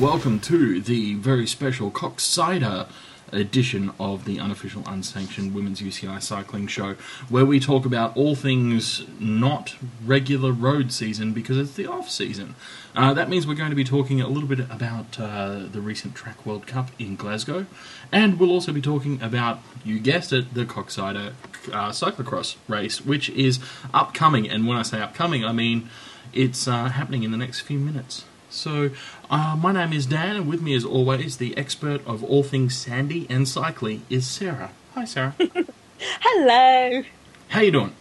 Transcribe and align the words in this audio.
Welcome 0.00 0.40
to 0.40 0.80
the 0.80 1.14
very 1.14 1.46
special 1.46 1.90
Koksijde 1.90 2.88
edition 3.32 3.92
of 4.00 4.24
the 4.24 4.40
unofficial 4.40 4.82
unsanctioned 4.86 5.54
women's 5.54 5.80
UCI 5.80 6.20
cycling 6.20 6.66
show 6.66 6.96
where 7.28 7.44
we 7.44 7.60
talk 7.60 7.86
about 7.86 8.16
all 8.16 8.34
things 8.34 9.04
not 9.20 9.76
regular 10.04 10.50
road 10.50 10.90
season 10.90 11.32
because 11.32 11.56
it's 11.56 11.74
the 11.74 11.86
off 11.86 12.10
season. 12.10 12.56
Uh, 12.96 13.14
that 13.14 13.28
means 13.28 13.46
we're 13.46 13.54
going 13.54 13.70
to 13.70 13.76
be 13.76 13.84
talking 13.84 14.20
a 14.20 14.26
little 14.26 14.48
bit 14.48 14.60
about 14.60 15.20
uh, 15.20 15.60
the 15.70 15.80
recent 15.80 16.14
Track 16.16 16.44
World 16.44 16.66
Cup 16.66 16.90
in 16.98 17.14
Glasgow 17.14 17.66
and 18.10 18.40
we'll 18.40 18.50
also 18.50 18.72
be 18.72 18.82
talking 18.82 19.22
about, 19.22 19.60
you 19.84 20.00
guessed 20.00 20.32
it, 20.32 20.54
the 20.54 20.64
Koksijde 20.64 21.34
uh, 21.72 21.90
cyclocross 21.90 22.56
race 22.66 23.00
which 23.00 23.30
is 23.30 23.60
upcoming 23.92 24.48
and 24.50 24.66
when 24.66 24.76
I 24.76 24.82
say 24.82 25.00
upcoming 25.00 25.44
I 25.44 25.52
mean 25.52 25.88
it's 26.32 26.66
uh, 26.66 26.88
happening 26.88 27.22
in 27.22 27.30
the 27.30 27.38
next 27.38 27.60
few 27.60 27.78
minutes. 27.78 28.24
So, 28.54 28.90
uh, 29.30 29.56
my 29.60 29.72
name 29.72 29.92
is 29.92 30.06
Dan, 30.06 30.36
and 30.36 30.48
with 30.48 30.62
me, 30.62 30.74
as 30.74 30.84
always, 30.84 31.38
the 31.38 31.56
expert 31.56 32.06
of 32.06 32.22
all 32.22 32.44
things 32.44 32.76
sandy 32.76 33.26
and 33.28 33.48
cycling 33.48 34.02
is 34.08 34.26
Sarah. 34.28 34.70
Hi, 34.94 35.04
Sarah. 35.04 35.34
Hello. 35.98 37.02
How 37.48 37.60
you 37.60 37.72
doing? 37.72 37.92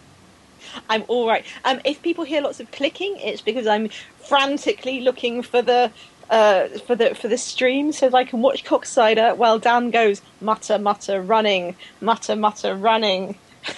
I'm 0.89 1.03
all 1.07 1.27
right. 1.27 1.43
Um, 1.65 1.81
if 1.83 2.01
people 2.03 2.23
hear 2.23 2.39
lots 2.41 2.59
of 2.59 2.69
clicking, 2.71 3.17
it's 3.17 3.41
because 3.41 3.65
I'm 3.65 3.89
frantically 4.27 5.01
looking 5.01 5.41
for 5.41 5.63
the 5.63 5.91
uh, 6.29 6.67
for 6.85 6.95
the 6.95 7.15
for 7.15 7.27
the 7.27 7.37
stream 7.37 7.91
so 7.91 8.09
that 8.09 8.15
I 8.15 8.23
can 8.23 8.41
watch 8.41 8.63
Koksijde 8.63 9.35
while 9.37 9.57
Dan 9.57 9.89
goes 9.89 10.21
mutter 10.39 10.77
mutter 10.77 11.19
running, 11.19 11.75
mutter 11.99 12.35
mutter 12.35 12.75
running. 12.75 13.37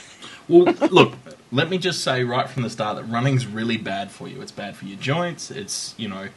Well, 0.47 0.65
look, 0.91 1.13
let 1.51 1.71
me 1.71 1.79
just 1.79 2.03
say 2.03 2.23
right 2.23 2.47
from 2.47 2.61
the 2.61 2.69
start 2.69 2.97
that 2.97 3.05
running's 3.05 3.47
really 3.47 3.77
bad 3.77 4.11
for 4.11 4.27
you. 4.27 4.41
It's 4.41 4.51
bad 4.51 4.75
for 4.75 4.85
your 4.85 4.99
joints. 4.99 5.49
It's 5.49 5.95
you 5.97 6.07
know 6.07 6.27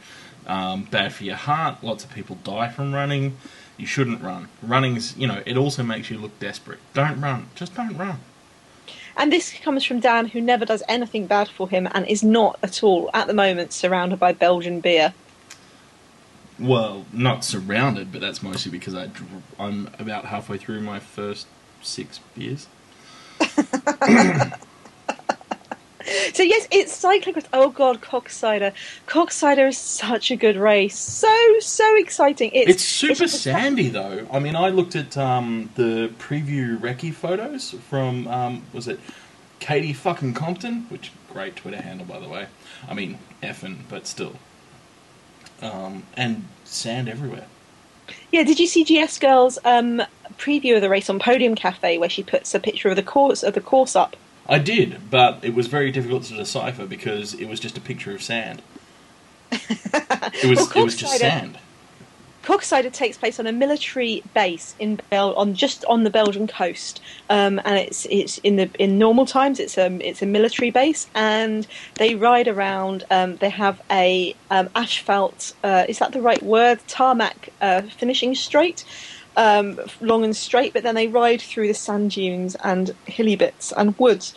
um, 0.49 0.83
bad 0.83 1.13
for 1.13 1.23
your 1.23 1.35
heart. 1.35 1.83
Lots 1.83 2.03
of 2.03 2.11
people 2.11 2.37
die 2.43 2.69
from 2.69 2.93
running. 2.93 3.37
You 3.77 3.85
shouldn't 3.85 4.21
run. 4.21 4.49
Running's 4.61 5.15
you 5.15 5.27
know 5.27 5.41
it 5.45 5.55
also 5.55 5.83
makes 5.83 6.09
you 6.09 6.17
look 6.17 6.37
desperate. 6.39 6.79
Don't 6.93 7.21
run. 7.21 7.47
Just 7.55 7.75
don't 7.75 7.95
run. 7.95 8.19
And 9.15 9.31
this 9.31 9.53
comes 9.53 9.83
from 9.83 9.99
Dan, 9.99 10.27
who 10.27 10.41
never 10.41 10.65
does 10.65 10.81
anything 10.87 11.27
bad 11.27 11.49
for 11.49 11.69
him 11.69 11.87
and 11.91 12.07
is 12.07 12.23
not 12.23 12.57
at 12.63 12.83
all, 12.83 13.09
at 13.13 13.27
the 13.27 13.33
moment, 13.33 13.73
surrounded 13.73 14.17
by 14.17 14.31
Belgian 14.31 14.79
beer. 14.79 15.13
Well, 16.57 17.05
not 17.11 17.43
surrounded, 17.43 18.13
but 18.13 18.21
that's 18.21 18.41
mostly 18.41 18.71
because 18.71 18.95
I 18.95 19.09
I'm 19.59 19.89
about 19.99 20.25
halfway 20.25 20.57
through 20.57 20.81
my 20.81 20.99
first 20.99 21.47
six 21.81 22.19
beers. 22.35 22.67
So 26.33 26.43
yes, 26.43 26.67
it's 26.71 26.93
cycling. 26.93 27.35
Oh 27.53 27.69
god, 27.69 28.01
Koksijde. 28.01 28.73
Cox 29.05 29.35
Cider 29.35 29.67
is 29.67 29.77
such 29.77 30.31
a 30.31 30.35
good 30.35 30.57
race. 30.57 30.97
So 30.97 31.33
so 31.59 31.95
exciting. 31.97 32.51
It's, 32.53 32.71
It's 32.71 32.83
super 32.83 33.25
a- 33.25 33.27
sandy 33.27 33.89
though. 33.89 34.27
I 34.31 34.39
mean, 34.39 34.55
I 34.55 34.69
looked 34.69 34.95
at 34.95 35.17
um, 35.17 35.69
the 35.75 36.11
preview 36.19 36.77
recce 36.77 37.13
photos 37.13 37.71
from 37.89 38.27
um, 38.27 38.63
was 38.73 38.87
it 38.87 38.99
Katie 39.59 39.93
fucking 39.93 40.33
Compton, 40.33 40.85
which 40.89 41.11
great 41.31 41.55
Twitter 41.55 41.81
handle 41.81 42.05
by 42.05 42.19
the 42.19 42.27
way. 42.29 42.47
I 42.87 42.93
mean, 42.93 43.17
effing, 43.43 43.77
but 43.89 44.07
still. 44.07 44.35
Um, 45.61 46.03
and 46.15 46.45
sand 46.63 47.09
everywhere. 47.09 47.45
Yeah, 48.31 48.43
did 48.43 48.59
you 48.59 48.65
see 48.67 48.83
GS 48.83 49.19
Girl's 49.19 49.59
um, 49.65 50.01
preview 50.37 50.75
of 50.75 50.81
the 50.81 50.89
race 50.89 51.09
on 51.09 51.19
Podium 51.19 51.53
Cafe 51.55 51.97
where 51.97 52.09
she 52.09 52.23
puts 52.23 52.55
a 52.55 52.59
picture 52.59 52.89
of 52.89 52.95
the 52.95 53.03
course 53.03 53.43
of 53.43 53.53
the 53.53 53.61
course 53.61 53.95
up? 53.95 54.15
I 54.49 54.57
did, 54.57 55.09
but 55.11 55.39
it 55.43 55.53
was 55.53 55.67
very 55.67 55.91
difficult 55.91 56.23
to 56.23 56.35
decipher 56.35 56.87
because 56.87 57.35
it 57.35 57.45
was 57.45 57.59
just 57.59 57.77
a 57.77 57.81
picture 57.81 58.13
of 58.13 58.21
sand. 58.21 58.61
It 60.41 60.47
was 60.47 60.57
Well, 60.57 60.71
it 60.75 60.83
was 60.83 60.95
just 60.95 61.17
sand. 61.17 61.57
Koksijde 62.43 62.91
takes 62.91 63.17
place 63.17 63.39
on 63.39 63.45
a 63.45 63.51
military 63.51 64.23
base 64.33 64.73
in 64.79 64.99
Bel- 65.11 65.35
on 65.35 65.53
just 65.53 65.85
on 65.85 66.03
the 66.03 66.09
Belgian 66.09 66.47
coast, 66.47 66.99
um, 67.29 67.59
and 67.63 67.77
it's 67.77 68.07
it's 68.09 68.39
in 68.39 68.55
the 68.55 68.69
in 68.79 68.97
normal 68.97 69.25
times 69.25 69.59
it's 69.59 69.77
um 69.77 70.01
it's 70.01 70.21
a 70.21 70.25
military 70.25 70.71
base, 70.71 71.07
and 71.13 71.67
they 71.95 72.15
ride 72.15 72.47
around. 72.47 73.03
Um, 73.11 73.35
they 73.35 73.49
have 73.49 73.81
a 73.91 74.35
um, 74.49 74.69
asphalt 74.73 75.53
uh, 75.63 75.85
is 75.87 75.99
that 75.99 76.11
the 76.13 76.21
right 76.21 76.41
word 76.41 76.79
tarmac 76.87 77.49
uh, 77.61 77.81
finishing 77.81 78.33
straight. 78.33 78.83
Um, 79.37 79.79
long 80.01 80.25
and 80.25 80.35
straight, 80.35 80.73
but 80.73 80.83
then 80.83 80.95
they 80.95 81.07
ride 81.07 81.41
through 81.41 81.67
the 81.67 81.73
sand 81.73 82.11
dunes 82.11 82.55
and 82.61 82.93
hilly 83.05 83.37
bits 83.37 83.71
and 83.71 83.97
woods, 83.97 84.33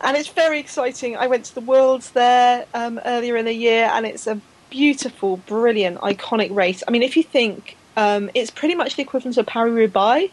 and 0.00 0.16
it's 0.16 0.28
very 0.28 0.60
exciting. 0.60 1.16
I 1.16 1.26
went 1.26 1.46
to 1.46 1.54
the 1.54 1.62
Worlds 1.62 2.10
there 2.10 2.66
um, 2.74 3.00
earlier 3.04 3.36
in 3.36 3.46
the 3.46 3.52
year, 3.52 3.90
and 3.92 4.06
it's 4.06 4.26
a 4.26 4.40
beautiful, 4.70 5.38
brilliant, 5.38 5.98
iconic 5.98 6.54
race. 6.54 6.82
I 6.86 6.90
mean, 6.90 7.02
if 7.02 7.16
you 7.16 7.22
think 7.22 7.76
um, 7.96 8.30
it's 8.34 8.50
pretty 8.50 8.74
much 8.74 8.96
the 8.96 9.02
equivalent 9.02 9.36
of 9.38 9.46
Paris 9.46 9.72
Roubaix 9.72 10.32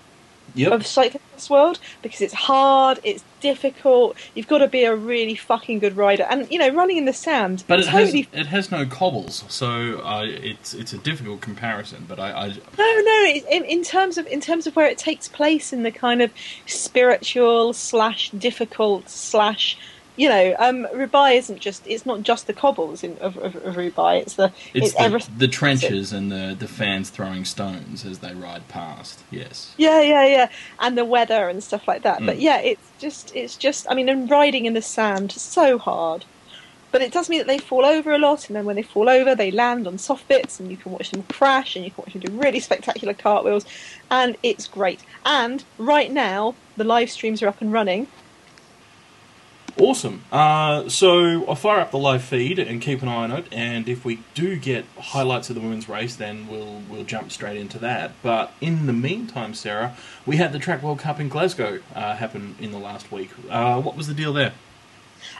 Yep. 0.55 0.71
of 0.71 0.81
cyclocross 0.83 1.49
world 1.49 1.79
because 2.01 2.21
it's 2.21 2.33
hard, 2.33 2.99
it's 3.03 3.23
difficult. 3.41 4.15
You've 4.35 4.47
got 4.47 4.59
to 4.59 4.67
be 4.67 4.83
a 4.83 4.95
really 4.95 5.35
fucking 5.35 5.79
good 5.79 5.97
rider, 5.97 6.23
and 6.29 6.49
you 6.51 6.59
know, 6.59 6.69
running 6.69 6.97
in 6.97 7.05
the 7.05 7.13
sand. 7.13 7.63
But 7.67 7.79
it 7.79 7.85
totally. 7.87 8.21
has 8.31 8.41
it 8.41 8.45
has 8.47 8.71
no 8.71 8.85
cobbles, 8.85 9.43
so 9.47 9.99
uh, 9.99 10.25
it's 10.25 10.73
it's 10.73 10.93
a 10.93 10.97
difficult 10.97 11.41
comparison. 11.41 12.05
But 12.07 12.19
I, 12.19 12.31
I 12.31 12.47
No, 12.77 13.01
no. 13.01 13.33
In, 13.51 13.65
in 13.65 13.83
terms 13.83 14.17
of 14.17 14.27
in 14.27 14.41
terms 14.41 14.67
of 14.67 14.75
where 14.75 14.87
it 14.87 14.97
takes 14.97 15.27
place 15.27 15.73
in 15.73 15.83
the 15.83 15.91
kind 15.91 16.21
of 16.21 16.31
spiritual 16.65 17.73
slash 17.73 18.29
difficult 18.31 19.09
slash, 19.09 19.77
you 20.15 20.29
know, 20.29 20.55
um, 20.59 20.87
Roubaix 20.93 21.45
isn't 21.45 21.59
just 21.59 21.87
it's 21.87 22.05
not 22.05 22.21
just 22.21 22.47
the 22.47 22.53
cobbles 22.53 23.03
in, 23.03 23.17
of, 23.17 23.37
of, 23.37 23.55
of 23.55 23.75
Roubaix. 23.77 24.25
It's 24.27 24.35
the 24.35 24.45
it's, 24.73 24.87
it's 24.87 24.93
the, 24.93 25.01
everything. 25.01 25.35
the 25.37 25.47
trenches 25.47 26.13
and 26.13 26.31
the, 26.31 26.55
the 26.57 26.67
fans 26.67 27.09
throwing 27.09 27.45
stones 27.45 28.05
as 28.05 28.19
they 28.19 28.33
ride 28.33 28.67
past. 28.67 29.23
Yes. 29.31 29.73
Yeah, 29.77 30.01
yeah, 30.01 30.25
yeah, 30.25 30.49
and 30.79 30.97
the 30.97 31.05
weather 31.05 31.49
and 31.49 31.63
stuff 31.63 31.87
like 31.87 32.03
that. 32.03 32.19
But 32.25 32.37
Mm. 32.37 32.41
yeah, 32.41 32.59
it's 32.59 32.87
just, 32.99 33.35
it's 33.35 33.55
just. 33.55 33.87
I 33.89 33.95
mean, 33.95 34.07
and 34.09 34.29
riding 34.29 34.65
in 34.65 34.73
the 34.73 34.81
sand 34.81 35.31
so 35.31 35.77
hard. 35.77 36.25
But 36.91 37.01
it 37.01 37.11
does 37.11 37.27
mean 37.27 37.39
that 37.39 37.47
they 37.47 37.57
fall 37.57 37.85
over 37.85 38.11
a 38.11 38.19
lot, 38.19 38.47
and 38.47 38.55
then 38.55 38.65
when 38.65 38.75
they 38.75 38.83
fall 38.83 39.09
over, 39.09 39.33
they 39.33 39.49
land 39.49 39.87
on 39.87 39.97
soft 39.97 40.27
bits, 40.27 40.59
and 40.59 40.69
you 40.69 40.77
can 40.77 40.91
watch 40.91 41.09
them 41.09 41.23
crash, 41.23 41.75
and 41.75 41.83
you 41.83 41.89
can 41.89 42.03
watch 42.03 42.13
them 42.13 42.21
do 42.21 42.31
really 42.33 42.59
spectacular 42.59 43.15
cartwheels, 43.15 43.65
and 44.11 44.37
it's 44.43 44.67
great. 44.67 45.01
And 45.25 45.63
right 45.79 46.11
now, 46.11 46.53
the 46.77 46.83
live 46.83 47.09
streams 47.09 47.41
are 47.41 47.47
up 47.47 47.61
and 47.61 47.73
running. 47.73 48.05
Awesome. 49.77 50.23
Uh, 50.31 50.87
so 50.87 51.47
I'll 51.47 51.55
fire 51.55 51.79
up 51.79 51.89
the 51.89 51.97
live 51.97 52.23
feed 52.23 52.59
and 52.59 52.79
keep 52.79 53.01
an 53.01 53.07
eye 53.07 53.23
on 53.23 53.31
it. 53.31 53.47
And 53.51 53.89
if 53.89 54.05
we 54.05 54.19
do 54.35 54.55
get 54.55 54.85
highlights 54.99 55.49
of 55.49 55.55
the 55.55 55.61
women's 55.61 55.89
race, 55.89 56.15
then 56.15 56.47
we'll 56.47 56.81
we'll 56.89 57.03
jump 57.03 57.31
straight 57.31 57.57
into 57.57 57.79
that. 57.79 58.11
But 58.21 58.53
in 58.61 58.85
the 58.85 58.93
meantime, 58.93 59.53
Sarah, 59.55 59.95
we 60.25 60.37
had 60.37 60.53
the 60.53 60.59
Track 60.59 60.83
World 60.83 60.99
Cup 60.99 61.19
in 61.19 61.27
Glasgow 61.27 61.79
uh, 61.95 62.15
happen 62.15 62.55
in 62.59 62.71
the 62.71 62.77
last 62.77 63.11
week. 63.11 63.31
Uh, 63.49 63.81
what 63.81 63.97
was 63.97 64.07
the 64.07 64.13
deal 64.13 64.31
there? 64.31 64.53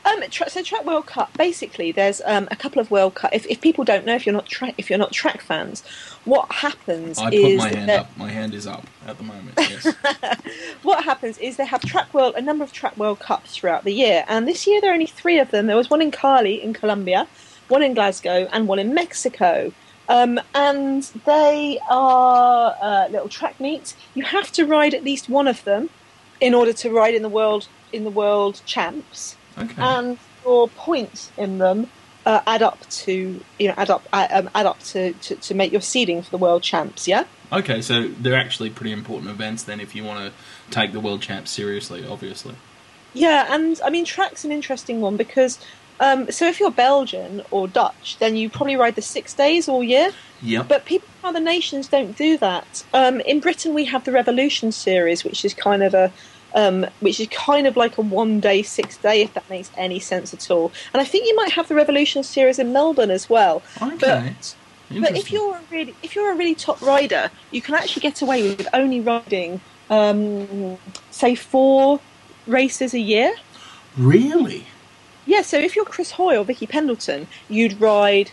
Um, 0.06 0.22
tra- 0.30 0.50
so 0.50 0.62
track 0.62 0.86
World 0.86 1.06
Cup. 1.06 1.36
Basically, 1.38 1.92
there's 1.92 2.22
um, 2.26 2.48
a 2.52 2.56
couple 2.56 2.80
of 2.80 2.92
World 2.92 3.16
Cup. 3.16 3.32
If, 3.34 3.46
if 3.48 3.62
people 3.62 3.84
don't 3.84 4.06
know, 4.06 4.16
if 4.16 4.26
you're 4.26 4.34
not 4.34 4.48
track, 4.48 4.76
if 4.78 4.90
you're 4.90 5.00
not 5.00 5.12
track 5.12 5.42
fans, 5.42 5.84
what 6.26 6.52
happens 6.52 7.20
I 7.20 7.30
is 7.30 7.62
put 7.62 7.72
my 7.72 7.78
hand 7.78 7.92
up. 7.92 8.18
My 8.18 8.30
hand 8.30 8.54
is 8.54 8.68
up 8.68 8.86
at 9.06 9.18
the 9.18 9.24
moment. 9.24 9.54
Yes. 9.58 9.94
what 10.84 11.04
happens 11.04 11.38
is 11.38 11.58
they 11.58 11.66
have 11.66 11.82
track 11.82 12.14
world 12.14 12.36
a 12.36 12.42
number 12.42 12.64
of 12.64 12.72
track 12.72 12.96
world 12.98 13.20
cups 13.20 13.56
throughout 13.56 13.84
the 13.84 13.94
year 13.94 14.24
and 14.28 14.48
this 14.48 14.68
year 14.68 14.80
there 14.82 14.92
are 14.92 14.94
only 14.94 15.06
three 15.06 15.40
of 15.40 15.52
them 15.52 15.68
there 15.68 15.78
was 15.78 15.90
one 15.90 16.02
in 16.02 16.12
cali 16.12 16.62
in 16.62 16.74
colombia 16.74 17.28
one 17.68 17.82
in 17.82 17.94
glasgow 17.94 18.48
and 18.52 18.68
one 18.68 18.80
in 18.80 18.94
mexico 18.94 19.72
um, 20.10 20.40
and 20.54 21.04
they 21.26 21.80
are 21.90 22.76
uh, 22.82 23.08
little 23.10 23.30
track 23.30 23.60
meets 23.60 23.96
you 24.14 24.24
have 24.24 24.52
to 24.52 24.66
ride 24.66 24.94
at 24.94 25.04
least 25.04 25.30
one 25.30 25.48
of 25.48 25.64
them 25.64 25.90
in 26.42 26.54
order 26.54 26.74
to 26.74 26.90
ride 26.90 27.16
in 27.16 27.22
the 27.22 27.30
world 27.30 27.68
in 27.92 28.04
the 28.04 28.10
world 28.10 28.62
champs 28.66 29.38
okay. 29.58 29.82
and 29.82 30.18
your 30.44 30.68
points 30.70 31.32
in 31.38 31.58
them 31.58 31.88
uh, 32.26 32.42
add 32.48 32.62
up 32.62 32.80
to 32.90 33.40
you 33.60 33.68
know 33.68 33.74
add 33.78 33.90
up 33.90 34.08
uh, 34.14 34.28
um, 34.32 34.50
add 34.56 34.66
up 34.66 34.80
to, 34.80 35.14
to, 35.14 35.36
to 35.36 35.54
make 35.54 35.72
your 35.72 35.82
seeding 35.82 36.22
for 36.22 36.32
the 36.32 36.38
world 36.38 36.64
champs 36.64 37.08
yeah 37.08 37.26
Okay, 37.54 37.84
so 37.84 38.08
they're 38.08 38.36
actually 38.36 38.72
pretty 38.72 38.92
important 38.92 39.30
events 39.30 39.64
then 39.64 39.80
if 39.80 39.94
you 39.96 40.04
want 40.04 40.34
to 40.34 40.72
take 40.72 40.92
the 40.92 41.00
world 41.00 41.22
champs 41.22 41.52
seriously, 41.52 42.06
obviously. 42.06 42.56
Yeah, 43.14 43.54
and 43.54 43.80
I 43.86 43.92
mean, 43.92 44.06
track's 44.06 44.44
an 44.44 44.52
interesting 44.52 45.02
one 45.02 45.18
because 45.18 45.60
um, 46.00 46.32
so 46.32 46.48
if 46.48 46.60
you're 46.60 46.72
Belgian 46.72 47.44
or 47.52 47.68
Dutch, 47.68 48.18
then 48.18 48.36
you 48.36 48.50
probably 48.50 48.76
ride 48.76 48.96
the 48.96 49.04
six 49.04 49.36
days 49.36 49.70
all 49.70 49.84
year. 49.84 50.10
Yep. 50.42 50.68
But 50.68 50.86
people 50.86 51.08
from 51.22 51.30
other 51.30 51.40
nations 51.40 51.88
don't 51.88 52.18
do 52.18 52.40
that. 52.40 52.84
Um, 52.92 53.22
in 53.22 53.40
Britain, 53.40 53.76
we 53.76 53.86
have 53.86 54.04
the 54.04 54.12
Revolution 54.12 54.72
series, 54.72 55.24
which 55.24 55.46
is 55.46 55.54
kind 55.54 55.84
of 55.84 55.94
a 55.94 56.12
um, 56.54 56.86
which 57.00 57.20
is 57.20 57.28
kind 57.30 57.68
of 57.68 57.76
like 57.76 57.98
a 57.98 58.02
one 58.02 58.40
day, 58.40 58.62
six 58.62 58.98
day, 58.98 59.22
if 59.22 59.34
that 59.34 59.50
makes 59.50 59.72
any 59.78 60.00
sense 60.00 60.34
at 60.34 60.50
all. 60.52 60.72
And 60.94 61.02
I 61.02 61.06
think 61.06 61.28
you 61.28 61.36
might 61.36 61.52
have 61.54 61.68
the 61.68 61.76
Revolution 61.76 62.24
series 62.24 62.60
in 62.60 62.74
Melbourne 62.74 63.12
as 63.12 63.30
well. 63.30 63.62
okay. 63.82 63.96
But 64.00 64.56
but 64.90 65.16
if 65.16 65.32
you're 65.32 65.56
a 65.56 65.62
really 65.72 65.96
if 66.04 66.16
you're 66.16 66.32
a 66.32 66.36
really 66.36 66.56
top 66.56 66.82
rider, 66.82 67.32
you 67.52 67.62
can 67.62 67.76
actually 67.76 68.02
get 68.02 68.22
away 68.22 68.44
with 68.44 68.68
only 68.74 69.00
riding, 69.00 69.62
um, 69.90 70.78
say, 71.10 71.36
four 71.36 72.00
races 72.46 72.94
a 72.94 73.00
year. 73.00 73.34
Really? 73.98 74.68
Yeah, 75.26 75.42
so 75.42 75.58
if 75.58 75.76
you're 75.76 75.86
Chris 75.86 76.12
Hoy 76.12 76.38
or 76.38 76.44
Vicky 76.44 76.68
Pendleton, 76.68 77.28
you'd 77.48 77.80
ride 77.80 78.32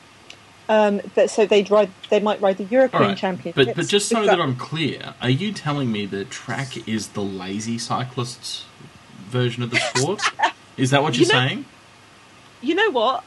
Um, 0.71 1.01
that, 1.17 1.31
so 1.31 1.47
they'd 1.47 1.69
ride, 1.69 1.91
they 2.11 2.21
might 2.21 2.41
ride 2.41 2.57
the 2.57 2.65
European 2.65 3.03
right. 3.03 3.19
Championships. 3.19 3.57
But 3.67 3.75
but 3.75 3.89
just 3.89 4.09
so 4.09 4.25
that 4.25 4.41
I'm 4.41 4.55
clear, 4.55 5.15
are 5.21 5.29
you 5.29 5.53
telling 5.53 5.91
me 5.91 6.07
that 6.07 6.31
track 6.31 6.89
is 6.89 7.09
the 7.09 7.23
lazy 7.23 7.77
cyclists 7.77 8.67
version 9.29 9.65
of 9.65 9.71
the 9.73 9.79
sport? 9.81 10.23
is 10.77 10.91
that 10.93 11.03
what 11.03 11.17
you're 11.17 11.27
You 11.27 11.33
know- 11.33 11.49
saying? 11.49 11.65
you 12.63 12.75
know 12.77 12.91
what? 12.91 13.25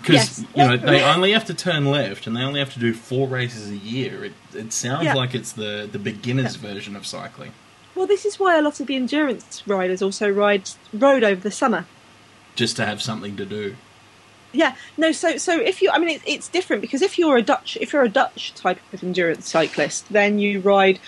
Because 0.00 0.14
Yes. 0.40 0.44
you 0.54 0.62
know 0.68 0.76
they 0.76 1.02
only 1.02 1.32
have 1.32 1.46
to 1.46 1.54
turn 1.54 1.86
left 1.86 2.26
and 2.26 2.36
they 2.36 2.42
only 2.42 2.60
have 2.60 2.74
to 2.74 2.78
do 2.80 2.92
four 2.92 3.26
races 3.28 3.70
a 3.70 3.76
year. 3.76 4.22
It 4.26 4.32
it 4.52 4.72
sounds 4.74 5.04
Yeah. 5.04 5.14
like 5.14 5.34
it's 5.34 5.52
the 5.52 5.88
the 5.90 5.98
beginner's 5.98 6.56
version 6.56 6.94
of 6.96 7.06
cycling. 7.06 7.52
Well, 7.94 8.06
this 8.06 8.26
is 8.26 8.38
why 8.38 8.58
a 8.58 8.60
lot 8.62 8.78
of 8.80 8.88
the 8.88 8.96
endurance 8.96 9.62
riders 9.66 10.02
also 10.02 10.28
ride 10.28 10.68
road 10.92 11.24
over 11.24 11.40
the 11.40 11.50
summer. 11.50 11.86
just 12.56 12.76
to 12.76 12.84
have 12.84 13.00
something 13.00 13.36
to 13.36 13.46
do. 13.46 13.76
Yeah, 14.54 14.76
no. 14.96 15.10
So, 15.12 15.36
so 15.36 15.60
if 15.60 15.82
you, 15.82 15.90
I 15.90 15.98
mean, 15.98 16.10
it, 16.10 16.22
it's 16.24 16.48
different 16.48 16.80
because 16.80 17.02
if 17.02 17.18
you're 17.18 17.36
a 17.36 17.42
Dutch, 17.42 17.76
if 17.80 17.92
you're 17.92 18.02
a 18.02 18.08
Dutch 18.08 18.54
type 18.54 18.78
of 18.92 19.02
endurance 19.02 19.48
cyclist, 19.48 20.10
then 20.10 20.38
you 20.38 20.60
ride, 20.60 21.00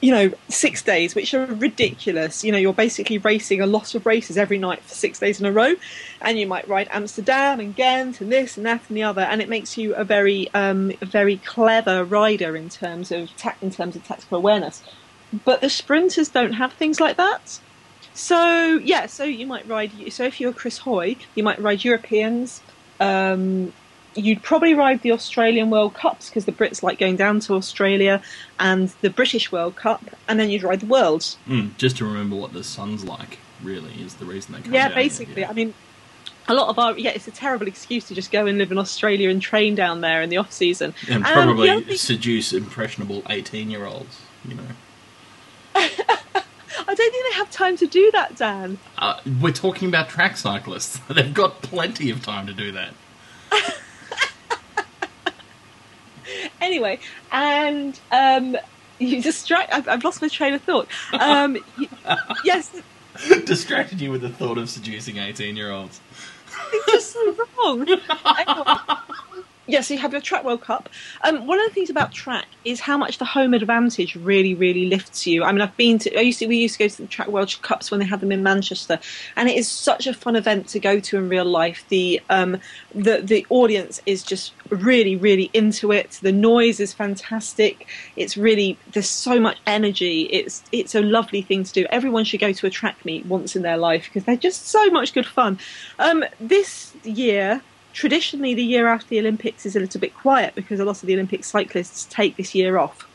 you 0.00 0.10
know, 0.10 0.32
six 0.48 0.82
days, 0.82 1.14
which 1.14 1.32
are 1.34 1.46
ridiculous. 1.46 2.42
You 2.42 2.50
know, 2.50 2.58
you're 2.58 2.72
basically 2.72 3.18
racing 3.18 3.60
a 3.60 3.66
lot 3.66 3.94
of 3.94 4.04
races 4.06 4.36
every 4.36 4.58
night 4.58 4.82
for 4.82 4.94
six 4.94 5.20
days 5.20 5.38
in 5.38 5.46
a 5.46 5.52
row, 5.52 5.74
and 6.20 6.36
you 6.36 6.48
might 6.48 6.68
ride 6.68 6.88
Amsterdam 6.90 7.60
and 7.60 7.76
Ghent 7.76 8.20
and 8.20 8.32
this 8.32 8.56
and 8.56 8.66
that 8.66 8.82
and 8.88 8.96
the 8.96 9.04
other, 9.04 9.22
and 9.22 9.40
it 9.40 9.48
makes 9.48 9.78
you 9.78 9.94
a 9.94 10.02
very, 10.02 10.52
um, 10.52 10.92
very 11.00 11.36
clever 11.36 12.04
rider 12.04 12.56
in 12.56 12.68
terms 12.68 13.12
of 13.12 13.34
ta- 13.36 13.56
in 13.62 13.70
terms 13.70 13.94
of 13.94 14.04
tactical 14.04 14.38
awareness. 14.38 14.82
But 15.44 15.60
the 15.60 15.70
sprinters 15.70 16.28
don't 16.28 16.54
have 16.54 16.72
things 16.72 16.98
like 16.98 17.16
that. 17.18 17.60
So 18.18 18.78
yeah, 18.82 19.06
so 19.06 19.22
you 19.22 19.46
might 19.46 19.64
ride. 19.68 19.92
So 20.12 20.24
if 20.24 20.40
you're 20.40 20.52
Chris 20.52 20.78
Hoy, 20.78 21.14
you 21.36 21.44
might 21.44 21.60
ride 21.60 21.84
Europeans. 21.84 22.60
Um, 22.98 23.72
you'd 24.16 24.42
probably 24.42 24.74
ride 24.74 25.02
the 25.02 25.12
Australian 25.12 25.70
World 25.70 25.94
Cups 25.94 26.28
because 26.28 26.44
the 26.44 26.50
Brits 26.50 26.82
like 26.82 26.98
going 26.98 27.14
down 27.14 27.38
to 27.40 27.54
Australia, 27.54 28.20
and 28.58 28.88
the 29.02 29.10
British 29.10 29.52
World 29.52 29.76
Cup, 29.76 30.02
and 30.26 30.40
then 30.40 30.50
you'd 30.50 30.64
ride 30.64 30.80
the 30.80 30.86
Worlds. 30.86 31.36
Mm, 31.46 31.76
just 31.76 31.98
to 31.98 32.04
remember 32.04 32.34
what 32.34 32.52
the 32.52 32.64
sun's 32.64 33.04
like, 33.04 33.38
really, 33.62 33.92
is 34.02 34.14
the 34.14 34.24
reason 34.24 34.52
they 34.54 34.62
come 34.62 34.74
yeah, 34.74 34.88
down 34.88 34.96
here, 34.96 35.04
basically. 35.04 35.42
yeah. 35.42 35.50
I 35.50 35.52
mean, 35.52 35.72
a 36.48 36.54
lot 36.54 36.70
of 36.70 36.78
our 36.80 36.98
yeah, 36.98 37.10
it's 37.10 37.28
a 37.28 37.30
terrible 37.30 37.68
excuse 37.68 38.08
to 38.08 38.16
just 38.16 38.32
go 38.32 38.46
and 38.46 38.58
live 38.58 38.72
in 38.72 38.78
Australia 38.78 39.30
and 39.30 39.40
train 39.40 39.76
down 39.76 40.00
there 40.00 40.22
in 40.22 40.28
the 40.28 40.38
off 40.38 40.50
season. 40.50 40.92
and 41.08 41.24
Um, 41.24 41.32
probably 41.32 41.68
thing- 41.84 41.96
seduce 41.96 42.52
impressionable 42.52 43.22
eighteen-year-olds. 43.30 44.22
You 44.48 44.56
know, 44.56 45.86
don't 46.98 47.10
think 47.12 47.26
they 47.32 47.36
have 47.38 47.50
time 47.50 47.76
to 47.78 47.86
do 47.86 48.10
that, 48.12 48.36
Dan. 48.36 48.78
uh, 48.98 49.20
we're 49.40 49.52
talking 49.52 49.88
about 49.88 50.08
track 50.08 50.36
cyclists. 50.36 50.98
They've 51.08 51.32
got 51.32 51.62
plenty 51.62 52.10
of 52.10 52.22
time 52.22 52.46
to 52.46 52.52
do 52.52 52.72
that. 52.72 52.92
anyway, 56.60 56.98
and 57.32 57.98
um, 58.12 58.56
you 58.98 59.22
distract. 59.22 59.72
I've, 59.72 59.88
I've 59.88 60.04
lost 60.04 60.20
my 60.22 60.28
train 60.28 60.54
of 60.54 60.62
thought. 60.62 60.88
Um, 61.12 61.56
y- 61.78 61.88
yes, 62.44 62.70
Distracted 63.44 64.00
you 64.00 64.10
with 64.12 64.20
the 64.20 64.28
thought 64.28 64.58
of 64.58 64.68
seducing 64.70 65.16
eighteen-year-olds. 65.16 66.00
it's 66.72 66.92
just 66.92 67.12
so 67.12 67.36
wrong. 67.58 67.86
Yeah, 69.68 69.82
so 69.82 69.92
you 69.92 70.00
have 70.00 70.12
your 70.12 70.22
track 70.22 70.44
World 70.44 70.62
Cup. 70.62 70.88
Um, 71.22 71.46
one 71.46 71.60
of 71.60 71.66
the 71.68 71.74
things 71.74 71.90
about 71.90 72.10
track 72.10 72.46
is 72.64 72.80
how 72.80 72.96
much 72.96 73.18
the 73.18 73.26
home 73.26 73.52
advantage 73.52 74.16
really, 74.16 74.54
really 74.54 74.86
lifts 74.86 75.26
you. 75.26 75.44
I 75.44 75.52
mean, 75.52 75.60
I've 75.60 75.76
been 75.76 75.98
to. 75.98 76.18
I 76.18 76.22
used 76.22 76.38
to. 76.38 76.46
We 76.46 76.56
used 76.56 76.78
to 76.78 76.84
go 76.84 76.88
to 76.88 77.02
the 77.02 77.06
track 77.06 77.28
World 77.28 77.54
Cups 77.60 77.90
when 77.90 78.00
they 78.00 78.06
had 78.06 78.20
them 78.20 78.32
in 78.32 78.42
Manchester, 78.42 78.98
and 79.36 79.46
it 79.46 79.58
is 79.58 79.68
such 79.68 80.06
a 80.06 80.14
fun 80.14 80.36
event 80.36 80.68
to 80.68 80.80
go 80.80 81.00
to 81.00 81.18
in 81.18 81.28
real 81.28 81.44
life. 81.44 81.84
The 81.90 82.18
um, 82.30 82.56
the 82.94 83.20
the 83.20 83.46
audience 83.50 84.00
is 84.06 84.22
just 84.22 84.54
really, 84.70 85.16
really 85.16 85.50
into 85.52 85.92
it. 85.92 86.18
The 86.22 86.32
noise 86.32 86.80
is 86.80 86.94
fantastic. 86.94 87.86
It's 88.16 88.38
really 88.38 88.78
there's 88.94 89.10
so 89.10 89.38
much 89.38 89.58
energy. 89.66 90.22
It's 90.32 90.62
it's 90.72 90.94
a 90.94 91.02
lovely 91.02 91.42
thing 91.42 91.64
to 91.64 91.72
do. 91.74 91.86
Everyone 91.90 92.24
should 92.24 92.40
go 92.40 92.52
to 92.52 92.66
a 92.66 92.70
track 92.70 93.04
meet 93.04 93.26
once 93.26 93.54
in 93.54 93.60
their 93.60 93.76
life 93.76 94.04
because 94.04 94.24
they're 94.24 94.36
just 94.36 94.66
so 94.68 94.88
much 94.88 95.12
good 95.12 95.26
fun. 95.26 95.58
Um, 95.98 96.24
this 96.40 96.94
year 97.04 97.60
traditionally 97.92 98.54
the 98.54 98.62
year 98.62 98.86
after 98.86 99.08
the 99.08 99.18
Olympics 99.18 99.66
is 99.66 99.76
a 99.76 99.80
little 99.80 100.00
bit 100.00 100.14
quiet 100.14 100.54
because 100.54 100.80
a 100.80 100.84
lot 100.84 101.02
of 101.02 101.06
the 101.06 101.14
Olympic 101.14 101.44
cyclists 101.44 102.06
take 102.10 102.36
this 102.36 102.54
year 102.54 102.78
off. 102.78 103.06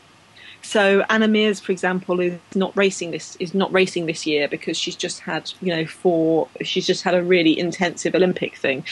So 0.62 1.04
Anna 1.10 1.28
Meares, 1.28 1.60
for 1.60 1.72
example, 1.72 2.20
is 2.20 2.38
not 2.54 2.74
racing 2.74 3.10
this 3.10 3.36
is 3.36 3.52
not 3.54 3.70
racing 3.72 4.06
this 4.06 4.26
year 4.26 4.48
because 4.48 4.78
she's 4.78 4.96
just 4.96 5.20
had 5.20 5.52
you 5.60 5.74
know 5.74 5.84
four 5.84 6.48
she's 6.62 6.86
just 6.86 7.02
had 7.02 7.14
a 7.14 7.22
really 7.22 7.58
intensive 7.58 8.14
Olympic 8.14 8.56
thing, 8.56 8.84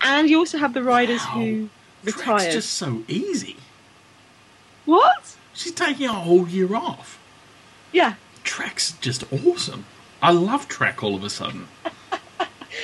and 0.00 0.28
you 0.28 0.38
also 0.38 0.58
have 0.58 0.74
the 0.74 0.82
riders 0.82 1.24
who 1.26 1.68
Track's 2.04 2.18
retired. 2.18 2.52
just 2.52 2.70
so 2.74 3.04
easy. 3.06 3.56
What? 4.84 5.36
She's 5.54 5.72
taking 5.72 6.08
a 6.08 6.12
whole 6.12 6.48
year 6.48 6.74
off. 6.74 7.20
Yeah. 7.92 8.14
Track's 8.42 8.92
just 9.00 9.24
awesome. 9.32 9.84
I 10.20 10.32
love 10.32 10.66
track 10.66 11.02
all 11.02 11.14
of 11.14 11.22
a 11.22 11.30
sudden. 11.30 11.68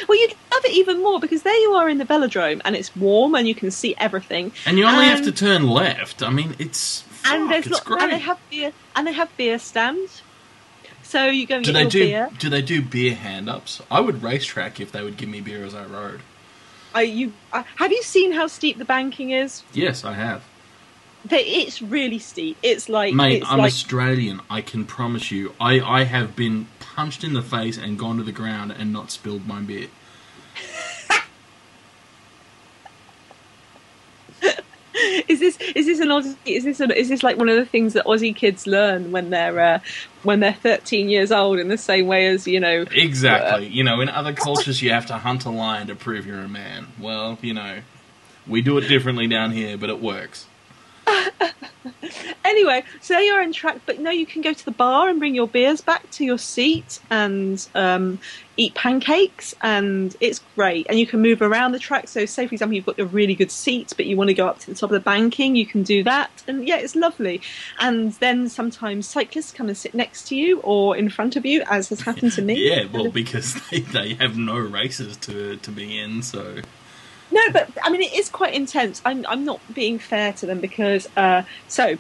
Well, 0.08 0.18
you'd 0.18 0.34
love 0.52 0.64
it 0.64 0.72
even 0.72 1.02
more 1.02 1.20
because 1.20 1.42
there 1.42 1.56
you 1.56 1.72
are 1.72 1.88
in 1.88 1.98
the 1.98 2.04
velodrome 2.04 2.60
and 2.64 2.76
it's 2.76 2.94
warm 2.96 3.34
and 3.34 3.46
you 3.48 3.54
can 3.54 3.70
see 3.70 3.94
everything. 3.98 4.52
And 4.66 4.78
you 4.78 4.84
only 4.84 5.06
have 5.06 5.22
to 5.24 5.32
turn 5.32 5.66
left. 5.68 6.22
I 6.22 6.30
mean, 6.30 6.54
it's 6.58 7.02
fuck, 7.02 7.32
and 7.34 7.50
there's 7.50 7.66
it's 7.66 7.74
lot, 7.74 7.84
great. 7.84 8.02
and 8.02 8.12
they 8.12 8.18
have 8.18 8.38
beer 8.50 8.72
and 8.94 9.06
they 9.06 9.12
have 9.12 9.34
beer 9.36 9.58
stands. 9.58 10.22
So 11.02 11.26
you 11.26 11.46
go 11.46 11.56
and 11.56 11.64
do 11.64 11.72
get 11.72 11.74
they 11.74 11.82
your 11.82 11.90
do 11.90 12.00
beer. 12.00 12.30
do 12.38 12.50
they 12.50 12.62
do 12.62 12.82
beer 12.82 13.14
hand 13.14 13.48
ups? 13.48 13.80
I 13.90 14.00
would 14.00 14.22
racetrack 14.22 14.78
if 14.78 14.92
they 14.92 15.02
would 15.02 15.16
give 15.16 15.28
me 15.28 15.40
beer 15.40 15.64
as 15.64 15.74
I 15.74 15.84
rode. 15.86 16.20
Are 16.94 17.02
you 17.02 17.32
uh, 17.52 17.62
have 17.76 17.92
you 17.92 18.02
seen 18.02 18.32
how 18.32 18.46
steep 18.46 18.78
the 18.78 18.84
banking 18.84 19.30
is? 19.30 19.62
Yes, 19.72 20.04
I 20.04 20.14
have. 20.14 20.44
They, 21.24 21.40
it's 21.44 21.82
really 21.82 22.18
steep. 22.18 22.56
It's 22.62 22.88
like 22.88 23.12
Mate, 23.14 23.42
it's 23.42 23.50
I'm 23.50 23.58
like 23.58 23.72
Australian. 23.72 24.40
I 24.48 24.60
can 24.60 24.84
promise 24.84 25.30
you. 25.30 25.54
I, 25.60 25.80
I 25.80 26.04
have 26.04 26.36
been 26.36 26.68
punched 26.98 27.22
in 27.22 27.32
the 27.32 27.42
face 27.42 27.78
and 27.78 27.96
gone 27.96 28.16
to 28.16 28.24
the 28.24 28.32
ground 28.32 28.74
and 28.76 28.92
not 28.92 29.12
spilled 29.12 29.46
my 29.46 29.60
beer. 29.60 29.86
is 35.28 35.38
this 35.38 35.56
is 35.76 35.86
this 35.86 36.00
an 36.00 36.08
Aussie, 36.08 36.34
is 36.44 36.64
this 36.64 36.80
an, 36.80 36.90
is 36.90 37.08
this 37.08 37.22
like 37.22 37.36
one 37.36 37.48
of 37.48 37.54
the 37.54 37.64
things 37.64 37.92
that 37.92 38.04
Aussie 38.04 38.34
kids 38.34 38.66
learn 38.66 39.12
when 39.12 39.30
they're 39.30 39.60
uh, 39.60 39.78
when 40.24 40.40
they're 40.40 40.54
13 40.54 41.08
years 41.08 41.30
old 41.30 41.60
in 41.60 41.68
the 41.68 41.78
same 41.78 42.08
way 42.08 42.26
as 42.26 42.48
you 42.48 42.58
know 42.58 42.84
Exactly. 42.90 43.68
You 43.68 43.84
know, 43.84 44.00
in 44.00 44.08
other 44.08 44.32
cultures, 44.32 44.82
you 44.82 44.90
have 44.90 45.06
to 45.06 45.18
hunt 45.18 45.44
a 45.44 45.50
lion 45.50 45.86
to 45.86 45.94
prove 45.94 46.26
you're 46.26 46.40
a 46.40 46.48
man. 46.48 46.88
Well, 46.98 47.38
you 47.40 47.54
know, 47.54 47.82
we 48.44 48.60
do 48.60 48.76
it 48.76 48.88
differently 48.88 49.28
down 49.28 49.52
here, 49.52 49.78
but 49.78 49.88
it 49.88 50.02
works. 50.02 50.46
Anyway, 52.44 52.82
so 53.00 53.18
you're 53.18 53.42
on 53.42 53.52
track, 53.52 53.80
but 53.84 54.00
no, 54.00 54.10
you 54.10 54.24
can 54.24 54.40
go 54.40 54.52
to 54.52 54.64
the 54.64 54.70
bar 54.70 55.08
and 55.08 55.18
bring 55.18 55.34
your 55.34 55.46
beers 55.46 55.80
back 55.80 56.10
to 56.12 56.24
your 56.24 56.38
seat 56.38 56.98
and 57.10 57.68
um, 57.74 58.18
eat 58.56 58.74
pancakes, 58.74 59.54
and 59.60 60.16
it's 60.18 60.40
great. 60.54 60.86
And 60.88 60.98
you 60.98 61.06
can 61.06 61.20
move 61.20 61.42
around 61.42 61.72
the 61.72 61.78
track. 61.78 62.08
So, 62.08 62.24
say 62.24 62.46
for 62.46 62.54
example, 62.54 62.74
you've 62.74 62.86
got 62.86 62.98
a 62.98 63.04
really 63.04 63.34
good 63.34 63.50
seat, 63.50 63.92
but 63.96 64.06
you 64.06 64.16
want 64.16 64.28
to 64.28 64.34
go 64.34 64.46
up 64.46 64.60
to 64.60 64.66
the 64.66 64.74
top 64.74 64.90
of 64.90 64.94
the 64.94 65.00
banking, 65.00 65.56
you 65.56 65.66
can 65.66 65.82
do 65.82 66.02
that, 66.04 66.30
and 66.48 66.66
yeah, 66.66 66.76
it's 66.78 66.96
lovely. 66.96 67.42
And 67.78 68.12
then 68.14 68.48
sometimes 68.48 69.06
cyclists 69.06 69.52
come 69.52 69.68
and 69.68 69.76
sit 69.76 69.94
next 69.94 70.28
to 70.28 70.36
you 70.36 70.60
or 70.60 70.96
in 70.96 71.10
front 71.10 71.36
of 71.36 71.44
you, 71.44 71.62
as 71.68 71.90
has 71.90 72.00
happened 72.00 72.32
to 72.32 72.42
me. 72.42 72.56
Yeah, 72.68 72.86
well, 72.92 73.10
because 73.10 73.54
they, 73.70 73.80
they 73.80 74.14
have 74.14 74.36
no 74.36 74.58
races 74.58 75.16
to 75.18 75.56
to 75.56 75.70
be 75.70 75.98
in, 75.98 76.22
so 76.22 76.60
No, 77.30 77.42
but 77.52 77.68
I 77.82 77.90
mean, 77.90 78.00
it 78.02 78.12
is 78.14 78.28
quite 78.28 78.54
intense. 78.54 79.02
I'm, 79.04 79.24
I'm 79.28 79.44
not 79.44 79.60
being 79.74 79.98
fair 79.98 80.32
to 80.34 80.46
them 80.46 80.60
because, 80.60 81.06
uh, 81.16 81.42
so 81.68 81.96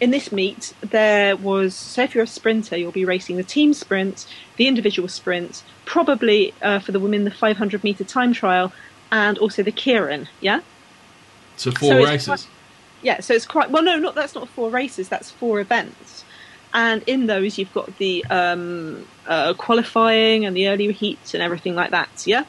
in 0.00 0.10
this 0.10 0.32
meet, 0.32 0.72
there 0.80 1.36
was, 1.36 1.74
so 1.74 2.02
if 2.02 2.14
you're 2.14 2.24
a 2.24 2.26
sprinter, 2.26 2.76
you'll 2.76 2.90
be 2.92 3.04
racing 3.04 3.36
the 3.36 3.44
team 3.44 3.74
sprint, 3.74 4.26
the 4.56 4.66
individual 4.66 5.08
sprint, 5.08 5.62
probably 5.84 6.54
uh, 6.62 6.78
for 6.78 6.92
the 6.92 7.00
women, 7.00 7.24
the 7.24 7.30
500 7.30 7.84
metre 7.84 8.04
time 8.04 8.32
trial, 8.32 8.72
and 9.12 9.38
also 9.38 9.62
the 9.62 9.70
Keirin, 9.72 10.26
yeah? 10.40 10.60
so 11.56 11.70
four 11.70 11.90
So 11.90 12.04
races. 12.04 12.26
quite- 12.26 12.46
Yeah, 13.02 13.20
so 13.20 13.34
it's 13.34 13.46
quite, 13.46 13.70
well, 13.70 13.82
no, 13.82 13.96
not 13.98 14.14
that's 14.14 14.34
not 14.34 14.48
four 14.48 14.70
races, 14.70 15.08
that's 15.08 15.30
four 15.30 15.60
events. 15.60 16.24
And 16.72 17.04
in 17.06 17.26
those, 17.26 17.56
you've 17.58 17.72
got 17.72 17.96
the 17.98 18.24
um, 18.30 19.06
uh, 19.28 19.54
qualifying 19.54 20.44
and 20.44 20.56
the 20.56 20.68
early 20.68 20.90
heats 20.90 21.34
and 21.34 21.42
everything 21.42 21.76
like 21.76 21.90
that, 21.92 22.24
yeah? 22.26 22.44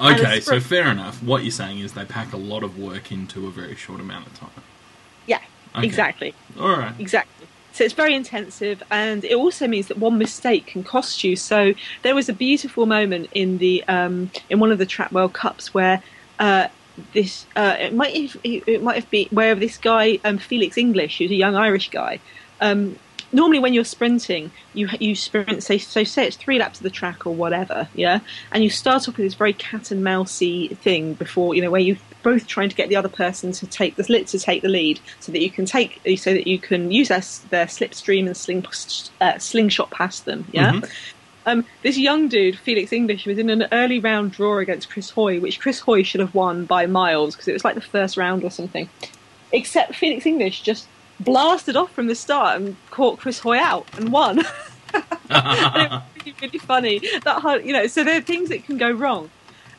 Okay, 0.00 0.40
so 0.40 0.60
fair 0.60 0.88
enough. 0.88 1.22
What 1.22 1.42
you're 1.42 1.50
saying 1.50 1.78
is 1.78 1.92
they 1.92 2.04
pack 2.04 2.32
a 2.32 2.36
lot 2.36 2.62
of 2.62 2.78
work 2.78 3.12
into 3.12 3.46
a 3.46 3.50
very 3.50 3.76
short 3.76 4.00
amount 4.00 4.26
of 4.26 4.38
time. 4.38 4.50
Yeah, 5.26 5.40
Okay. 5.76 5.86
exactly. 5.86 6.34
All 6.58 6.76
right. 6.76 6.94
Exactly. 6.98 7.46
So 7.72 7.82
it's 7.82 7.94
very 7.94 8.14
intensive, 8.14 8.82
and 8.90 9.24
it 9.24 9.34
also 9.34 9.66
means 9.66 9.88
that 9.88 9.98
one 9.98 10.16
mistake 10.16 10.66
can 10.66 10.84
cost 10.84 11.24
you. 11.24 11.34
So 11.34 11.74
there 12.02 12.14
was 12.14 12.28
a 12.28 12.32
beautiful 12.32 12.86
moment 12.86 13.30
in 13.34 13.58
the 13.58 13.82
um, 13.88 14.30
in 14.48 14.60
one 14.60 14.70
of 14.70 14.78
the 14.78 14.86
Track 14.86 15.10
World 15.10 15.32
Cups 15.32 15.74
where 15.74 16.00
uh, 16.38 16.68
this 17.12 17.46
uh, 17.56 17.76
it 17.80 17.92
might 17.92 18.14
have, 18.30 18.40
it 18.44 18.80
might 18.82 18.94
have 18.94 19.10
been 19.10 19.26
where 19.30 19.56
this 19.56 19.76
guy 19.76 20.20
um, 20.24 20.38
Felix 20.38 20.78
English, 20.78 21.18
who's 21.18 21.32
a 21.32 21.34
young 21.34 21.56
Irish 21.56 21.90
guy, 21.90 22.20
um, 22.60 22.96
normally 23.34 23.58
when 23.58 23.74
you're 23.74 23.84
sprinting, 23.84 24.50
you 24.72 24.88
you 25.00 25.14
sprint 25.14 25.62
say 25.62 25.76
so 25.76 26.04
say 26.04 26.26
it's 26.26 26.36
three 26.36 26.58
laps 26.58 26.78
of 26.78 26.84
the 26.84 26.90
track 26.90 27.26
or 27.26 27.34
whatever, 27.34 27.88
yeah, 27.94 28.20
and 28.52 28.64
you 28.64 28.70
start 28.70 29.08
off 29.08 29.16
with 29.16 29.26
this 29.26 29.34
very 29.34 29.52
cat 29.52 29.90
and 29.90 30.02
mousey 30.02 30.68
thing 30.68 31.14
before 31.14 31.54
you 31.54 31.60
know 31.60 31.70
where 31.70 31.80
you 31.80 31.96
both 32.22 32.46
trying 32.46 32.70
to 32.70 32.76
get 32.76 32.88
the 32.88 32.96
other 32.96 33.08
person 33.08 33.52
to 33.52 33.66
take 33.66 33.96
the 33.96 34.02
to 34.24 34.38
take 34.38 34.62
the 34.62 34.68
lead 34.68 35.00
so 35.20 35.30
that 35.32 35.42
you 35.42 35.50
can 35.50 35.66
take 35.66 36.00
so 36.16 36.32
that 36.32 36.46
you 36.46 36.58
can 36.58 36.90
use 36.90 37.08
their, 37.08 37.20
their 37.50 37.66
slipstream 37.66 38.26
and 38.26 38.36
sling 38.36 38.64
uh, 39.20 39.38
slingshot 39.38 39.90
past 39.90 40.24
them, 40.24 40.46
yeah. 40.52 40.72
Mm-hmm. 40.72 40.90
Um, 41.46 41.66
this 41.82 41.98
young 41.98 42.28
dude, 42.28 42.58
Felix 42.58 42.90
English, 42.90 43.26
was 43.26 43.38
in 43.38 43.50
an 43.50 43.66
early 43.70 44.00
round 44.00 44.32
draw 44.32 44.58
against 44.58 44.88
Chris 44.88 45.10
Hoy, 45.10 45.40
which 45.40 45.60
Chris 45.60 45.80
Hoy 45.80 46.02
should 46.02 46.20
have 46.20 46.34
won 46.34 46.64
by 46.64 46.86
miles 46.86 47.34
because 47.34 47.48
it 47.48 47.52
was 47.52 47.64
like 47.64 47.74
the 47.74 47.82
first 47.82 48.16
round 48.16 48.44
or 48.44 48.50
something. 48.50 48.88
Except 49.52 49.94
Felix 49.94 50.24
English 50.24 50.62
just 50.62 50.88
blasted 51.20 51.76
off 51.76 51.92
from 51.92 52.06
the 52.06 52.14
start 52.14 52.60
and 52.60 52.76
caught 52.90 53.18
Chris 53.18 53.38
Hoy 53.40 53.58
out 53.58 53.86
and 53.98 54.10
won. 54.12 54.38
and 55.30 55.82
it 55.84 55.90
was 56.24 56.42
really, 56.42 56.58
funny. 56.58 57.00
That 57.24 57.62
you 57.64 57.72
know, 57.72 57.86
so 57.86 58.04
there 58.04 58.18
are 58.18 58.22
things 58.22 58.48
that 58.48 58.64
can 58.64 58.78
go 58.78 58.90
wrong. 58.90 59.30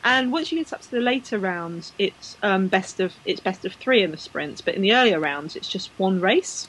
And 0.04 0.30
once 0.30 0.52
you 0.52 0.58
get 0.58 0.72
up 0.72 0.82
to 0.82 0.90
the 0.90 1.00
later 1.00 1.38
rounds, 1.38 1.92
it's 1.98 2.36
um, 2.42 2.68
best 2.68 3.00
of 3.00 3.14
it's 3.24 3.40
best 3.40 3.64
of 3.64 3.74
three 3.74 4.02
in 4.02 4.12
the 4.12 4.16
sprints. 4.16 4.60
But 4.60 4.74
in 4.74 4.82
the 4.82 4.94
earlier 4.94 5.18
rounds, 5.18 5.56
it's 5.56 5.68
just 5.68 5.90
one 5.96 6.20
race. 6.20 6.68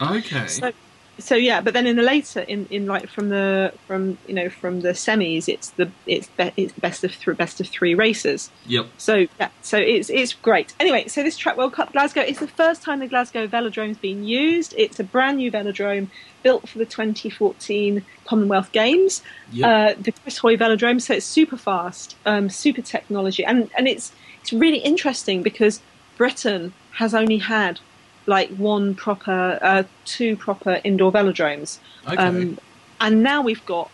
Okay. 0.00 0.46
So 0.48 0.72
so 1.20 1.34
yeah, 1.36 1.60
but 1.60 1.74
then 1.74 1.86
in 1.86 1.96
the 1.96 2.02
later, 2.02 2.40
in, 2.40 2.66
in 2.70 2.86
like 2.86 3.08
from 3.08 3.28
the 3.28 3.72
from 3.86 4.18
you 4.26 4.34
know 4.34 4.48
from 4.48 4.80
the 4.80 4.90
semis, 4.90 5.48
it's 5.48 5.70
the 5.70 5.90
it's 6.06 6.28
be, 6.28 6.52
it's 6.56 6.72
best 6.72 7.04
of 7.04 7.12
three 7.12 7.34
best 7.34 7.60
of 7.60 7.68
three 7.68 7.94
races. 7.94 8.50
Yep. 8.66 8.86
So 8.98 9.26
yeah, 9.38 9.50
so 9.62 9.78
it's 9.78 10.10
it's 10.10 10.32
great. 10.32 10.74
Anyway, 10.80 11.08
so 11.08 11.22
this 11.22 11.36
Track 11.36 11.56
World 11.56 11.72
Cup 11.72 11.92
Glasgow 11.92 12.22
is 12.22 12.38
the 12.38 12.48
first 12.48 12.82
time 12.82 12.98
the 12.98 13.06
Glasgow 13.06 13.46
Velodrome's 13.46 13.98
been 13.98 14.24
used. 14.24 14.74
It's 14.76 14.98
a 14.98 15.04
brand 15.04 15.38
new 15.38 15.50
velodrome 15.50 16.08
built 16.42 16.68
for 16.68 16.78
the 16.78 16.86
2014 16.86 18.04
Commonwealth 18.24 18.72
Games. 18.72 19.22
Yep. 19.52 19.68
Uh, 19.98 20.00
the 20.00 20.12
Chris 20.12 20.38
Hoy 20.38 20.56
Velodrome, 20.56 21.00
so 21.00 21.14
it's 21.14 21.26
super 21.26 21.56
fast, 21.56 22.16
um, 22.26 22.48
super 22.48 22.82
technology, 22.82 23.44
and 23.44 23.70
and 23.76 23.86
it's 23.86 24.12
it's 24.40 24.52
really 24.52 24.78
interesting 24.78 25.42
because 25.42 25.80
Britain 26.16 26.72
has 26.92 27.14
only 27.14 27.38
had 27.38 27.80
like 28.30 28.50
one 28.56 28.94
proper, 28.94 29.58
uh, 29.60 29.82
two 30.06 30.36
proper 30.36 30.80
indoor 30.84 31.12
velodromes. 31.12 31.78
Okay. 32.06 32.16
Um, 32.16 32.58
and 33.00 33.22
now 33.22 33.42
we've 33.42 33.64
got, 33.66 33.90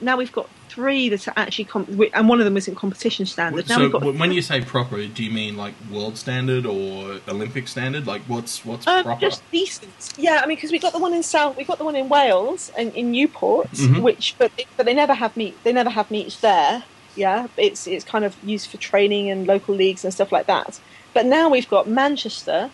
now 0.00 0.16
we've 0.16 0.32
got 0.32 0.48
three 0.68 1.08
that 1.10 1.28
are 1.28 1.34
actually, 1.36 1.66
com- 1.66 1.86
and 2.12 2.28
one 2.28 2.40
of 2.40 2.46
them 2.46 2.54
was 2.54 2.66
in 2.66 2.74
competition 2.74 3.26
standard. 3.26 3.68
Now 3.68 3.76
so 3.76 4.12
when 4.12 4.32
you 4.32 4.42
say 4.42 4.60
proper, 4.60 5.06
do 5.06 5.22
you 5.22 5.30
mean 5.30 5.56
like 5.56 5.74
world 5.92 6.16
standard 6.16 6.66
or 6.66 7.20
Olympic 7.28 7.68
standard? 7.68 8.06
Like 8.06 8.22
what's 8.22 8.64
what's 8.64 8.86
um, 8.86 9.04
proper? 9.04 9.20
Just 9.20 9.48
decent. 9.52 10.14
Yeah, 10.16 10.40
I 10.42 10.46
mean 10.46 10.56
because 10.56 10.72
we 10.72 10.80
got 10.80 10.92
the 10.92 10.98
one 10.98 11.14
in 11.14 11.22
South, 11.22 11.56
we 11.56 11.64
got 11.64 11.78
the 11.78 11.84
one 11.84 11.96
in 11.96 12.08
Wales 12.08 12.72
and 12.76 12.92
in 12.94 13.12
Newport, 13.12 13.70
mm-hmm. 13.70 14.02
which 14.02 14.34
but 14.38 14.50
but 14.76 14.84
they 14.86 14.94
never 14.94 15.14
have 15.14 15.36
meet, 15.36 15.54
they 15.62 15.72
never 15.72 15.90
have 15.90 16.10
meets 16.10 16.40
there. 16.40 16.84
Yeah, 17.14 17.46
it's 17.56 17.86
it's 17.86 18.04
kind 18.04 18.24
of 18.24 18.34
used 18.42 18.68
for 18.70 18.78
training 18.78 19.30
and 19.30 19.46
local 19.46 19.74
leagues 19.74 20.02
and 20.04 20.12
stuff 20.12 20.32
like 20.32 20.46
that. 20.46 20.80
But 21.12 21.26
now 21.26 21.48
we've 21.48 21.68
got 21.68 21.86
Manchester, 21.86 22.70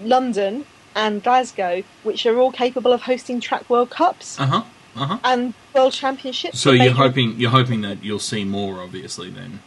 London, 0.00 0.64
and 0.94 1.22
Glasgow, 1.22 1.82
which 2.02 2.26
are 2.26 2.38
all 2.38 2.52
capable 2.52 2.92
of 2.92 3.02
hosting 3.02 3.40
track 3.40 3.68
World 3.70 3.90
Cups 3.90 4.38
uh-huh, 4.38 4.62
uh-huh. 4.96 5.18
and 5.24 5.54
World 5.74 5.92
Championships. 5.92 6.58
So 6.58 6.72
you're 6.72 6.92
hoping 6.92 7.38
you're 7.38 7.50
hoping 7.50 7.82
that 7.82 8.02
you'll 8.02 8.18
see 8.18 8.44
more, 8.44 8.80
obviously, 8.82 9.30
then. 9.30 9.60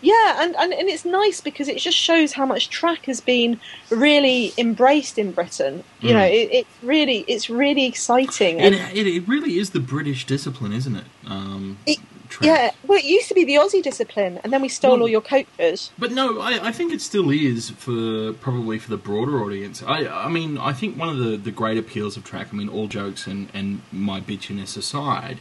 Yeah, 0.00 0.42
and, 0.42 0.54
and, 0.54 0.72
and 0.72 0.88
it's 0.88 1.04
nice 1.04 1.40
because 1.40 1.66
it 1.66 1.78
just 1.78 1.96
shows 1.96 2.32
how 2.32 2.46
much 2.46 2.70
track 2.70 3.06
has 3.06 3.20
been 3.20 3.58
really 3.90 4.52
embraced 4.56 5.18
in 5.18 5.32
Britain. 5.32 5.82
You 6.00 6.10
mm. 6.10 6.12
know, 6.12 6.24
it, 6.24 6.48
it's 6.52 6.82
really 6.82 7.24
it's 7.26 7.50
really 7.50 7.86
exciting. 7.86 8.60
And, 8.60 8.74
and 8.76 8.96
it, 8.96 9.06
it, 9.06 9.26
really 9.26 9.58
is 9.58 9.70
the 9.70 9.80
British 9.80 10.24
discipline, 10.24 10.72
isn't 10.72 10.94
it? 10.94 11.04
Um, 11.26 11.78
it 11.84 11.98
yeah, 12.40 12.70
well, 12.86 12.98
it 12.98 13.04
used 13.04 13.28
to 13.28 13.34
be 13.34 13.44
the 13.44 13.54
Aussie 13.54 13.82
discipline, 13.82 14.40
and 14.44 14.52
then 14.52 14.62
we 14.62 14.68
stole 14.68 14.92
well, 14.92 15.02
all 15.02 15.08
your 15.08 15.20
coaches. 15.20 15.90
But 15.98 16.12
no, 16.12 16.40
I, 16.40 16.68
I, 16.68 16.72
think 16.72 16.92
it 16.92 17.00
still 17.00 17.30
is 17.30 17.70
for 17.70 18.32
probably 18.34 18.78
for 18.78 18.90
the 18.90 18.96
broader 18.96 19.42
audience. 19.42 19.82
I, 19.82 20.06
I 20.06 20.28
mean, 20.28 20.58
I 20.58 20.72
think 20.72 20.96
one 20.96 21.08
of 21.08 21.18
the, 21.18 21.36
the 21.36 21.50
great 21.50 21.78
appeals 21.78 22.16
of 22.16 22.24
track, 22.24 22.48
I 22.52 22.56
mean, 22.56 22.68
all 22.68 22.86
jokes 22.86 23.26
and, 23.26 23.48
and 23.52 23.82
my 23.90 24.20
bitchiness 24.20 24.76
aside, 24.76 25.38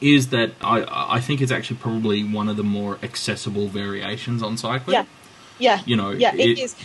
is 0.00 0.28
that 0.28 0.52
I 0.60 1.16
I 1.16 1.20
think 1.20 1.40
it's 1.40 1.52
actually 1.52 1.78
probably 1.78 2.22
one 2.22 2.48
of 2.48 2.56
the 2.56 2.64
more 2.64 2.98
accessible 3.02 3.68
variations 3.68 4.42
on 4.42 4.56
cycling. 4.56 4.94
Yeah, 4.94 5.04
yeah, 5.58 5.82
you 5.84 5.96
know, 5.96 6.10
yeah, 6.10 6.34
it, 6.34 6.40
it 6.40 6.58
is 6.58 6.76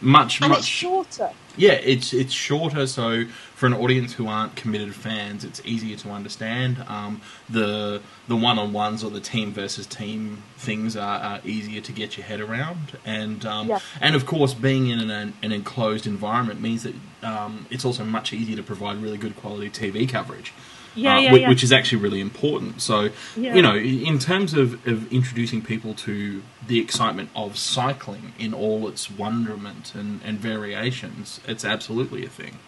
much 0.00 0.40
and 0.40 0.50
much 0.50 0.64
shorter. 0.64 1.30
Yeah, 1.56 1.72
it's 1.72 2.12
it's 2.12 2.32
shorter, 2.32 2.86
so 2.86 3.24
for 3.64 3.68
an 3.68 3.72
audience 3.72 4.12
who 4.12 4.28
aren't 4.28 4.54
committed 4.56 4.94
fans, 4.94 5.42
it's 5.42 5.62
easier 5.64 5.96
to 5.96 6.10
understand. 6.10 6.84
Um, 6.86 7.22
the 7.48 8.02
the 8.28 8.36
one 8.36 8.58
on 8.58 8.74
ones 8.74 9.02
or 9.02 9.10
the 9.10 9.22
team 9.22 9.54
versus 9.54 9.86
team 9.86 10.42
things 10.58 10.98
are, 10.98 11.18
are, 11.18 11.40
easier 11.46 11.80
to 11.80 11.90
get 11.90 12.18
your 12.18 12.26
head 12.26 12.42
around, 12.42 12.98
and 13.06 13.46
um, 13.46 13.70
yeah. 13.70 13.78
and 14.02 14.14
of 14.14 14.26
course, 14.26 14.52
being 14.52 14.88
in 14.88 15.10
an, 15.10 15.32
an 15.42 15.50
enclosed 15.50 16.06
environment 16.06 16.60
means 16.60 16.82
that 16.82 16.94
um, 17.22 17.64
it's 17.70 17.86
also 17.86 18.04
much 18.04 18.34
easier 18.34 18.54
to 18.54 18.62
provide 18.62 18.98
really 18.98 19.16
good 19.16 19.34
quality 19.34 19.70
TV 19.70 20.06
coverage 20.06 20.52
yeah, 20.94 21.16
uh, 21.16 21.20
yeah, 21.20 21.32
which, 21.32 21.40
yeah. 21.40 21.48
which 21.48 21.64
is 21.64 21.72
actually 21.72 22.02
really 22.02 22.20
important. 22.20 22.82
So, 22.82 23.08
you 23.34 23.62
know, 23.62 23.74
in 23.74 24.18
terms 24.18 24.52
of, 24.52 24.86
of 24.86 25.10
introducing 25.12 25.62
people 25.62 25.94
to 25.94 26.42
the 26.66 26.78
excitement 26.78 27.30
of 27.34 27.56
cycling 27.56 28.32
in 28.38 28.52
all 28.54 28.86
its 28.88 29.10
wonderment 29.10 29.94
and, 29.94 30.20
and 30.22 30.38
variations, 30.38 31.40
it's 31.48 31.64
absolutely 31.64 32.24
a 32.24 32.28
thing. 32.28 32.58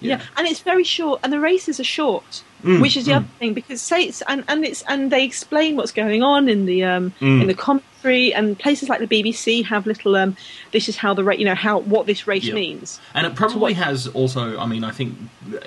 Yeah. 0.00 0.18
yeah. 0.18 0.24
and 0.36 0.46
it's 0.46 0.60
very 0.60 0.84
short, 0.84 1.20
and 1.22 1.32
the 1.32 1.40
races 1.40 1.80
are 1.80 1.84
short, 1.84 2.42
mm, 2.62 2.80
which 2.80 2.96
is 2.96 3.06
the 3.06 3.12
mm. 3.12 3.16
other 3.16 3.28
thing 3.38 3.54
because 3.54 3.80
say 3.80 4.02
it's 4.02 4.22
and, 4.22 4.44
and 4.48 4.64
it's 4.64 4.82
and 4.88 5.10
they 5.10 5.24
explain 5.24 5.76
what's 5.76 5.92
going 5.92 6.22
on 6.22 6.48
in 6.48 6.66
the 6.66 6.84
um 6.84 7.12
mm. 7.20 7.42
in 7.42 7.46
the 7.46 7.54
commentary, 7.54 8.34
and 8.34 8.58
places 8.58 8.88
like 8.88 9.00
the 9.00 9.06
BBC 9.06 9.64
have 9.64 9.86
little 9.86 10.16
um 10.16 10.36
this 10.72 10.88
is 10.88 10.96
how 10.96 11.14
the 11.14 11.24
rate 11.24 11.38
you 11.38 11.44
know 11.44 11.54
how 11.54 11.78
what 11.78 12.06
this 12.06 12.26
race 12.26 12.44
yep. 12.44 12.54
means, 12.54 13.00
and 13.14 13.26
it 13.26 13.34
probably 13.34 13.74
has 13.74 14.06
also. 14.08 14.58
I 14.58 14.66
mean, 14.66 14.84
I 14.84 14.90
think 14.90 15.16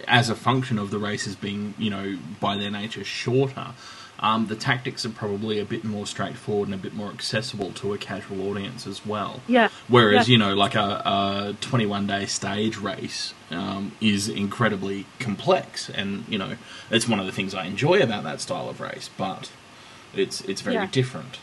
as 0.07 0.29
a 0.29 0.35
function 0.35 0.77
of 0.77 0.91
the 0.91 0.99
races 0.99 1.35
being 1.35 1.73
you 1.77 1.89
know 1.89 2.17
by 2.39 2.57
their 2.57 2.71
nature 2.71 3.03
shorter. 3.03 3.67
Um, 4.21 4.47
the 4.47 4.55
tactics 4.55 5.05
are 5.05 5.09
probably 5.09 5.59
a 5.59 5.65
bit 5.65 5.83
more 5.83 6.05
straightforward 6.05 6.67
and 6.67 6.75
a 6.75 6.81
bit 6.81 6.93
more 6.93 7.09
accessible 7.09 7.71
to 7.73 7.93
a 7.93 7.97
casual 7.97 8.49
audience 8.49 8.85
as 8.85 9.05
well. 9.05 9.41
Yeah. 9.47 9.69
Whereas 9.87 10.27
yeah. 10.27 10.33
you 10.33 10.37
know, 10.37 10.53
like 10.55 10.75
a, 10.75 11.01
a 11.05 11.55
21 11.61 12.07
day 12.07 12.25
stage 12.25 12.77
race 12.77 13.33
um, 13.49 13.93
is 14.01 14.27
incredibly 14.27 15.05
complex, 15.19 15.89
and 15.89 16.25
you 16.27 16.37
know, 16.37 16.55
it's 16.91 17.07
one 17.07 17.19
of 17.19 17.25
the 17.25 17.31
things 17.31 17.53
I 17.53 17.65
enjoy 17.65 17.99
about 17.99 18.23
that 18.23 18.41
style 18.41 18.69
of 18.69 18.81
race. 18.81 19.09
But 19.17 19.51
it's 20.13 20.41
it's 20.41 20.61
very 20.61 20.75
yeah. 20.75 20.87
different. 20.91 21.39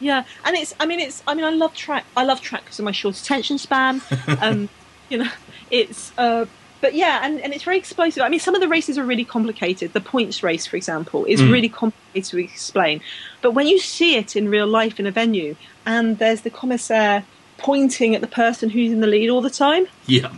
Yeah, 0.00 0.24
and 0.44 0.56
it's. 0.56 0.74
I 0.78 0.86
mean, 0.86 1.00
it's. 1.00 1.22
I 1.26 1.34
mean, 1.34 1.44
I 1.44 1.50
love 1.50 1.74
track. 1.74 2.04
I 2.16 2.24
love 2.24 2.40
track 2.40 2.64
because 2.64 2.78
of 2.78 2.84
my 2.84 2.92
short 2.92 3.18
attention 3.18 3.58
span. 3.58 4.02
um, 4.40 4.68
you 5.08 5.18
know, 5.18 5.30
it's. 5.70 6.12
Uh, 6.18 6.46
but 6.80 6.94
yeah, 6.94 7.20
and, 7.22 7.40
and 7.40 7.52
it's 7.52 7.64
very 7.64 7.78
explosive. 7.78 8.22
I 8.22 8.28
mean, 8.28 8.40
some 8.40 8.54
of 8.54 8.60
the 8.60 8.68
races 8.68 8.98
are 8.98 9.04
really 9.04 9.24
complicated. 9.24 9.92
The 9.92 10.00
points 10.00 10.42
race, 10.42 10.66
for 10.66 10.76
example, 10.76 11.24
is 11.24 11.40
mm. 11.40 11.50
really 11.50 11.68
complicated 11.68 12.30
to 12.30 12.38
explain. 12.38 13.00
But 13.42 13.52
when 13.52 13.66
you 13.66 13.78
see 13.78 14.16
it 14.16 14.36
in 14.36 14.48
real 14.48 14.66
life 14.66 15.00
in 15.00 15.06
a 15.06 15.10
venue, 15.10 15.56
and 15.84 16.18
there's 16.18 16.42
the 16.42 16.50
commissaire 16.50 17.24
pointing 17.58 18.14
at 18.14 18.20
the 18.20 18.26
person 18.26 18.68
who's 18.68 18.92
in 18.92 19.00
the 19.00 19.06
lead 19.06 19.30
all 19.30 19.40
the 19.40 19.50
time, 19.50 19.86
yeah, 20.06 20.32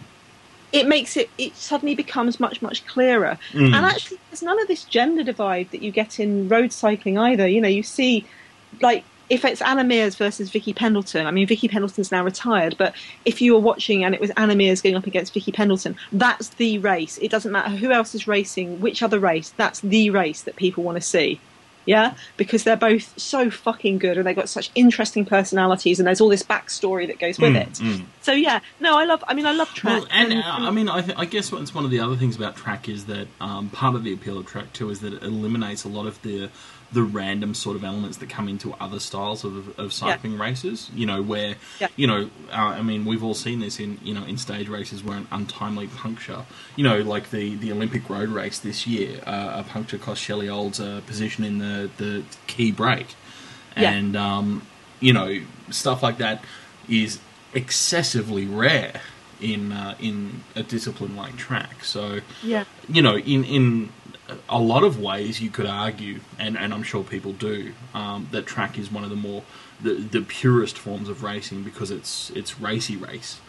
it 0.72 0.86
makes 0.86 1.16
it. 1.16 1.30
It 1.38 1.56
suddenly 1.56 1.94
becomes 1.94 2.38
much 2.38 2.62
much 2.62 2.86
clearer. 2.86 3.38
Mm. 3.52 3.74
And 3.74 3.86
actually, 3.86 4.18
there's 4.30 4.42
none 4.42 4.60
of 4.60 4.68
this 4.68 4.84
gender 4.84 5.24
divide 5.24 5.70
that 5.72 5.82
you 5.82 5.90
get 5.90 6.20
in 6.20 6.48
road 6.48 6.72
cycling 6.72 7.18
either. 7.18 7.46
You 7.48 7.60
know, 7.60 7.68
you 7.68 7.82
see 7.82 8.24
like 8.80 9.04
if 9.30 9.44
it's 9.44 9.60
Anna 9.62 9.82
Meares 9.82 10.16
versus 10.16 10.50
Vicky 10.50 10.72
Pendleton, 10.72 11.26
I 11.26 11.30
mean 11.30 11.46
Vicky 11.46 11.68
Pendleton's 11.68 12.10
now 12.10 12.24
retired, 12.24 12.76
but 12.78 12.94
if 13.24 13.40
you 13.40 13.54
were 13.54 13.60
watching 13.60 14.04
and 14.04 14.14
it 14.14 14.20
was 14.20 14.30
Anna 14.36 14.54
Meares 14.54 14.82
going 14.82 14.96
up 14.96 15.06
against 15.06 15.34
Vicky 15.34 15.52
Pendleton, 15.52 15.96
that's 16.12 16.48
the 16.50 16.78
race. 16.78 17.18
It 17.18 17.30
doesn't 17.30 17.52
matter 17.52 17.76
who 17.76 17.90
else 17.90 18.14
is 18.14 18.26
racing, 18.26 18.80
which 18.80 19.02
other 19.02 19.18
race. 19.18 19.50
That's 19.56 19.80
the 19.80 20.10
race 20.10 20.42
that 20.42 20.56
people 20.56 20.84
want 20.84 20.96
to 20.96 21.02
see. 21.02 21.40
Yeah, 21.86 22.16
because 22.36 22.64
they're 22.64 22.76
both 22.76 23.18
so 23.18 23.50
fucking 23.50 23.96
good 23.96 24.18
and 24.18 24.26
they've 24.26 24.36
got 24.36 24.50
such 24.50 24.70
interesting 24.74 25.24
personalities 25.24 25.98
and 25.98 26.06
there's 26.06 26.20
all 26.20 26.28
this 26.28 26.42
backstory 26.42 27.06
that 27.06 27.18
goes 27.18 27.38
with 27.38 27.54
mm, 27.54 27.62
it. 27.62 27.72
Mm. 27.72 28.04
So 28.20 28.32
yeah, 28.32 28.60
no, 28.78 28.98
I 28.98 29.06
love. 29.06 29.24
I 29.26 29.32
mean, 29.32 29.46
I 29.46 29.52
love 29.52 29.72
track. 29.72 30.02
Well, 30.02 30.08
and, 30.10 30.34
and, 30.34 30.42
uh, 30.42 30.68
I 30.68 30.70
mean, 30.70 30.90
I, 30.90 31.00
th- 31.00 31.16
I 31.16 31.24
guess 31.24 31.50
what's 31.50 31.74
one 31.74 31.86
of 31.86 31.90
the 31.90 32.00
other 32.00 32.14
things 32.14 32.36
about 32.36 32.56
track 32.56 32.90
is 32.90 33.06
that 33.06 33.26
um, 33.40 33.70
part 33.70 33.94
of 33.94 34.04
the 34.04 34.12
appeal 34.12 34.36
of 34.36 34.44
track 34.44 34.74
too 34.74 34.90
is 34.90 35.00
that 35.00 35.14
it 35.14 35.22
eliminates 35.22 35.84
a 35.84 35.88
lot 35.88 36.06
of 36.06 36.20
the 36.20 36.50
the 36.90 37.02
random 37.02 37.52
sort 37.52 37.76
of 37.76 37.84
elements 37.84 38.16
that 38.16 38.30
come 38.30 38.48
into 38.48 38.72
other 38.80 38.98
styles 38.98 39.44
of, 39.44 39.78
of 39.78 39.92
cycling 39.92 40.34
yeah. 40.34 40.42
races. 40.42 40.90
You 40.94 41.06
know, 41.06 41.22
where 41.22 41.56
yeah. 41.80 41.88
you 41.96 42.06
know, 42.06 42.30
uh, 42.50 42.56
I 42.56 42.82
mean, 42.82 43.04
we've 43.04 43.22
all 43.22 43.34
seen 43.34 43.60
this 43.60 43.78
in 43.78 43.98
you 44.02 44.14
know 44.14 44.24
in 44.24 44.38
stage 44.38 44.68
races 44.68 45.04
where 45.04 45.18
an 45.18 45.26
untimely 45.30 45.86
puncture, 45.88 46.44
you 46.76 46.84
know, 46.84 46.98
like 47.00 47.30
the, 47.30 47.56
the 47.56 47.72
Olympic 47.72 48.08
road 48.08 48.30
race 48.30 48.58
this 48.58 48.86
year, 48.86 49.20
uh, 49.26 49.62
a 49.62 49.64
puncture 49.64 49.98
cost 49.98 50.22
Shelley 50.22 50.48
Olds 50.48 50.80
a 50.80 51.02
position 51.06 51.44
in 51.44 51.58
the 51.58 51.90
the 51.98 52.24
key 52.46 52.72
break, 52.72 53.14
and 53.76 54.14
yeah. 54.14 54.36
um, 54.38 54.62
you 55.00 55.12
know 55.12 55.40
stuff 55.70 56.02
like 56.02 56.18
that 56.18 56.42
is 56.88 57.18
excessively 57.54 58.46
rare. 58.46 59.00
in 59.40 59.70
uh, 59.70 59.94
in 60.00 60.42
a 60.56 60.64
discipline 60.64 61.14
like 61.14 61.36
track. 61.36 61.84
So 61.84 62.20
Yeah. 62.42 62.64
you 62.88 63.00
know, 63.02 63.16
in 63.16 63.44
in 63.44 63.90
a 64.48 64.58
lot 64.58 64.84
of 64.84 65.00
ways, 65.00 65.40
you 65.40 65.50
could 65.50 65.66
argue, 65.66 66.20
and, 66.38 66.56
and 66.56 66.74
I'm 66.74 66.82
sure 66.82 67.02
people 67.02 67.32
do, 67.32 67.72
um, 67.94 68.28
that 68.30 68.46
track 68.46 68.78
is 68.78 68.90
one 68.90 69.04
of 69.04 69.10
the 69.10 69.16
more 69.16 69.42
the, 69.80 69.94
the 69.94 70.22
purest 70.22 70.76
forms 70.76 71.08
of 71.08 71.22
racing 71.22 71.62
because 71.62 71.90
it's 71.90 72.30
it's 72.30 72.60
racy 72.60 72.96
race. 72.96 73.40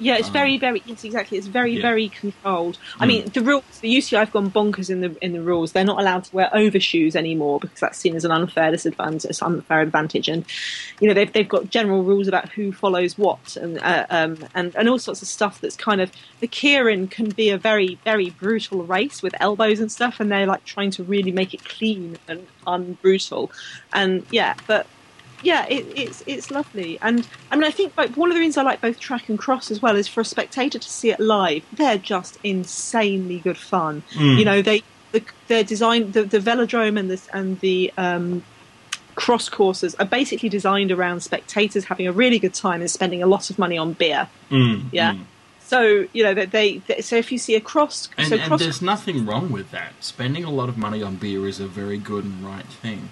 Yeah, 0.00 0.16
it's 0.16 0.28
Um, 0.28 0.32
very, 0.32 0.58
very 0.58 0.82
yes, 0.86 1.04
exactly. 1.04 1.38
It's 1.38 1.48
very, 1.48 1.74
yeah. 1.76 1.82
very 1.82 2.08
controlled. 2.08 2.78
I 3.00 3.04
Mm. 3.04 3.08
mean, 3.08 3.24
the 3.32 3.40
rules, 3.40 3.64
the 3.80 3.88
UCI 3.88 4.20
have 4.20 4.30
gone 4.32 4.50
bonkers 4.50 4.90
in 4.90 5.00
the 5.00 5.16
in 5.20 5.32
the 5.32 5.40
rules. 5.40 5.72
They're 5.72 5.84
not 5.84 5.98
allowed 6.00 6.24
to 6.24 6.34
wear 6.36 6.48
overshoes 6.54 7.16
anymore 7.16 7.58
because 7.60 7.80
that's 7.80 7.98
seen 7.98 8.14
as 8.14 8.24
an 8.24 8.30
unfair 8.30 8.70
disadvantage, 8.70 9.24
it's 9.24 9.42
unfair 9.42 9.80
advantage. 9.80 10.28
And 10.28 10.44
you 11.00 11.08
know, 11.08 11.14
they've 11.14 11.32
they've 11.32 11.48
got 11.48 11.70
general 11.70 12.02
rules 12.04 12.28
about 12.28 12.48
who 12.50 12.70
follows 12.72 13.18
what, 13.18 13.56
and 13.56 13.78
uh, 13.80 14.06
um, 14.10 14.38
and 14.54 14.74
and 14.76 14.88
all 14.88 14.98
sorts 14.98 15.20
of 15.22 15.28
stuff. 15.28 15.60
That's 15.60 15.76
kind 15.76 16.00
of 16.00 16.12
the 16.40 16.48
Keirin 16.48 17.10
can 17.10 17.30
be 17.30 17.50
a 17.50 17.58
very, 17.58 17.98
very 18.04 18.30
brutal 18.30 18.84
race 18.84 19.22
with 19.22 19.34
elbows 19.40 19.80
and 19.80 19.90
stuff, 19.90 20.20
and 20.20 20.30
they're 20.30 20.46
like 20.46 20.64
trying 20.64 20.90
to 20.92 21.02
really 21.02 21.32
make 21.32 21.54
it 21.54 21.64
clean 21.64 22.18
and 22.28 22.46
unbrutal. 22.66 23.50
And 23.92 24.24
yeah, 24.30 24.54
but 24.66 24.86
yeah, 25.42 25.66
it, 25.66 25.86
it's 25.96 26.22
it's 26.26 26.50
lovely, 26.50 26.98
and 27.00 27.26
I 27.50 27.56
mean, 27.56 27.64
I 27.64 27.70
think 27.70 27.96
like 27.96 28.16
one 28.16 28.30
of 28.30 28.34
the 28.34 28.40
reasons 28.40 28.58
I 28.58 28.62
like 28.62 28.80
both 28.80 28.98
track 28.98 29.28
and 29.28 29.38
cross 29.38 29.70
as 29.70 29.80
well 29.80 29.96
is 29.96 30.08
for 30.08 30.20
a 30.20 30.24
spectator 30.24 30.78
to 30.78 30.88
see 30.88 31.10
it 31.10 31.20
live. 31.20 31.64
They're 31.72 31.98
just 31.98 32.38
insanely 32.44 33.38
good 33.40 33.58
fun. 33.58 34.02
Mm. 34.14 34.38
You 34.38 34.44
know, 34.44 34.62
they 34.62 34.82
the, 35.12 35.22
they're 35.46 35.64
designed 35.64 36.12
the, 36.12 36.24
the 36.24 36.38
velodrome 36.38 36.98
and 36.98 37.10
the 37.10 37.20
and 37.32 37.60
the 37.60 37.92
um, 37.96 38.42
cross 39.14 39.48
courses 39.48 39.94
are 39.96 40.06
basically 40.06 40.48
designed 40.48 40.92
around 40.92 41.20
spectators 41.20 41.84
having 41.84 42.06
a 42.06 42.12
really 42.12 42.38
good 42.38 42.54
time 42.54 42.80
and 42.80 42.90
spending 42.90 43.22
a 43.22 43.26
lot 43.26 43.50
of 43.50 43.58
money 43.58 43.76
on 43.76 43.92
beer. 43.92 44.28
Mm, 44.50 44.84
Yeah. 44.92 45.14
mm. 45.14 45.24
So 45.60 46.06
you 46.14 46.24
know 46.24 46.32
that 46.32 46.50
they, 46.50 46.78
they 46.78 47.02
so 47.02 47.16
if 47.16 47.30
you 47.30 47.36
see 47.36 47.54
a 47.54 47.60
cross 47.60 48.08
And, 48.16 48.28
so 48.28 48.36
and 48.36 48.44
cross 48.44 48.60
there's 48.60 48.80
nothing 48.80 49.26
wrong 49.26 49.52
with 49.52 49.70
that. 49.70 49.92
Spending 50.00 50.44
a 50.44 50.50
lot 50.50 50.70
of 50.70 50.78
money 50.78 51.02
on 51.02 51.16
beer 51.16 51.46
is 51.46 51.60
a 51.60 51.66
very 51.66 51.98
good 51.98 52.24
and 52.24 52.42
right 52.42 52.64
thing. 52.64 53.10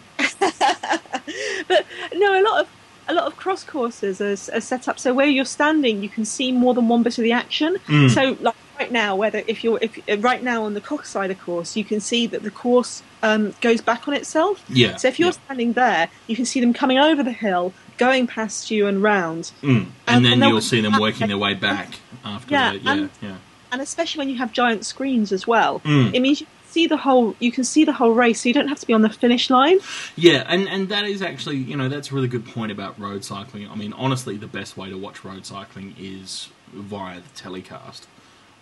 But 1.68 1.85
no, 2.14 2.40
a 2.40 2.42
lot 2.42 2.61
of 2.62 2.68
a 3.08 3.14
lot 3.14 3.26
of 3.26 3.37
cross 3.37 3.62
courses 3.62 4.20
are, 4.20 4.32
are 4.56 4.61
set 4.61 4.88
up 4.88 4.99
so 4.99 5.14
where 5.14 5.28
you're 5.28 5.44
standing, 5.44 6.02
you 6.02 6.08
can 6.08 6.25
see 6.25 6.50
more 6.50 6.75
than 6.75 6.88
one 6.88 7.02
bit 7.04 7.18
of 7.18 7.23
the 7.23 7.30
action. 7.32 7.76
Mm. 7.87 8.11
So, 8.11 8.37
like 8.42 8.56
right 8.80 8.90
now, 8.90 9.14
whether 9.14 9.42
if 9.46 9.62
you're 9.62 9.78
if 9.80 9.96
uh, 10.08 10.18
right 10.18 10.42
now 10.42 10.64
on 10.64 10.75
the 10.75 10.80
Koksijde 10.80 11.38
course, 11.38 11.76
you 11.76 11.85
can 11.85 12.00
see 12.00 12.26
that 12.26 12.42
the 12.42 12.50
course 12.50 13.02
um, 13.23 13.54
goes 13.61 13.80
back 13.80 14.08
on 14.08 14.14
itself. 14.14 14.64
Yeah. 14.68 14.96
So 14.96 15.06
if 15.08 15.18
you're 15.20 15.28
yeah. 15.28 15.32
standing 15.44 15.73
there, 15.75 16.08
you 16.26 16.35
can 16.35 16.44
see 16.44 16.61
them 16.61 16.73
coming 16.75 16.99
over 16.99 17.23
the 17.23 17.32
hill, 17.32 17.73
going 17.96 18.26
past 18.26 18.70
you 18.73 18.87
and 18.88 19.02
round. 19.02 19.52
Mm. 19.62 19.68
and- 19.68 19.87
And 20.08 20.25
then 20.25 20.32
and 20.42 20.44
you'll 20.50 20.61
see 20.61 20.80
them 20.80 20.99
working 21.00 21.28
their 21.28 21.38
way 21.38 21.54
back 21.54 21.94
after 22.25 22.52
Yeah, 22.52 22.72
that. 22.72 22.83
Yeah, 22.83 22.92
and- 22.92 23.11
yeah. 23.22 23.37
And 23.72 23.83
especially 23.83 24.20
when 24.20 24.29
you 24.31 24.37
have 24.38 24.52
giant 24.52 24.85
screens 24.87 25.33
as 25.33 25.46
well, 25.46 25.81
Mm. 25.81 26.14
it 26.14 26.20
means 26.20 26.40
you 26.40 26.46
see 26.76 26.86
the 26.86 26.96
whole 26.98 27.34
you 27.40 27.50
can 27.50 27.64
see 27.64 27.84
the 27.84 27.92
whole 28.00 28.12
race, 28.12 28.38
so 28.42 28.48
you 28.50 28.54
don't 28.54 28.68
have 28.68 28.80
to 28.80 28.86
be 28.86 28.92
on 28.92 29.02
the 29.02 29.08
finish 29.08 29.48
line. 29.48 29.78
Yeah, 30.14 30.44
and, 30.46 30.68
and 30.68 30.88
that 30.90 31.04
is 31.04 31.22
actually, 31.22 31.56
you 31.56 31.76
know, 31.76 31.88
that's 31.88 32.10
a 32.12 32.14
really 32.14 32.28
good 32.28 32.46
point 32.46 32.70
about 32.70 32.98
road 32.98 33.24
cycling. 33.24 33.68
I 33.68 33.74
mean, 33.74 33.92
honestly, 33.94 34.36
the 34.36 34.46
best 34.46 34.76
way 34.76 34.90
to 34.90 34.98
watch 34.98 35.24
road 35.24 35.46
cycling 35.46 35.94
is 35.98 36.48
via 36.72 37.20
the 37.20 37.28
telecast. 37.34 38.06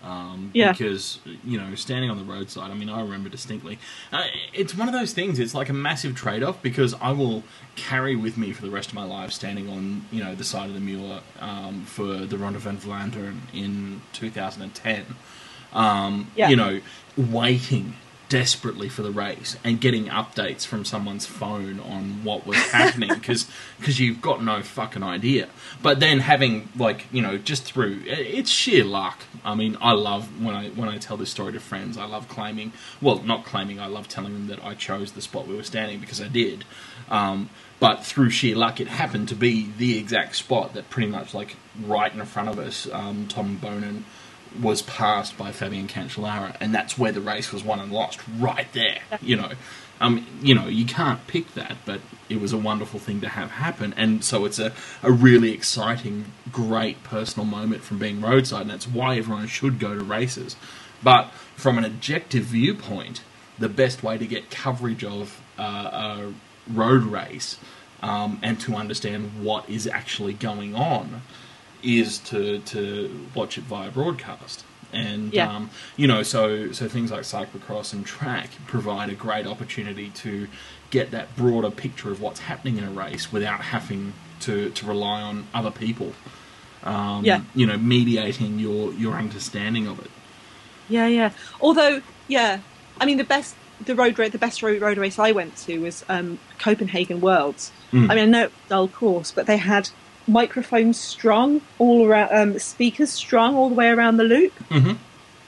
Um, 0.05 0.51
Yeah. 0.53 0.73
Because, 0.73 1.19
you 1.45 1.59
know, 1.59 1.75
standing 1.75 2.11
on 2.11 2.19
the 2.19 2.25
roadside, 2.25 2.71
I 2.71 2.75
mean, 2.75 2.91
I 2.91 3.01
remember 3.01 3.31
distinctly. 3.31 3.79
Uh, 4.13 4.25
it's 4.53 4.77
one 4.77 4.87
of 4.87 4.93
those 4.95 5.13
things, 5.15 5.39
it's 5.39 5.55
like 5.55 5.71
a 5.71 5.73
massive 5.73 6.15
trade 6.15 6.43
off 6.43 6.63
because 6.63 6.93
I 7.01 7.13
will 7.13 7.43
carry 7.75 8.15
with 8.15 8.37
me 8.37 8.53
for 8.53 8.63
the 8.63 8.71
rest 8.71 8.91
of 8.91 8.95
my 8.95 9.05
life 9.05 9.33
standing 9.33 9.67
on, 9.71 10.05
you 10.13 10.23
know, 10.23 10.35
the 10.35 10.45
side 10.45 10.69
of 10.69 10.75
the 10.75 10.81
Muur 10.89 11.23
um, 11.41 11.85
for 11.87 12.05
the 12.27 12.37
Ronde 12.37 12.59
van 12.59 12.77
Vlaanderen 12.77 13.39
in 13.55 14.03
2010 14.13 15.07
um, 15.73 16.31
Yeah. 16.37 16.49
you 16.51 16.57
know, 16.57 16.81
waiting 17.17 17.95
desperately 18.29 18.89
for 18.89 19.03
the 19.03 19.11
race 19.11 19.57
and 19.63 19.81
getting 19.81 20.07
updates 20.07 20.67
from 20.67 20.85
someone's 20.85 21.27
phone 21.27 21.79
on 21.81 22.25
what 22.25 22.47
was 22.47 22.57
happening 22.73 23.11
because 23.15 23.47
you've 24.01 24.21
got 24.21 24.43
no 24.43 24.63
fucking 24.63 25.03
idea. 25.03 25.49
But 25.83 26.01
then 26.01 26.21
having 26.21 26.69
like 26.77 27.07
you 27.13 27.23
know 27.23 27.39
just 27.39 27.65
through 27.65 28.03
it's 28.07 28.51
sheer 28.51 28.85
luck. 28.85 29.21
I 29.45 29.55
mean, 29.55 29.77
I 29.81 29.93
love 29.93 30.43
when 30.43 30.55
I 30.55 30.71
when 30.71 30.89
I 30.89 30.99
tell 30.99 31.17
this 31.17 31.31
story 31.31 31.53
to 31.53 31.61
friends. 31.61 31.97
I 31.97 32.07
love 32.07 32.29
claiming, 32.29 32.73
well, 33.01 33.23
not 33.23 33.45
claiming. 33.45 33.81
I 33.81 33.87
love 33.87 34.09
telling 34.09 34.33
them 34.33 34.47
that 34.49 34.65
I 34.65 34.75
chose 34.75 35.13
the 35.13 35.23
spot 35.23 35.47
we 35.47 35.57
were 35.57 35.63
standing 35.63 36.01
because 36.01 36.21
I 36.21 36.29
did. 36.29 36.65
Um, 37.11 37.51
but 37.81 38.05
through 38.05 38.31
sheer 38.31 38.57
luck, 38.57 38.81
it 38.81 38.89
happened 38.89 39.29
to 39.29 39.35
be 39.35 39.71
the 39.77 39.99
exact 39.99 40.37
spot 40.37 40.75
that 40.75 40.89
pretty 40.91 41.11
much 41.11 41.35
like 41.35 41.57
right 41.83 42.13
in 42.13 42.25
front 42.25 42.49
of 42.49 42.59
us. 42.59 42.89
Um, 42.91 43.27
Tom 43.29 43.59
Boonen 43.59 44.05
was 44.61 44.83
passed 44.83 45.37
by 45.37 45.53
Fabian 45.53 45.89
Cancellara, 45.89 46.57
and 46.61 46.75
that's 46.75 46.99
where 46.99 47.13
the 47.13 47.21
race 47.21 47.53
was 47.53 47.65
won 47.65 47.81
and 47.81 47.93
lost, 47.93 48.21
right 48.39 48.67
there. 48.73 49.01
You 49.21 49.37
know, 49.37 49.53
um, 50.01 50.27
you 50.43 50.55
know, 50.55 50.67
you 50.67 50.85
can't 50.85 51.27
pick 51.27 51.55
that, 51.55 51.77
but 51.85 52.01
it 52.29 52.41
was 52.41 52.53
a 52.53 52.59
wonderful 52.59 53.01
thing 53.01 53.21
to 53.21 53.29
have 53.29 53.53
happen, 53.53 53.95
and 53.97 54.25
so 54.25 54.45
it's 54.45 54.59
a, 54.59 54.73
a 55.03 55.13
really 55.13 55.53
exciting, 55.53 56.27
great 56.53 57.03
personal 57.05 57.47
moment 57.47 57.83
from 57.83 57.99
being 57.99 58.21
roadside, 58.21 58.63
and 58.63 58.71
that's 58.71 58.89
why 58.89 59.17
everyone 59.17 59.47
should 59.47 59.79
go 59.79 59.97
to 59.97 60.05
races. 60.05 60.57
But 61.03 61.31
from 61.57 61.79
an 61.79 61.85
objective 61.85 62.45
viewpoint, 62.45 63.23
the 63.59 63.69
best 63.69 64.03
way 64.03 64.19
to 64.19 64.27
get 64.27 64.51
coverage 64.51 65.05
of 65.05 65.41
uh, 65.59 65.63
a 65.63 66.33
road 66.73 67.03
race 67.05 67.59
um, 68.03 68.39
and 68.43 68.61
to 68.61 68.75
understand 68.75 69.45
what 69.45 69.69
is 69.69 69.87
actually 69.87 70.33
going 70.33 70.75
on 70.75 71.23
is 71.85 72.19
to 72.31 72.59
to 72.61 73.27
watch 73.35 73.59
it 73.59 73.65
via 73.65 73.91
broadcast. 73.91 74.65
And 74.93 75.33
Yeah. 75.33 75.51
um, 75.55 75.71
you 75.97 76.07
know, 76.07 76.23
so 76.23 76.73
so 76.73 76.89
things 76.89 77.11
like 77.11 77.23
cyclocross 77.23 77.93
and 77.93 78.07
track 78.07 78.51
provide 78.67 79.11
a 79.11 79.15
great 79.15 79.47
opportunity 79.47 80.11
to 80.11 80.47
get 80.91 81.11
that 81.11 81.35
broader 81.37 81.71
picture 81.71 82.11
of 82.13 82.21
what's 82.21 82.41
happening 82.41 82.79
in 82.79 82.85
a 82.85 82.91
race 82.91 83.33
without 83.33 83.61
having 83.61 84.13
to, 84.41 84.71
to 84.71 84.87
rely 84.87 85.21
on 85.21 85.47
other 85.53 85.71
people. 85.73 86.13
Um, 86.85 87.25
Yeah. 87.25 87.41
You 87.55 87.67
know, 87.67 87.77
mediating 87.79 88.59
your 88.59 88.93
your 88.93 89.15
understanding 89.15 89.87
of 89.89 89.99
it. 89.99 90.11
Yeah, 90.89 91.07
yeah. 91.07 91.31
Although, 91.61 92.03
yeah, 92.29 92.61
I 93.01 93.07
mean 93.07 93.19
the 93.19 93.25
best 93.25 93.57
the 93.85 93.95
road 93.95 94.15
the 94.17 94.39
best 94.39 94.63
road, 94.63 94.81
road 94.81 94.99
race 94.99 95.19
I 95.19 95.33
went 95.33 95.57
to 95.67 95.79
was 95.79 96.05
um, 96.09 96.39
Copenhagen 96.59 97.21
Worlds. 97.21 97.73
Mm. 97.93 98.11
I 98.11 98.15
mean, 98.15 98.25
I 98.25 98.27
know 98.27 98.49
dull 98.69 98.89
course, 98.89 99.33
but 99.33 99.47
they 99.47 99.57
had 99.57 99.91
microphones 100.27 100.99
strung 100.99 101.61
all 101.79 102.07
around, 102.07 102.31
um, 102.33 102.59
speakers 102.59 103.11
strung 103.11 103.55
all 103.57 103.69
the 103.69 103.75
way 103.75 103.89
around 103.89 104.17
the 104.17 104.25
loop. 104.25 104.53
Mhm. 104.71 104.97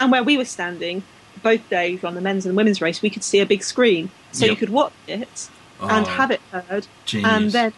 And 0.00 0.12
where 0.12 0.22
we 0.22 0.36
were 0.36 0.44
standing, 0.44 1.02
both 1.42 1.68
days 1.70 2.04
on 2.04 2.14
the 2.14 2.20
men's 2.20 2.44
and 2.46 2.56
women's 2.56 2.80
race, 2.82 3.00
we 3.02 3.10
could 3.10 3.24
see 3.24 3.40
a 3.40 3.46
big 3.46 3.62
screen, 3.62 4.10
so 4.32 4.44
you 4.46 4.56
could 4.56 4.70
watch 4.70 4.92
it 5.06 5.48
and 5.80 6.06
Oh, 6.06 6.10
have 6.10 6.30
it 6.30 6.40
heard, 6.52 6.86
genius. 7.04 7.30
and 7.32 7.52
then 7.52 7.72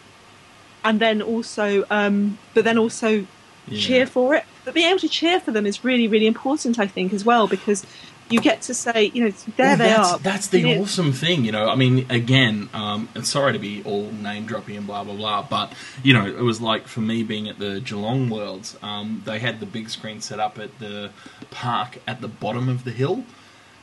and 0.81 0.99
then 1.01 1.21
also, 1.21 1.83
um, 1.89 2.37
but 2.53 2.63
then 2.63 2.77
also 2.77 3.25
Yeah. 3.67 3.79
cheer 3.79 4.05
for 4.05 4.33
it. 4.33 4.45
But 4.63 4.73
being 4.73 4.87
able 4.87 4.99
to 4.99 5.09
cheer 5.09 5.39
for 5.41 5.51
them 5.51 5.65
is 5.65 5.83
really, 5.83 6.07
really 6.07 6.25
important, 6.25 6.79
I 6.79 6.87
think, 6.87 7.13
as 7.13 7.25
well, 7.25 7.47
because 7.47 7.85
you 8.29 8.39
get 8.39 8.61
to 8.63 8.73
say, 8.73 9.05
you 9.13 9.23
know, 9.25 9.31
there 9.57 9.67
Well, 9.69 9.77
they 9.77 9.83
that's, 9.87 10.11
are. 10.13 10.19
That's 10.19 10.47
the 10.47 10.79
awesome 10.79 11.11
thing, 11.13 11.45
you 11.45 11.51
know. 11.51 11.69
I 11.69 11.75
mean, 11.75 12.05
again, 12.09 12.69
um, 12.73 13.09
and 13.15 13.25
sorry 13.25 13.53
to 13.53 13.59
be 13.59 13.81
all 13.83 14.11
name 14.11 14.45
dropping 14.45 14.77
and 14.77 14.85
blah 14.87 15.03
blah 15.03 15.15
blah, 15.15 15.41
but 15.49 15.73
you 16.03 16.13
know, 16.13 16.25
it 16.25 16.41
was 16.41 16.61
like 16.61 16.87
for 16.87 17.01
me 17.01 17.23
being 17.23 17.47
at 17.49 17.59
the 17.59 17.79
Geelong 17.81 18.29
Worlds. 18.29 18.77
Um, 18.81 19.23
they 19.25 19.39
had 19.39 19.59
the 19.59 19.65
big 19.65 19.89
screen 19.89 20.21
set 20.21 20.39
up 20.39 20.59
at 20.59 20.77
the 20.79 21.11
park 21.51 21.97
at 22.07 22.21
the 22.21 22.27
bottom 22.27 22.69
of 22.69 22.83
the 22.83 22.91
hill, 22.91 23.23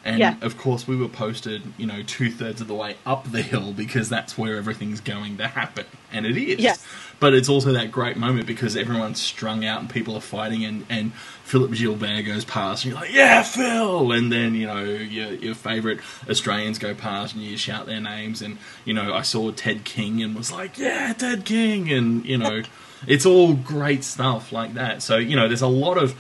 and 0.05 0.19
Yeah. 0.21 0.37
of 0.43 0.57
course 0.57 0.87
we 0.87 0.97
were 0.97 1.09
posted, 1.09 1.63
you 1.77 1.87
know, 1.87 2.03
two 2.03 2.31
thirds 2.31 2.61
of 2.61 2.69
the 2.69 2.75
way 2.75 2.97
up 3.05 3.31
the 3.33 3.43
hill 3.43 3.73
because 3.73 4.09
that's 4.09 4.39
where 4.39 4.57
everything's 4.57 5.01
going 5.01 5.37
to 5.39 5.49
happen, 5.49 5.87
and 6.13 6.25
it 6.27 6.37
is. 6.37 6.61
Yes. 6.61 6.87
But 7.19 7.33
it's 7.33 7.49
also 7.49 7.73
that 7.73 7.91
great 7.91 8.17
moment 8.19 8.47
because 8.47 8.77
everyone's 8.77 9.21
strung 9.21 9.65
out 9.65 9.81
and 9.81 9.89
people 9.89 10.15
are 10.17 10.21
fighting, 10.21 10.65
and, 10.65 10.85
and 10.91 11.15
Philippe 11.45 11.77
Gilbert 11.77 12.23
goes 12.23 12.45
past, 12.45 12.85
and 12.85 12.93
you're 12.93 13.01
like, 13.01 13.13
"Yeah, 13.13 13.43
Phil!" 13.43 14.13
And 14.13 14.31
then 14.31 14.55
you 14.55 14.67
know 14.67 14.83
your 14.85 15.33
your 15.33 15.55
favourite 15.55 16.01
Australians 16.29 16.79
go 16.79 16.95
past, 16.95 17.35
and 17.35 17.43
you 17.43 17.57
shout 17.57 17.87
their 17.87 18.01
names. 18.01 18.43
And 18.43 18.59
you 18.85 18.93
know, 18.93 19.15
I 19.15 19.23
saw 19.23 19.51
Ted 19.51 19.85
King 19.85 20.23
and 20.23 20.35
was 20.35 20.53
like, 20.53 20.77
"Yeah, 20.77 21.13
Ted 21.15 21.45
King!" 21.45 21.91
And 21.91 22.27
you 22.27 22.37
know, 22.37 22.63
it's 23.07 23.25
all 23.25 23.55
great 23.55 24.05
stuff 24.05 24.53
like 24.53 24.75
that. 24.75 25.03
So 25.03 25.17
you 25.17 25.37
know, 25.37 25.49
there's 25.49 25.63
a 25.63 25.69
lot 25.69 25.99
of 25.99 26.15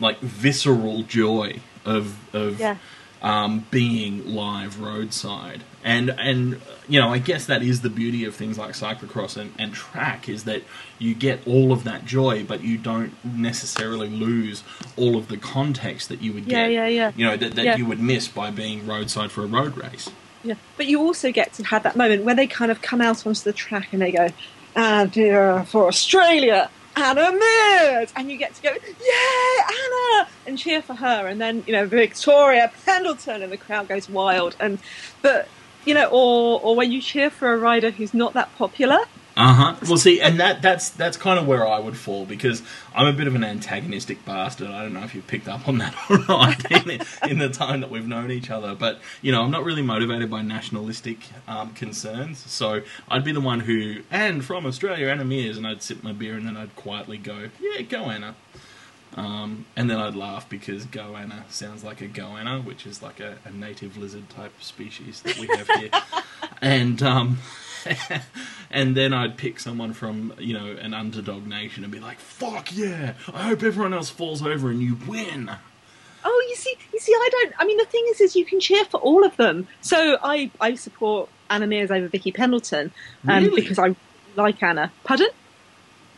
like 0.00 0.18
visceral 0.20 1.02
joy 1.04 1.60
of 1.84 2.16
of 2.34 2.58
Yeah. 2.58 2.76
Um, 3.22 3.66
being 3.70 4.34
live 4.34 4.80
roadside. 4.80 5.62
And 5.82 6.10
and 6.10 6.60
you 6.88 7.00
know, 7.00 7.08
I 7.08 7.18
guess 7.18 7.46
that 7.46 7.62
is 7.62 7.80
the 7.80 7.88
beauty 7.90 8.24
of 8.24 8.34
things 8.34 8.58
like 8.58 8.72
cyclocross 8.72 9.36
and, 9.36 9.54
and 9.58 9.72
track 9.72 10.28
is 10.28 10.44
that 10.44 10.62
you 10.98 11.14
get 11.14 11.46
all 11.46 11.72
of 11.72 11.84
that 11.84 12.04
joy, 12.04 12.44
but 12.44 12.62
you 12.62 12.76
don't 12.76 13.12
necessarily 13.24 14.08
lose 14.08 14.62
all 14.96 15.16
of 15.16 15.28
the 15.28 15.36
context 15.38 16.08
that 16.10 16.20
you 16.20 16.32
would 16.34 16.46
get. 16.46 16.70
yeah, 16.70 16.86
yeah. 16.86 16.88
yeah. 16.88 17.12
You 17.16 17.26
know 17.26 17.36
that, 17.36 17.54
that 17.54 17.64
Yeah. 17.64 17.76
you 17.76 17.86
would 17.86 18.00
miss 18.00 18.28
by 18.28 18.50
being 18.50 18.86
roadside 18.86 19.30
for 19.30 19.42
a 19.42 19.46
road 19.46 19.76
race. 19.76 20.10
Yeah. 20.42 20.54
But 20.76 20.86
you 20.86 21.00
also 21.00 21.32
get 21.32 21.52
to 21.54 21.64
have 21.64 21.82
that 21.84 21.96
moment 21.96 22.24
where 22.24 22.34
they 22.34 22.46
kind 22.46 22.70
of 22.70 22.80
come 22.82 23.00
out 23.00 23.26
onto 23.26 23.42
the 23.42 23.52
track 23.52 23.92
and 23.92 24.00
they 24.02 24.12
go, 24.12 24.28
and 24.76 25.18
uh, 25.18 25.62
for 25.64 25.86
Australia, 25.86 26.70
Anna 27.00 27.32
Meares, 27.32 28.12
and 28.14 28.30
you 28.30 28.36
get 28.36 28.54
to 28.54 28.62
go, 28.62 28.70
yeah, 28.70 29.66
Anna, 29.68 30.28
and 30.46 30.58
cheer 30.58 30.82
for 30.82 30.94
her, 30.94 31.26
and 31.26 31.40
then 31.40 31.64
you 31.66 31.72
know 31.72 31.86
Victoria 31.86 32.70
Pendleton, 32.84 33.42
and 33.42 33.50
the 33.50 33.56
crowd 33.56 33.88
goes 33.88 34.08
wild, 34.08 34.54
and 34.60 34.78
but 35.22 35.48
you 35.86 35.94
know, 35.94 36.06
or 36.06 36.60
or 36.60 36.76
when 36.76 36.92
you 36.92 37.00
cheer 37.00 37.30
for 37.30 37.52
a 37.52 37.56
rider 37.56 37.90
who's 37.90 38.12
not 38.12 38.34
that 38.34 38.54
popular, 38.56 38.98
Uh 39.40 39.54
huh. 39.54 39.74
Well, 39.88 39.96
see, 39.96 40.20
and 40.20 40.38
that 40.38 40.60
that's 40.60 40.90
that's 40.90 41.16
kind 41.16 41.38
of 41.38 41.46
where 41.46 41.66
I 41.66 41.78
would 41.78 41.96
fall 41.96 42.26
because 42.26 42.62
I'm 42.94 43.06
a 43.06 43.12
bit 43.14 43.26
of 43.26 43.34
an 43.34 43.42
antagonistic 43.42 44.22
bastard. 44.26 44.68
I 44.68 44.82
don't 44.82 44.92
know 44.92 45.02
if 45.02 45.14
you've 45.14 45.26
picked 45.26 45.48
up 45.48 45.66
on 45.66 45.78
that 45.78 45.94
or 46.10 46.18
not 46.28 46.70
in, 46.70 47.00
in 47.26 47.38
the 47.38 47.48
time 47.48 47.80
that 47.80 47.90
we've 47.90 48.06
known 48.06 48.30
each 48.30 48.50
other, 48.50 48.74
but 48.74 49.00
you 49.22 49.32
know, 49.32 49.42
I'm 49.42 49.50
not 49.50 49.64
really 49.64 49.80
motivated 49.80 50.30
by 50.30 50.42
nationalistic 50.42 51.20
um, 51.48 51.72
concerns. 51.72 52.38
So 52.50 52.82
I'd 53.08 53.24
be 53.24 53.32
the 53.32 53.40
one 53.40 53.60
who, 53.60 54.02
and 54.10 54.44
from 54.44 54.66
Australia, 54.66 55.08
Anna 55.08 55.24
Meares, 55.24 55.56
and 55.56 55.66
I'd 55.66 55.82
sip 55.82 56.04
my 56.04 56.12
beer 56.12 56.34
and 56.34 56.46
then 56.46 56.58
I'd 56.58 56.76
quietly 56.76 57.16
go, 57.16 57.48
"Yeah, 57.58 57.80
go 57.80 58.10
Anna." 58.10 58.34
Um, 59.16 59.64
and 59.74 59.88
then 59.88 59.96
I'd 59.96 60.14
laugh 60.14 60.50
because 60.50 60.84
goanna 60.84 61.44
sounds 61.48 61.82
like 61.82 62.02
a 62.02 62.08
goanna, 62.08 62.62
which 62.62 62.86
is 62.86 63.02
like 63.02 63.20
a, 63.20 63.38
a 63.46 63.50
native 63.50 63.96
lizard 63.96 64.28
type 64.28 64.52
species 64.62 65.22
that 65.22 65.38
we 65.38 65.46
have 65.46 65.66
here. 65.80 65.90
and 66.60 67.02
um, 67.02 67.38
and 68.70 68.96
then 68.96 69.12
I'd 69.12 69.36
pick 69.36 69.60
someone 69.60 69.92
from 69.92 70.32
you 70.38 70.54
know 70.54 70.66
an 70.66 70.94
underdog 70.94 71.46
nation 71.46 71.84
and 71.84 71.92
be 71.92 72.00
like, 72.00 72.18
"Fuck 72.18 72.74
yeah! 72.76 73.14
I 73.32 73.42
hope 73.44 73.62
everyone 73.62 73.94
else 73.94 74.10
falls 74.10 74.42
over 74.42 74.70
and 74.70 74.80
you 74.80 74.96
win." 75.06 75.50
Oh, 76.22 76.46
you 76.50 76.56
see, 76.56 76.74
you 76.92 76.98
see, 76.98 77.12
I 77.14 77.28
don't. 77.32 77.54
I 77.58 77.64
mean, 77.64 77.78
the 77.78 77.86
thing 77.86 78.04
is, 78.10 78.20
is 78.20 78.36
you 78.36 78.44
can 78.44 78.60
cheer 78.60 78.84
for 78.84 79.00
all 79.00 79.24
of 79.24 79.36
them. 79.36 79.66
So 79.80 80.18
I, 80.22 80.50
I 80.60 80.74
support 80.74 81.30
Anna 81.48 81.66
Meares 81.66 81.90
over 81.90 82.08
Vicky 82.08 82.30
Pendleton, 82.30 82.92
um, 83.26 83.44
Really? 83.44 83.62
because 83.62 83.78
I 83.78 83.96
like 84.36 84.62
Anna. 84.62 84.92
Pardon? 85.04 85.28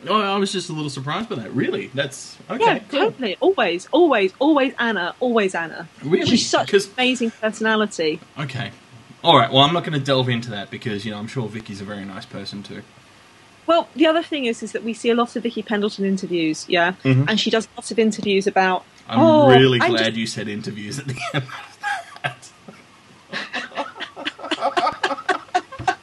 Oh, 0.08 0.20
I 0.20 0.36
was 0.38 0.50
just 0.52 0.68
a 0.68 0.72
little 0.72 0.90
surprised 0.90 1.28
by 1.28 1.36
that. 1.36 1.52
Really, 1.54 1.86
that's 1.94 2.36
okay. 2.50 2.64
yeah, 2.64 2.78
cool. 2.80 3.10
totally. 3.12 3.36
Always, 3.38 3.86
always, 3.92 4.32
always 4.40 4.74
Anna. 4.80 5.14
Always 5.20 5.54
Anna. 5.54 5.88
Really? 6.02 6.26
She's 6.26 6.48
such 6.48 6.74
an 6.74 6.80
amazing 6.96 7.30
personality. 7.30 8.18
Okay. 8.36 8.72
All 9.24 9.36
right. 9.36 9.50
Well, 9.52 9.62
I'm 9.62 9.72
not 9.72 9.84
going 9.84 9.98
to 9.98 10.04
delve 10.04 10.28
into 10.28 10.50
that 10.50 10.70
because 10.70 11.04
you 11.04 11.12
know 11.12 11.18
I'm 11.18 11.28
sure 11.28 11.48
Vicky's 11.48 11.80
a 11.80 11.84
very 11.84 12.04
nice 12.04 12.26
person 12.26 12.62
too. 12.62 12.82
Well, 13.66 13.88
the 13.94 14.06
other 14.06 14.22
thing 14.24 14.46
is, 14.46 14.62
is 14.62 14.72
that 14.72 14.82
we 14.82 14.92
see 14.92 15.10
a 15.10 15.14
lot 15.14 15.36
of 15.36 15.42
Vicky 15.44 15.62
Pendleton 15.62 16.04
interviews, 16.04 16.64
yeah, 16.68 16.94
Mhm. 17.04 17.26
and 17.28 17.38
she 17.38 17.48
does 17.50 17.68
lots 17.76 17.90
of 17.92 17.98
interviews 17.98 18.46
about. 18.48 18.84
I'm 19.08 19.20
oh, 19.20 19.48
really 19.48 19.78
glad 19.78 19.98
just- 20.06 20.16
you 20.16 20.26
said 20.26 20.48
interviews 20.48 20.98
at 20.98 21.06
the 21.06 21.16
end. 21.34 21.44
of 21.44 21.48
that. 22.22 22.48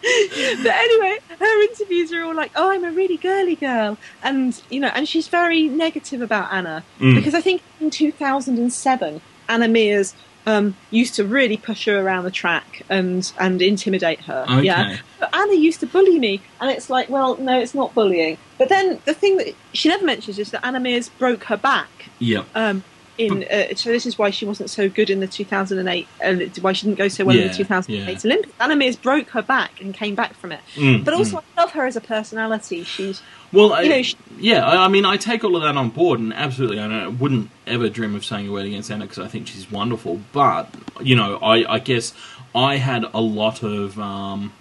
but 0.00 0.74
anyway, 0.74 1.18
her 1.38 1.62
interviews 1.62 2.12
are 2.12 2.22
all 2.22 2.34
like, 2.34 2.52
"Oh, 2.56 2.70
I'm 2.70 2.84
a 2.84 2.90
really 2.92 3.16
girly 3.16 3.56
girl," 3.56 3.98
and 4.22 4.60
you 4.70 4.80
know, 4.80 4.90
and 4.94 5.08
she's 5.08 5.28
very 5.28 5.68
negative 5.68 6.22
about 6.22 6.52
Anna 6.52 6.84
Mm. 7.00 7.14
because 7.14 7.34
I 7.34 7.40
think 7.40 7.62
in 7.80 7.90
2007, 7.90 9.20
Anna 9.48 9.66
Meares 9.66 10.14
um, 10.48 10.74
used 10.90 11.14
to 11.16 11.24
really 11.24 11.58
push 11.58 11.84
her 11.84 12.00
around 12.00 12.24
the 12.24 12.30
track 12.30 12.82
and 12.88 13.30
and 13.38 13.60
intimidate 13.60 14.20
her. 14.22 14.46
Okay. 14.48 14.62
Yeah, 14.62 14.98
but 15.20 15.34
Anna 15.34 15.54
used 15.54 15.80
to 15.80 15.86
bully 15.86 16.18
me, 16.18 16.40
and 16.60 16.70
it's 16.70 16.88
like, 16.88 17.10
well, 17.10 17.36
no, 17.36 17.60
it's 17.60 17.74
not 17.74 17.94
bullying. 17.94 18.38
But 18.56 18.70
then 18.70 19.00
the 19.04 19.14
thing 19.14 19.36
that 19.36 19.54
she 19.74 19.88
never 19.88 20.04
mentions 20.04 20.38
is 20.38 20.50
that 20.52 20.64
Anna 20.64 20.80
Meares 20.80 21.10
broke 21.18 21.44
her 21.44 21.56
back. 21.56 21.90
Yeah. 22.18 22.44
Um, 22.54 22.82
in 23.18 23.44
uh, 23.44 23.74
so 23.74 23.90
this 23.90 24.06
is 24.06 24.16
why 24.16 24.30
she 24.30 24.46
wasn't 24.46 24.70
so 24.70 24.88
good 24.88 25.10
in 25.10 25.18
the 25.20 25.26
2008 25.26 26.06
and 26.20 26.56
why 26.58 26.72
she 26.72 26.86
didn't 26.86 26.98
go 26.98 27.08
so 27.08 27.24
well 27.24 27.36
in 27.36 27.48
the 27.48 27.54
2008 27.54 28.06
yeah. 28.06 28.18
Olympics. 28.24 28.54
Anna 28.60 28.76
Meares 28.76 29.00
broke 29.00 29.30
her 29.30 29.42
back 29.42 29.80
and 29.80 29.92
came 29.92 30.14
back 30.14 30.34
from 30.34 30.52
it. 30.52 30.60
Mm, 30.74 31.04
But 31.04 31.14
also, 31.14 31.38
mm. 31.38 31.42
I 31.56 31.60
love 31.62 31.72
her 31.72 31.84
as 31.84 31.96
a 31.96 32.00
personality. 32.00 32.84
She's 32.84 33.20
Well, 33.52 33.72
I, 33.72 33.82
you 33.82 33.88
know, 33.88 34.02
she- 34.02 34.16
yeah, 34.38 34.64
I, 34.64 34.84
I 34.84 34.88
mean, 34.88 35.04
I 35.04 35.16
take 35.16 35.42
all 35.42 35.56
of 35.56 35.62
that 35.62 35.76
on 35.76 35.90
board, 35.90 36.20
and 36.20 36.32
absolutely, 36.32 36.78
I, 36.78 37.04
I 37.04 37.08
wouldn't 37.08 37.50
ever 37.66 37.88
dream 37.88 38.14
of 38.14 38.24
saying 38.24 38.48
a 38.48 38.52
word 38.52 38.66
against 38.66 38.90
Anna 38.90 39.04
because 39.04 39.18
I 39.18 39.26
think 39.26 39.48
she's 39.48 39.70
wonderful. 39.70 40.20
But 40.32 40.72
you 41.00 41.16
know, 41.16 41.38
I, 41.38 41.74
I 41.74 41.78
guess 41.80 42.14
I 42.54 42.76
had 42.76 43.04
a 43.12 43.20
lot 43.20 43.62
of 43.62 43.98
um, 43.98 44.52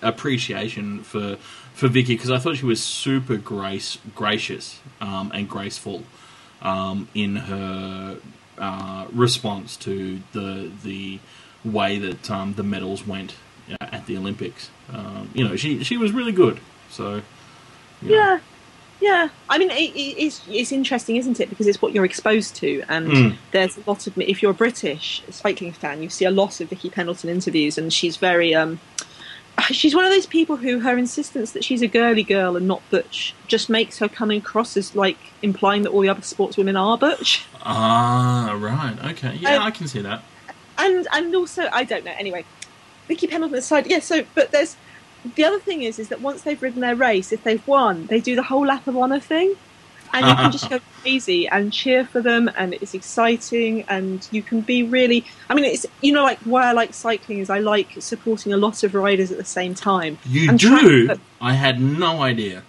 appreciation 0.00 1.02
for 1.02 1.36
for 1.74 1.88
Vicky 1.88 2.14
because 2.14 2.30
I 2.30 2.38
thought 2.38 2.56
she 2.56 2.66
was 2.66 2.82
super 2.82 3.36
grace 3.36 3.98
gracious 4.14 4.80
um, 5.00 5.30
and 5.34 5.48
graceful 5.48 6.04
um, 6.62 7.08
in 7.14 7.36
her 7.36 8.18
uh, 8.58 9.06
response 9.12 9.76
to 9.76 10.20
the 10.32 10.70
the 10.82 11.18
way 11.64 11.98
that 11.98 12.30
um, 12.30 12.54
the 12.54 12.62
medals 12.62 13.06
went 13.06 13.34
uh, 13.70 13.86
at 13.92 14.06
the 14.06 14.16
Olympics. 14.16 14.70
Um, 14.92 15.30
you 15.34 15.46
know, 15.46 15.56
she 15.56 15.82
she 15.84 15.96
was 15.96 16.12
really 16.12 16.32
good. 16.32 16.60
So 16.90 17.22
you 18.02 18.10
know. 18.10 18.14
yeah, 18.14 18.38
yeah. 19.00 19.28
I 19.48 19.58
mean, 19.58 19.70
it, 19.70 19.92
it's 19.96 20.42
it's 20.48 20.72
interesting, 20.72 21.16
isn't 21.16 21.40
it? 21.40 21.50
Because 21.50 21.66
it's 21.66 21.82
what 21.82 21.92
you're 21.92 22.04
exposed 22.04 22.54
to, 22.56 22.82
and 22.88 23.08
Mm. 23.08 23.36
there's 23.50 23.76
a 23.76 23.82
lot 23.86 24.06
of 24.06 24.16
if 24.18 24.42
you're 24.42 24.52
a 24.52 24.54
British 24.54 25.22
cycling 25.30 25.72
fan, 25.72 26.02
you 26.02 26.08
see 26.08 26.24
a 26.24 26.30
lot 26.30 26.60
of 26.60 26.68
Vicky 26.70 26.88
Pendleton 26.90 27.28
interviews, 27.30 27.76
and 27.78 27.92
she's 27.92 28.16
very 28.16 28.54
um. 28.54 28.80
She's 29.70 29.94
one 29.94 30.04
of 30.04 30.10
those 30.10 30.26
people 30.26 30.56
who 30.56 30.80
her 30.80 30.96
insistence 30.96 31.52
that 31.52 31.64
she's 31.64 31.82
a 31.82 31.86
girly 31.88 32.22
girl 32.22 32.56
and 32.56 32.66
not 32.68 32.82
butch 32.90 33.34
just 33.46 33.68
makes 33.68 33.98
her 33.98 34.08
come 34.08 34.30
across 34.30 34.76
as 34.76 34.94
like 34.94 35.18
implying 35.42 35.82
that 35.82 35.90
all 35.90 36.00
the 36.00 36.08
other 36.08 36.20
sportswomen 36.20 36.78
are 36.80 36.96
butch. 36.98 37.44
Ah, 37.62 38.56
right. 38.58 38.96
Okay. 39.12 39.36
Yeah, 39.40 39.56
Um, 39.56 39.62
I 39.64 39.70
can 39.70 39.88
see 39.88 40.00
that. 40.02 40.22
and 40.78 41.06
and 41.12 41.34
also 41.34 41.68
I 41.72 41.84
don't 41.84 42.04
know. 42.04 42.14
Anyway, 42.18 42.44
Vicky 43.08 43.26
Pendleton 43.26 43.58
aside, 43.58 43.86
yeah. 43.86 43.98
So, 44.00 44.24
but 44.34 44.50
there's 44.52 44.76
the 45.34 45.44
other 45.44 45.58
thing 45.58 45.82
is 45.82 45.98
is 45.98 46.08
that 46.08 46.20
once 46.20 46.42
they've 46.42 46.60
ridden 46.62 46.80
their 46.80 46.94
race, 46.96 47.32
if 47.32 47.42
they've 47.42 47.66
won, 47.66 48.06
they 48.06 48.20
do 48.20 48.36
the 48.36 48.44
whole 48.44 48.66
lap 48.66 48.86
of 48.86 48.96
honour 48.96 49.20
thing, 49.20 49.54
and 50.12 50.26
you 50.26 50.34
can 50.34 50.52
just 50.52 50.68
go 50.70 50.80
crazy 51.02 51.48
and 51.48 51.72
cheer 51.72 52.04
for 52.04 52.20
them, 52.20 52.50
and 52.56 52.74
it's 52.74 52.94
exciting, 52.94 53.82
and 53.88 54.26
you 54.30 54.42
can 54.42 54.60
be 54.60 54.82
really. 54.82 55.24
I 55.48 55.54
mean, 55.54 55.64
it's 55.64 55.86
you 56.00 56.12
know 56.12 56.22
like 56.22 56.38
why 56.40 56.66
I 56.66 56.72
like 56.72 56.94
cycling 56.94 57.38
is 57.38 57.50
I 57.50 57.58
like 57.58 58.00
supporting 58.00 58.52
a 58.52 58.56
lot 58.56 58.82
of 58.82 58.94
riders 58.94 59.30
at 59.30 59.38
the 59.38 59.44
same 59.44 59.74
time. 59.74 60.18
You 60.24 60.50
and 60.50 60.58
do? 60.58 61.06
track- 61.06 61.18
I 61.40 61.54
had 61.54 61.80
no 61.80 62.22
idea. 62.22 62.62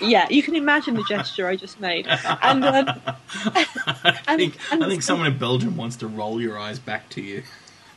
yeah, 0.00 0.26
you 0.28 0.42
can 0.42 0.54
imagine 0.56 0.94
the 0.94 1.04
gesture 1.08 1.46
I 1.46 1.56
just 1.56 1.80
made, 1.80 2.06
and. 2.08 2.64
Um, 2.64 3.00
I 4.26 4.36
think, 4.36 4.56
and 4.72 4.82
I 4.84 4.88
think 4.88 5.02
so- 5.02 5.12
someone 5.12 5.28
in 5.28 5.38
Belgium 5.38 5.76
wants 5.76 5.96
to 5.96 6.06
roll 6.08 6.40
your 6.40 6.58
eyes 6.58 6.78
back 6.78 7.08
to 7.10 7.20
you. 7.20 7.42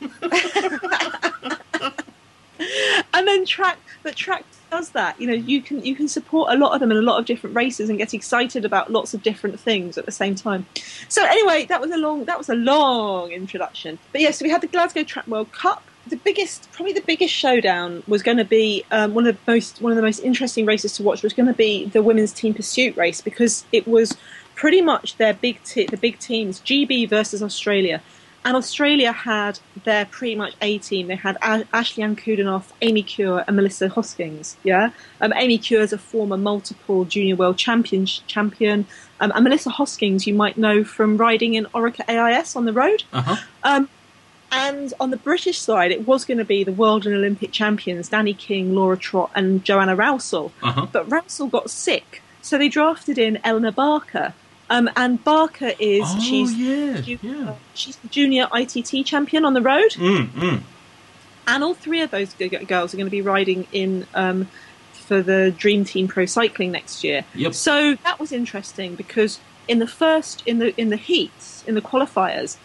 and 3.12 3.26
then 3.26 3.44
track 3.44 3.78
the 4.02 4.12
track 4.12 4.44
does 4.70 4.90
that. 4.90 5.20
You 5.20 5.26
know 5.26 5.34
you 5.34 5.62
can 5.62 5.84
you 5.84 5.94
can 5.94 6.08
support 6.08 6.52
a 6.52 6.56
lot 6.56 6.72
of 6.72 6.80
them 6.80 6.90
in 6.90 6.96
a 6.96 7.02
lot 7.02 7.18
of 7.18 7.26
different 7.26 7.56
races 7.56 7.88
and 7.88 7.98
get 7.98 8.14
excited 8.14 8.64
about 8.64 8.90
lots 8.90 9.14
of 9.14 9.22
different 9.22 9.58
things 9.60 9.98
at 9.98 10.06
the 10.06 10.12
same 10.12 10.34
time. 10.34 10.66
So 11.08 11.24
anyway 11.24 11.66
that 11.66 11.80
was 11.80 11.90
a 11.90 11.96
long 11.96 12.24
that 12.24 12.38
was 12.38 12.48
a 12.48 12.54
long 12.54 13.32
introduction. 13.32 13.98
But 14.12 14.20
yeah 14.20 14.30
so 14.30 14.44
we 14.44 14.50
had 14.50 14.60
the 14.60 14.66
glasgow 14.66 15.04
track 15.04 15.26
world 15.26 15.52
cup. 15.52 15.82
The 16.08 16.16
biggest 16.16 16.70
probably 16.72 16.94
the 16.94 17.02
biggest 17.02 17.34
showdown 17.34 18.02
was 18.06 18.22
going 18.22 18.38
to 18.38 18.44
be 18.44 18.84
um, 18.90 19.12
one 19.14 19.26
of 19.26 19.36
the 19.36 19.52
most 19.52 19.82
one 19.82 19.92
of 19.92 19.96
the 19.96 20.02
most 20.02 20.20
interesting 20.20 20.64
races 20.64 20.94
to 20.94 21.02
watch 21.02 21.22
was 21.22 21.34
going 21.34 21.48
to 21.48 21.54
be 21.54 21.86
the 21.86 22.02
women's 22.02 22.32
team 22.32 22.54
pursuit 22.54 22.96
race 22.96 23.20
because 23.20 23.64
it 23.72 23.86
was 23.86 24.16
pretty 24.54 24.80
much 24.80 25.16
their 25.18 25.34
big 25.34 25.62
the 25.64 25.98
big 26.00 26.18
teams 26.18 26.60
gb 26.62 27.08
versus 27.08 27.44
australia 27.44 28.02
and 28.44 28.56
Australia 28.56 29.12
had 29.12 29.58
their 29.84 30.06
pretty 30.06 30.34
much 30.34 30.54
A 30.62 30.78
team. 30.78 31.08
They 31.08 31.16
had 31.16 31.36
a- 31.42 31.64
Ashlee 31.74 32.04
Ankudinoff, 32.04 32.64
Amy 32.80 33.02
Cure, 33.02 33.44
and 33.46 33.56
Melissa 33.56 33.88
Hoskins. 33.88 34.56
Yeah, 34.64 34.90
um, 35.20 35.32
Amy 35.36 35.58
Cure 35.58 35.82
is 35.82 35.92
a 35.92 35.98
former 35.98 36.36
multiple 36.36 37.04
junior 37.04 37.36
world 37.36 37.58
champion. 37.58 38.06
champion. 38.06 38.86
Um, 39.20 39.32
and 39.34 39.44
Melissa 39.44 39.70
Hoskins, 39.70 40.26
you 40.26 40.34
might 40.34 40.56
know 40.56 40.84
from 40.84 41.16
riding 41.16 41.54
in 41.54 41.66
Orica 41.66 42.08
AIS 42.08 42.54
on 42.56 42.64
the 42.64 42.72
road. 42.72 43.04
Uh 43.12 43.22
huh. 43.22 43.36
Um, 43.64 43.88
and 44.50 44.94
on 44.98 45.10
the 45.10 45.16
British 45.18 45.58
side, 45.58 45.90
it 45.90 46.06
was 46.06 46.24
going 46.24 46.38
to 46.38 46.44
be 46.44 46.64
the 46.64 46.72
world 46.72 47.04
and 47.04 47.14
Olympic 47.14 47.52
champions 47.52 48.08
Dani 48.08 48.36
King, 48.36 48.74
Laura 48.74 48.96
Trott, 48.96 49.30
and 49.34 49.62
Joanna 49.64 49.94
Rowsell. 49.96 50.52
Uh 50.62 50.72
huh. 50.72 50.86
But 50.90 51.08
Rowsell 51.10 51.50
got 51.50 51.68
sick, 51.70 52.22
so 52.40 52.56
they 52.56 52.68
drafted 52.68 53.18
in 53.18 53.38
Elinor 53.44 53.72
Barker. 53.72 54.32
Um, 54.70 54.90
and 54.96 55.22
Barker 55.24 55.72
is 55.78 56.04
Oh, 56.06 56.20
she's 56.20 56.54
yeah. 56.54 57.00
ju- 57.00 57.18
Yeah. 57.22 57.54
she's 57.74 57.96
the 57.96 58.08
junior 58.08 58.48
ITT 58.52 59.04
champion 59.04 59.44
on 59.44 59.54
the 59.54 59.62
road, 59.62 59.92
Mm, 59.92 60.28
mm. 60.32 60.60
and 61.46 61.64
all 61.64 61.74
three 61.74 62.02
of 62.02 62.10
those 62.10 62.34
g- 62.34 62.48
girls 62.48 62.92
are 62.92 62.96
going 62.96 63.06
to 63.06 63.10
be 63.10 63.22
riding 63.22 63.66
in 63.72 64.06
um, 64.14 64.48
for 64.92 65.22
the 65.22 65.50
Dream 65.56 65.84
Team 65.84 66.06
Pro 66.06 66.26
Cycling 66.26 66.70
next 66.72 67.02
year. 67.02 67.24
Yep. 67.34 67.54
So 67.54 67.94
that 68.04 68.20
was 68.20 68.30
interesting 68.30 68.94
because 68.94 69.40
in 69.66 69.78
the 69.78 69.86
first 69.86 70.42
in 70.46 70.58
the 70.58 70.78
in 70.78 70.90
the 70.90 70.96
heats 70.96 71.64
in 71.66 71.74
the 71.74 71.80
qualifiers, 71.82 72.56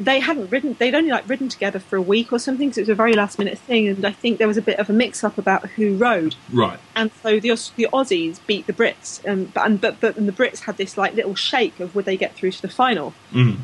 they 0.00 0.18
hadn't 0.18 0.50
ridden. 0.50 0.74
They'd 0.78 0.94
only 0.94 1.10
like 1.10 1.28
ridden 1.28 1.48
together 1.50 1.78
for 1.78 1.96
a 1.96 2.02
week 2.02 2.32
or 2.32 2.38
something. 2.38 2.72
So 2.72 2.80
it 2.80 2.82
was 2.82 2.88
a 2.88 2.94
very 2.94 3.12
last 3.12 3.38
minute 3.38 3.58
thing, 3.58 3.86
and 3.86 4.04
I 4.04 4.12
think 4.12 4.38
there 4.38 4.48
was 4.48 4.56
a 4.56 4.62
bit 4.62 4.78
of 4.78 4.88
a 4.88 4.94
mix 4.94 5.22
up 5.22 5.36
about 5.36 5.68
who 5.70 5.94
rode. 5.96 6.34
Right. 6.50 6.80
And 6.96 7.10
so 7.22 7.38
the 7.38 7.50
the 7.76 7.86
Aussies 7.92 8.40
beat 8.46 8.66
the 8.66 8.72
Brits, 8.72 9.22
and 9.24 9.52
but 9.52 9.66
and, 9.66 9.80
but 9.80 10.00
but 10.00 10.16
and 10.16 10.26
the 10.26 10.32
Brits 10.32 10.60
had 10.60 10.78
this 10.78 10.96
like 10.96 11.14
little 11.14 11.34
shake 11.34 11.78
of 11.80 11.94
would 11.94 12.06
they 12.06 12.16
get 12.16 12.34
through 12.34 12.52
to 12.52 12.62
the 12.62 12.68
final 12.68 13.12
Mm. 13.32 13.58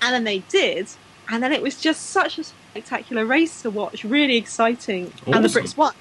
and 0.00 0.14
then 0.14 0.24
they 0.24 0.38
did, 0.48 0.88
and 1.28 1.42
then 1.42 1.52
it 1.52 1.60
was 1.60 1.80
just 1.80 2.06
such 2.06 2.38
a 2.38 2.44
spectacular 2.44 3.26
race 3.26 3.62
to 3.62 3.70
watch, 3.70 4.04
really 4.04 4.36
exciting, 4.36 5.12
and 5.26 5.44
the 5.44 5.48
Brits 5.48 5.76
won. 5.76 5.92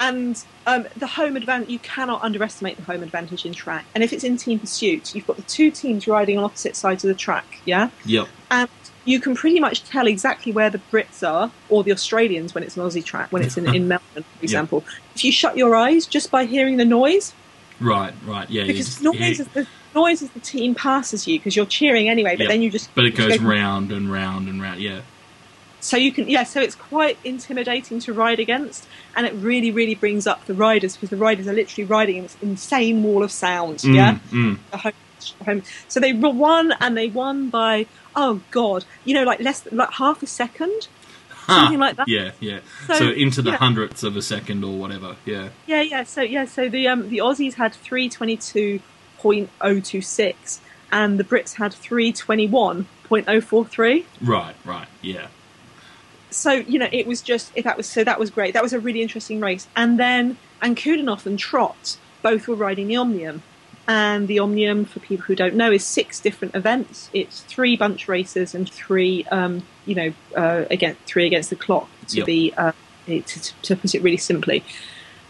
And 0.00 0.42
um, 0.66 0.86
the 0.96 1.06
home 1.06 1.36
advantage, 1.36 1.68
you 1.68 1.78
cannot 1.80 2.22
underestimate 2.22 2.76
the 2.76 2.82
home 2.82 3.02
advantage 3.02 3.44
in 3.44 3.52
track. 3.52 3.84
And 3.94 4.04
if 4.04 4.12
it's 4.12 4.24
in 4.24 4.36
team 4.36 4.58
pursuit, 4.58 5.14
you've 5.14 5.26
got 5.26 5.36
the 5.36 5.42
two 5.42 5.70
teams 5.70 6.06
riding 6.06 6.38
on 6.38 6.44
opposite 6.44 6.76
sides 6.76 7.04
of 7.04 7.08
the 7.08 7.14
track, 7.14 7.60
yeah? 7.64 7.90
Yep. 8.04 8.28
And 8.50 8.68
you 9.04 9.20
can 9.20 9.34
pretty 9.34 9.58
much 9.60 9.84
tell 9.84 10.06
exactly 10.06 10.52
where 10.52 10.70
the 10.70 10.80
Brits 10.92 11.26
are, 11.26 11.50
or 11.68 11.82
the 11.82 11.92
Australians 11.92 12.54
when 12.54 12.62
it's 12.62 12.76
an 12.76 12.82
Aussie 12.84 13.04
track, 13.04 13.32
when 13.32 13.42
it's 13.42 13.56
in, 13.56 13.74
in 13.74 13.88
Melbourne, 13.92 14.24
for 14.24 14.42
example. 14.42 14.84
If 15.14 15.24
you 15.24 15.32
shut 15.32 15.56
your 15.56 15.74
eyes 15.74 16.06
just 16.06 16.30
by 16.30 16.44
hearing 16.44 16.76
the 16.76 16.84
noise, 16.84 17.34
Right, 17.80 18.12
right, 18.26 18.50
yeah. 18.50 18.66
because 18.66 18.86
just- 18.86 19.02
noise, 19.02 19.18
yeah, 19.20 19.28
is 19.28 19.48
the, 19.48 19.66
noise 19.94 20.20
is 20.22 20.30
the 20.30 20.40
team 20.40 20.74
passes 20.74 21.26
you 21.28 21.38
because 21.38 21.54
you're 21.56 21.64
cheering 21.66 22.08
anyway, 22.08 22.32
but 22.36 22.40
Yep. 22.44 22.48
then 22.50 22.62
you 22.62 22.70
just. 22.70 22.92
but 22.94 23.04
it 23.04 23.12
goes 23.16 23.38
go- 23.38 23.46
round 23.48 23.92
and 23.92 24.12
round 24.12 24.48
and 24.48 24.60
round. 24.60 24.80
Yeah, 24.80 25.00
So 25.88 25.96
you 25.96 26.12
can, 26.12 26.28
yeah, 26.28 26.44
so 26.44 26.60
it's 26.60 26.74
quite 26.74 27.18
intimidating 27.24 27.98
to 28.00 28.12
ride 28.12 28.40
against, 28.40 28.86
and 29.16 29.26
it 29.26 29.32
really, 29.34 29.70
really 29.70 29.94
brings 29.94 30.26
up 30.26 30.44
the 30.46 30.54
riders 30.54 30.94
because 30.96 31.10
the 31.10 31.16
riders 31.16 31.46
are 31.48 31.52
literally 31.54 31.86
riding 31.86 32.16
in 32.18 32.22
this 32.24 32.36
insane 32.42 33.02
wall 33.02 33.22
of 33.22 33.32
sound, 33.32 33.78
Mm, 33.78 33.94
yeah? 33.94 34.18
mm. 34.30 34.58
home, 34.72 34.92
home. 35.46 35.62
So 35.88 35.98
they 36.00 36.12
won, 36.12 36.72
and 36.80 36.96
they 36.96 37.08
won 37.08 37.48
by 37.50 37.86
oh 38.14 38.40
god, 38.50 38.84
you 39.04 39.14
know, 39.14 39.24
like 39.24 39.40
less, 39.40 39.66
like 39.72 39.92
half 39.92 40.22
a 40.22 40.26
second, 40.26 40.88
something 41.46 41.78
like 41.78 41.96
that. 41.96 42.08
Yeah, 42.08 42.32
yeah. 42.40 42.60
So, 42.86 42.94
So, 42.94 43.08
into 43.10 43.42
the 43.42 43.50
yeah. 43.52 43.56
hundredths 43.56 44.02
of 44.02 44.16
a 44.16 44.22
second 44.22 44.64
or 44.64 44.76
whatever. 44.76 45.16
Yeah. 45.24 45.48
Yeah, 45.66 45.82
yeah. 45.82 46.02
So 46.04 46.20
yeah, 46.22 46.44
so 46.44 46.68
the 46.68 46.88
um 46.88 47.08
the 47.08 47.18
Aussies 47.18 47.54
had 47.54 47.72
three 47.74 48.08
twenty 48.08 48.36
two 48.36 48.80
point 49.18 49.50
oh 49.60 49.80
two 49.80 50.02
six, 50.02 50.60
and 50.92 51.18
the 51.18 51.24
Brits 51.24 51.54
had 51.54 51.72
three 51.72 52.12
twenty 52.12 52.46
one 52.46 52.86
point 53.04 53.24
oh 53.28 53.40
four 53.40 53.64
three. 53.64 54.04
Right, 54.20 54.54
right. 54.64 54.88
Yeah. 55.00 55.28
So 56.30 56.52
you 56.52 56.78
know, 56.78 56.88
it 56.92 57.06
was 57.06 57.22
just 57.22 57.54
that 57.54 57.76
was 57.76 57.86
so 57.86 58.04
that 58.04 58.18
was 58.18 58.30
great. 58.30 58.54
That 58.54 58.62
was 58.62 58.72
a 58.72 58.80
really 58.80 59.02
interesting 59.02 59.40
race. 59.40 59.66
And 59.76 59.98
then 59.98 60.36
and 60.62 60.76
Kudanoff 60.76 61.26
and 61.26 61.38
Trott 61.38 61.98
both 62.22 62.48
were 62.48 62.56
riding 62.56 62.88
the 62.88 62.96
Omnium. 62.96 63.42
And 63.90 64.28
the 64.28 64.38
Omnium, 64.38 64.84
for 64.84 65.00
people 65.00 65.24
who 65.24 65.34
don't 65.34 65.54
know, 65.54 65.72
is 65.72 65.82
six 65.82 66.20
different 66.20 66.54
events. 66.54 67.08
It's 67.14 67.40
three 67.40 67.74
bunch 67.74 68.06
races 68.06 68.54
and 68.54 68.68
three, 68.70 69.24
um, 69.30 69.62
you 69.86 69.94
know, 69.94 70.12
uh, 70.36 70.66
against 70.70 71.00
three 71.06 71.26
against 71.26 71.48
the 71.48 71.56
clock 71.56 71.88
to 72.08 72.18
Yep. 72.18 72.26
be 72.26 72.52
uh, 72.54 72.72
to, 73.06 73.22
to, 73.62 73.76
put 73.76 73.94
it 73.94 74.02
really 74.02 74.18
simply. 74.18 74.62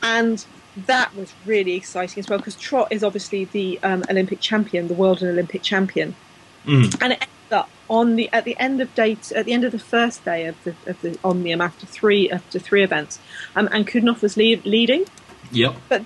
And 0.02 0.44
that 0.86 1.14
was 1.14 1.32
really 1.46 1.74
exciting 1.74 2.20
as 2.20 2.28
well 2.28 2.38
because 2.38 2.56
Trott 2.56 2.88
is 2.90 3.04
obviously 3.04 3.44
the 3.44 3.78
um, 3.84 4.02
Olympic 4.10 4.40
champion, 4.40 4.88
the 4.88 4.94
world 4.94 5.22
and 5.22 5.30
Olympic 5.30 5.62
champion 5.62 6.16
Mm. 6.66 6.94
and 7.00 7.12
it 7.14 7.24
on 7.88 8.16
the 8.16 8.28
at 8.32 8.44
the 8.44 8.56
end 8.58 8.80
of 8.80 8.94
day 8.94 9.16
at 9.34 9.44
the 9.46 9.52
end 9.52 9.64
of 9.64 9.72
the 9.72 9.78
first 9.78 10.24
day 10.24 10.46
of 10.46 10.62
the 10.64 10.74
of 10.86 11.00
the 11.00 11.18
Omnium 11.24 11.60
after 11.60 11.86
three 11.86 12.30
after 12.30 12.58
three 12.58 12.82
events, 12.82 13.18
um, 13.56 13.68
and 13.72 13.86
Kudnoff 13.86 14.22
was 14.22 14.36
lead, 14.36 14.64
leading, 14.64 15.04
Yep. 15.50 15.74
But 15.88 16.04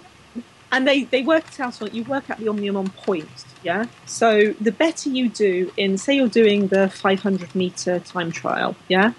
and 0.71 0.87
they 0.87 1.05
they 1.05 1.23
worked 1.23 1.59
out 1.61 1.83
on 1.83 1.91
you 1.93 2.05
work 2.05 2.31
out 2.31 2.39
the 2.39 2.49
Omnium 2.49 2.77
on 2.77 2.89
points, 2.91 3.45
yeah. 3.63 3.87
So 4.07 4.55
the 4.61 4.73
better 4.73 5.09
you 5.11 5.29
do 5.29 5.73
in 5.77 5.99
say 5.99 6.17
you're 6.17 6.29
doing 6.29 6.69
the 6.69 6.89
500 6.89 7.55
meter 7.55 7.99
time 8.01 8.33
trial, 8.33 8.77
yeah, 8.89 9.13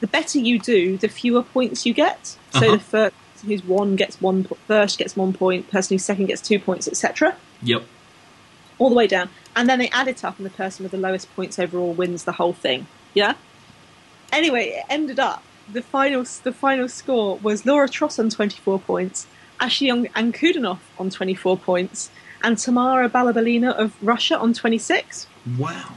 the 0.00 0.06
better 0.06 0.38
you 0.38 0.58
do, 0.58 0.96
the 0.98 1.08
fewer 1.08 1.42
points 1.42 1.86
you 1.86 1.94
get. 1.94 2.26
So 2.26 2.58
Uh-huh. 2.58 2.72
the 2.72 2.78
first 2.80 3.14
who's 3.46 3.64
one 3.64 3.96
gets 3.96 4.20
one 4.20 4.44
first 4.68 4.98
gets 4.98 5.16
one 5.16 5.32
point, 5.32 5.68
person 5.70 5.94
who's 5.94 6.04
second 6.04 6.26
gets 6.26 6.40
two 6.40 6.58
points, 6.60 6.86
etc 6.86 7.36
Yep. 7.62 7.84
All 8.82 8.88
the 8.88 8.96
way 8.96 9.06
down, 9.06 9.28
and 9.54 9.68
then 9.68 9.78
they 9.78 9.88
add 9.90 10.08
it 10.08 10.24
up, 10.24 10.38
and 10.38 10.44
the 10.44 10.50
person 10.50 10.82
with 10.82 10.90
the 10.90 10.98
lowest 10.98 11.32
points 11.36 11.56
overall 11.56 11.92
wins 11.92 12.24
the 12.24 12.32
whole 12.32 12.52
thing. 12.52 12.88
Yeah. 13.14 13.34
Anyway, 14.32 14.70
it 14.70 14.84
ended 14.90 15.20
up 15.20 15.44
the 15.72 15.82
final 15.82 16.24
the 16.42 16.52
final 16.52 16.88
score 16.88 17.36
was 17.38 17.64
Laura 17.64 17.88
Tross 17.88 18.18
on 18.18 18.28
twenty 18.28 18.58
four 18.58 18.80
points, 18.80 19.28
Ashley 19.60 19.86
Young 19.86 20.08
and 20.16 20.34
Kudanov 20.34 20.80
on 20.98 21.10
twenty 21.10 21.36
four 21.36 21.56
points, 21.56 22.10
and 22.42 22.58
Tamara 22.58 23.08
Balabolkina 23.08 23.72
of 23.72 23.94
Russia 24.02 24.36
on 24.36 24.52
twenty 24.52 24.78
six. 24.78 25.28
Wow. 25.56 25.94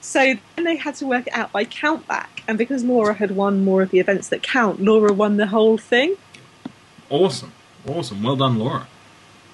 So 0.00 0.34
then 0.56 0.64
they 0.64 0.74
had 0.74 0.96
to 0.96 1.06
work 1.06 1.28
it 1.28 1.34
out 1.34 1.52
by 1.52 1.64
count 1.66 2.08
back, 2.08 2.42
and 2.48 2.58
because 2.58 2.82
Laura 2.82 3.14
had 3.14 3.30
won 3.30 3.64
more 3.64 3.82
of 3.82 3.90
the 3.90 4.00
events 4.00 4.28
that 4.30 4.42
count, 4.42 4.82
Laura 4.82 5.12
won 5.12 5.36
the 5.36 5.46
whole 5.46 5.78
thing. 5.78 6.16
Awesome. 7.10 7.52
Awesome. 7.86 8.24
Well 8.24 8.34
done, 8.34 8.58
Laura. 8.58 8.88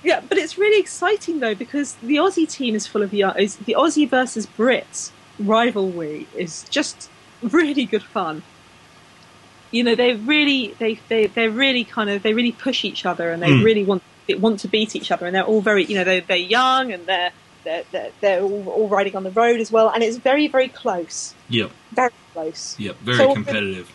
Yeah, 0.04 0.20
but 0.28 0.36
it's 0.38 0.58
really 0.58 0.78
exciting 0.78 1.40
though 1.40 1.54
because 1.54 1.94
the 1.96 2.16
Aussie 2.16 2.48
team 2.48 2.74
is 2.74 2.86
full 2.86 3.02
of 3.02 3.12
young. 3.14 3.36
Is 3.38 3.56
the 3.56 3.74
Aussie 3.78 4.08
versus 4.08 4.46
Brits 4.46 5.10
rivalry 5.38 6.28
is 6.36 6.64
just 6.70 7.10
really 7.42 7.84
good 7.86 8.02
fun. 8.02 8.42
You 9.70 9.82
know, 9.82 9.94
they 9.94 10.12
really 10.14 10.74
they 10.78 11.00
they 11.08 11.26
they 11.26 11.48
really 11.48 11.84
kind 11.84 12.10
of 12.10 12.22
they 12.22 12.34
really 12.34 12.52
push 12.52 12.84
each 12.84 13.04
other 13.06 13.30
and 13.32 13.42
they 13.42 13.48
Mm. 13.48 13.64
really 13.64 13.84
want 13.84 14.02
they 14.28 14.34
want 14.34 14.60
to 14.60 14.68
beat 14.68 14.94
each 14.94 15.10
other 15.10 15.26
and 15.26 15.34
they're 15.34 15.42
all 15.44 15.60
very 15.60 15.84
you 15.84 15.94
know 15.96 16.04
they're 16.04 16.20
they're 16.20 16.36
young 16.36 16.92
and 16.92 17.06
they're 17.06 17.32
they're 17.64 17.84
they're, 17.90 18.10
they're 18.20 18.40
all, 18.42 18.68
all 18.68 18.88
riding 18.88 19.16
on 19.16 19.24
the 19.24 19.30
road 19.30 19.58
as 19.60 19.72
well 19.72 19.88
and 19.88 20.02
it's 20.02 20.18
very 20.18 20.46
very 20.48 20.68
close, 20.68 21.34
Yep. 21.48 21.70
very 21.92 22.10
close. 22.34 22.76
Yep. 22.78 22.96
Very 23.00 23.16
So- 23.16 23.34
competitive. 23.34 23.90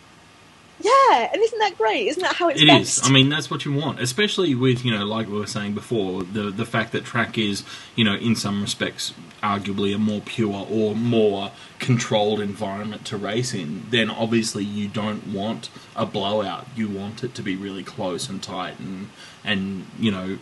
Yeah, 0.81 1.29
and 1.33 1.41
isn't 1.41 1.59
that 1.59 1.77
great? 1.77 2.07
Isn't 2.07 2.23
that 2.23 2.35
how 2.35 2.47
it's 2.47 2.61
It 2.61 2.67
best? 2.67 3.03
is. 3.03 3.09
I 3.09 3.11
mean, 3.11 3.27
that's 3.27 3.51
what 3.51 3.65
you 3.65 3.73
want, 3.73 3.99
especially 3.99 4.55
with 4.55 4.85
you 4.85 4.91
know, 4.97 5.05
like 5.05 5.27
we 5.27 5.37
were 5.37 5.45
saying 5.47 5.73
before, 5.73 6.23
the 6.23 6.43
the 6.51 6.65
fact 6.65 6.93
that 6.93 7.03
track 7.03 7.37
is 7.37 7.63
you 7.95 8.05
know, 8.05 8.15
in 8.15 8.35
some 8.35 8.61
respects, 8.61 9.13
arguably 9.43 9.93
a 9.93 9.97
more 9.97 10.21
pure 10.21 10.65
or 10.71 10.95
more 10.95 11.51
controlled 11.79 12.39
environment 12.39 13.03
to 13.07 13.17
race 13.17 13.53
in. 13.53 13.83
Then 13.89 14.09
obviously 14.09 14.63
you 14.63 14.87
don't 14.87 15.27
want 15.27 15.69
a 15.97 16.05
blowout. 16.05 16.65
You 16.77 16.87
want 16.87 17.23
it 17.25 17.35
to 17.35 17.41
be 17.41 17.57
really 17.57 17.83
close 17.83 18.29
and 18.29 18.41
tight 18.41 18.79
and 18.79 19.09
and 19.43 19.85
you 19.99 20.11
know, 20.11 20.37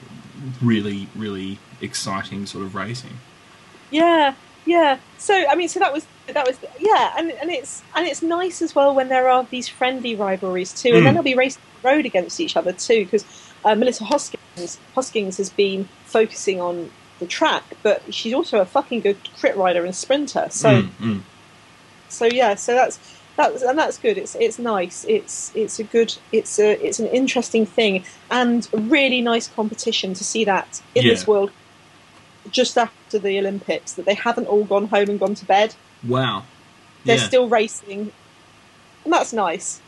really 0.62 1.08
really 1.15 1.58
exciting 1.82 2.45
sort 2.45 2.63
of 2.63 2.76
racing. 2.76 3.17
Yeah, 3.89 4.36
yeah. 4.65 5.00
So 5.17 5.34
I 5.50 5.56
mean, 5.56 5.67
so 5.69 5.80
that 5.80 5.91
was 5.93 6.06
that 6.34 6.46
was 6.48 6.60
yeah, 6.80 7.13
and 7.18 7.32
and 7.32 7.50
it's 7.52 7.84
and 7.96 8.08
it's 8.08 8.22
nice 8.22 8.62
as 8.62 8.76
well 8.76 8.94
when 8.94 9.10
there 9.10 9.28
are 9.30 9.48
these 9.50 9.68
friendly 9.68 10.16
rivalries 10.16 10.74
too, 10.74 10.90
and 10.90 10.98
Mm. 11.00 11.04
then 11.06 11.13
they'll 11.16 11.24
be 11.24 11.36
racing 11.36 11.62
the 11.82 11.90
road 11.90 12.06
against 12.06 12.40
each 12.40 12.58
other 12.58 12.74
too, 12.74 13.06
because 13.06 13.26
uh, 13.63 13.76
Melissa 13.76 14.06
Hoskins 14.06 14.80
Hoskins 14.96 15.38
has 15.38 15.50
been 15.50 15.88
focusing 16.06 16.60
on 16.62 16.92
the 17.20 17.28
track, 17.28 17.63
but 17.84 18.13
she's 18.13 18.34
also 18.34 18.60
a 18.60 18.66
fucking 18.66 19.02
good 19.02 19.18
crit 19.40 19.56
rider 19.58 19.86
and 19.86 19.96
sprinter. 19.96 20.48
So 20.52 20.84
Mm, 20.84 21.22
so 22.10 22.26
yeah, 22.26 22.56
so 22.56 22.74
that's 22.74 23.00
that's 23.38 23.62
and 23.62 23.78
that's 23.78 23.98
good. 23.98 24.18
It's 24.18 24.36
it's 24.36 24.60
nice. 24.60 25.06
It's 25.08 25.52
it's 25.56 25.80
a 25.80 25.84
good. 25.84 26.13
It's 26.32 26.60
a 26.60 26.84
it's 26.86 27.00
an 27.00 27.08
interesting 27.08 27.66
thing 27.66 28.06
and 28.30 28.68
a 28.74 28.78
really 28.78 29.22
nice 29.22 29.48
competition 29.48 30.13
to 30.13 30.24
see 30.24 30.44
that 30.46 30.82
in 30.96 31.06
Yeah. 31.06 31.13
this 31.13 31.28
world. 31.28 31.52
Just 32.50 32.78
after 32.78 33.20
the 33.20 33.38
Olympics, 33.40 33.94
that 33.94 34.06
they 34.06 34.13
haven't 34.13 34.48
all 34.48 34.63
gone 34.63 34.88
home 34.88 35.10
and 35.10 35.20
gone 35.20 35.36
to 35.36 35.46
bed. 35.46 35.76
Wow. 36.06 36.44
They're 37.06 37.18
yeah. 37.18 37.24
still 37.24 37.48
racing, 37.48 38.12
and 39.04 39.14
that's 39.14 39.32
nice. 39.32 39.82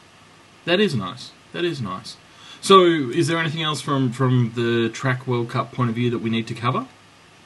That 0.65 0.79
is 0.79 0.95
nice. 0.95 1.31
That 1.51 1.65
is 1.65 1.81
nice. 1.81 2.15
So, 2.61 2.83
is 2.85 3.27
there 3.27 3.37
anything 3.37 3.61
else 3.61 3.81
from 3.81 4.11
from 4.11 4.53
the 4.55 4.89
track 4.89 5.27
World 5.27 5.49
Cup 5.49 5.71
point 5.71 5.89
of 5.89 5.95
view 5.95 6.09
that 6.11 6.19
we 6.19 6.29
need 6.29 6.47
to 6.47 6.53
cover? 6.53 6.85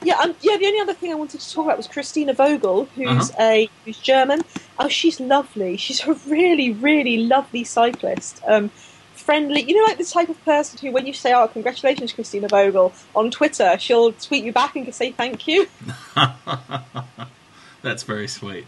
Yeah, 0.03 0.15
um, 0.19 0.35
yeah. 0.41 0.57
The 0.57 0.65
only 0.65 0.79
other 0.79 0.93
thing 0.93 1.11
I 1.11 1.15
wanted 1.15 1.39
to 1.39 1.53
talk 1.53 1.65
about 1.65 1.77
was 1.77 1.87
Kristina 1.87 2.35
Vogel, 2.35 2.85
who's 2.95 3.31
Uh-huh. 3.31 3.41
a 3.43 3.69
who's 3.85 3.97
German. 3.97 4.41
Oh, 4.77 4.89
she's 4.89 5.19
lovely. 5.19 5.77
She's 5.77 6.05
a 6.05 6.13
really, 6.27 6.71
really 6.71 7.17
lovely 7.17 7.63
cyclist. 7.63 8.41
Um, 8.45 8.69
friendly. 9.13 9.61
You 9.61 9.77
know, 9.77 9.83
like 9.85 9.97
the 9.97 10.03
type 10.05 10.29
of 10.29 10.43
person 10.43 10.79
who, 10.79 10.91
when 10.91 11.05
you 11.07 11.13
say, 11.13 11.33
"Oh, 11.33 11.47
congratulations, 11.47 12.11
Kristina 12.13 12.49
Vogel," 12.49 12.93
on 13.15 13.31
Twitter, 13.31 13.77
she'll 13.79 14.11
tweet 14.13 14.43
you 14.43 14.51
back 14.51 14.75
and 14.75 14.93
say 14.93 15.11
thank 15.11 15.47
you. 15.47 15.67
That's 17.83 18.01
very 18.03 18.27
sweet. 18.27 18.65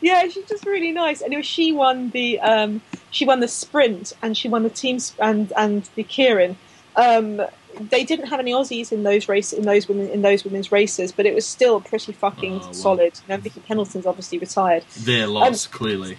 yeah, 0.00 0.26
she's 0.28 0.46
just 0.46 0.66
really 0.66 0.92
nice. 0.92 1.22
Anyway, 1.22 1.42
she 1.42 1.72
won 1.72 2.10
the 2.10 2.38
um, 2.40 2.82
she 3.10 3.24
won 3.24 3.40
the 3.40 3.48
sprint 3.48 4.12
and 4.22 4.36
she 4.36 4.48
won 4.48 4.62
the 4.62 4.70
team 4.70 4.98
sp- 5.00 5.20
and 5.22 5.52
and 5.56 5.88
the 5.94 6.04
Keirin. 6.04 6.56
Um, 6.96 7.40
they 7.78 8.04
didn't 8.04 8.28
have 8.28 8.40
any 8.40 8.52
Aussies 8.52 8.90
in 8.90 9.02
those 9.02 9.28
race 9.28 9.52
in 9.52 9.64
those 9.64 9.86
women 9.88 10.08
in 10.08 10.22
those 10.22 10.44
women's 10.44 10.72
races, 10.72 11.12
but 11.12 11.26
it 11.26 11.34
was 11.34 11.46
still 11.46 11.80
pretty 11.80 12.12
fucking 12.12 12.54
Oh, 12.54 12.66
wow. 12.66 12.72
solid. 12.72 13.12
You 13.28 13.34
know, 13.34 13.40
Vicky 13.40 13.60
Pendleton's 13.60 14.06
obviously 14.06 14.38
retired. 14.38 14.82
Their 15.00 15.26
loss, 15.26 15.66
clearly. 15.66 16.16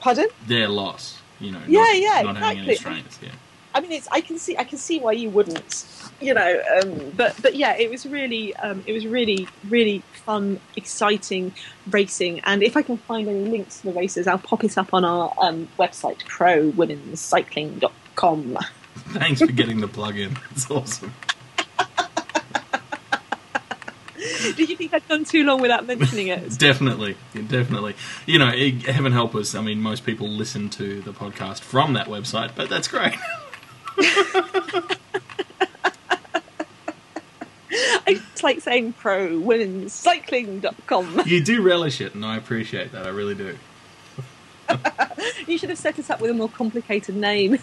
Pardon? 0.00 0.28
Their 0.46 0.68
loss. 0.68 1.20
You 1.40 1.52
know. 1.52 1.60
Yeah, 1.68 1.80
not, 1.80 1.98
yeah, 1.98 2.22
Not 2.22 2.36
having 2.36 2.58
any 2.60 2.72
exactly. 2.72 3.28
Yeah. 3.28 3.34
I 3.74 3.80
mean, 3.80 3.92
it's 3.92 4.08
I 4.10 4.20
can 4.20 4.38
see 4.38 4.56
I 4.56 4.64
can 4.64 4.78
see 4.78 4.98
why 4.98 5.12
you 5.12 5.30
wouldn't, 5.30 5.84
you 6.20 6.34
know. 6.34 6.60
Um, 6.82 7.12
but 7.16 7.40
but 7.42 7.54
yeah, 7.54 7.76
it 7.76 7.88
was 7.90 8.06
really 8.06 8.56
um, 8.56 8.82
it 8.86 8.92
was 8.92 9.06
really 9.06 9.46
really 9.68 10.02
fun, 10.12 10.58
exciting 10.76 11.54
racing. 11.90 12.40
And 12.40 12.62
if 12.62 12.76
I 12.76 12.82
can 12.82 12.98
find 12.98 13.26
any 13.28 13.44
links 13.44 13.80
to 13.80 13.86
the 13.88 13.92
races, 13.92 14.26
I'll 14.26 14.38
pop 14.38 14.64
it 14.64 14.76
up 14.78 14.94
on 14.94 15.04
our 15.04 15.32
um, 15.38 15.68
website, 15.78 16.24
prowomenscycling.com. 16.24 18.58
Thanks 18.94 19.40
for 19.40 19.46
getting 19.46 19.80
the 19.80 19.88
plug 19.88 20.18
in. 20.18 20.36
It's 20.50 20.70
awesome. 20.70 21.14
Did 24.56 24.70
you 24.70 24.76
think 24.76 24.94
I'd 24.94 25.06
done 25.08 25.24
too 25.24 25.44
long 25.44 25.60
without 25.60 25.86
mentioning 25.86 26.28
it? 26.28 26.50
Definitely, 26.58 27.16
definitely. 27.48 27.94
You 28.26 28.38
know, 28.38 28.48
it, 28.48 28.82
heaven 28.82 29.12
help 29.12 29.34
us. 29.34 29.54
I 29.54 29.62
mean, 29.62 29.80
most 29.80 30.04
people 30.04 30.28
listen 30.28 30.68
to 30.70 31.00
the 31.00 31.12
podcast 31.12 31.60
from 31.60 31.94
that 31.94 32.06
website, 32.06 32.52
but 32.54 32.68
that's 32.68 32.88
great. 32.88 33.14
I 38.06 38.14
just 38.14 38.42
like 38.42 38.60
saying 38.60 38.94
pro 38.94 39.38
women's 39.38 39.92
cycling.com. 39.92 41.22
You 41.26 41.44
do 41.44 41.62
relish 41.62 42.00
it, 42.00 42.14
and 42.14 42.24
I 42.24 42.36
appreciate 42.36 42.92
that. 42.92 43.06
I 43.06 43.10
really 43.10 43.34
do. 43.34 43.56
You 45.46 45.56
should 45.56 45.70
have 45.70 45.78
set 45.78 45.98
us 45.98 46.10
up 46.10 46.20
with 46.20 46.30
a 46.30 46.34
more 46.34 46.48
complicated 46.50 47.16
name. 47.16 47.58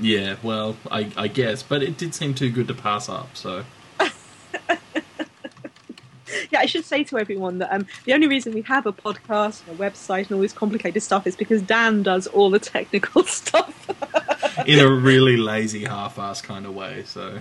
Yeah, 0.00 0.36
well, 0.42 0.76
I, 0.90 1.12
I 1.16 1.28
guess, 1.28 1.62
but 1.62 1.82
it 1.82 1.96
did 1.96 2.14
seem 2.14 2.34
too 2.34 2.50
good 2.50 2.66
to 2.68 2.74
pass 2.74 3.08
up. 3.08 3.36
So 3.36 3.64
Yeah, 6.50 6.60
I 6.60 6.66
should 6.66 6.84
say 6.84 7.04
to 7.04 7.18
everyone 7.18 7.58
that 7.58 7.72
um, 7.72 7.86
the 8.04 8.12
only 8.14 8.26
reason 8.26 8.52
we 8.52 8.62
have 8.62 8.86
a 8.86 8.92
podcast 8.92 9.66
and 9.66 9.78
a 9.78 9.82
website 9.82 10.22
and 10.22 10.32
all 10.32 10.40
this 10.40 10.52
complicated 10.52 11.02
stuff 11.02 11.26
is 11.26 11.36
because 11.36 11.62
Dan 11.62 12.02
does 12.02 12.26
all 12.26 12.50
the 12.50 12.58
technical 12.58 13.24
stuff. 13.24 13.88
in 14.66 14.78
a 14.78 14.90
really 14.90 15.36
lazy, 15.36 15.84
half-ass 15.84 16.42
kind 16.42 16.66
of 16.66 16.74
way. 16.74 17.04
So 17.04 17.40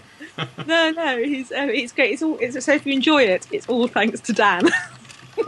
no, 0.66 0.92
no, 0.92 1.18
he's 1.24 1.52
uh, 1.52 1.68
it's 1.70 1.92
great. 1.94 2.14
It's 2.14 2.22
all 2.22 2.38
it's, 2.40 2.64
so 2.64 2.74
if 2.74 2.86
you 2.86 2.94
enjoy 2.94 3.24
it, 3.24 3.48
it's 3.52 3.68
all 3.68 3.88
thanks 3.88 4.20
to 4.22 4.34
Dan. 4.34 4.70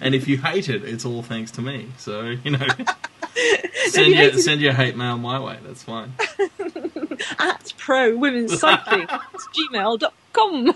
and 0.00 0.14
if 0.14 0.28
you 0.28 0.38
hate 0.38 0.68
it, 0.68 0.84
it's 0.84 1.04
all 1.04 1.22
thanks 1.22 1.50
to 1.52 1.62
me. 1.62 1.88
So 1.98 2.34
you 2.44 2.52
know, 2.52 2.66
send 3.86 4.08
you 4.08 4.14
your 4.14 4.30
hate 4.30 4.38
send 4.40 4.60
your 4.60 4.72
hate 4.72 4.96
mail 4.96 5.18
my 5.18 5.38
way. 5.38 5.58
That's 5.64 5.82
fine. 5.82 6.12
at 7.38 7.72
pro 7.76 8.16
women's 8.16 8.58
cycling 8.58 9.06
gmail.com. 9.06 10.74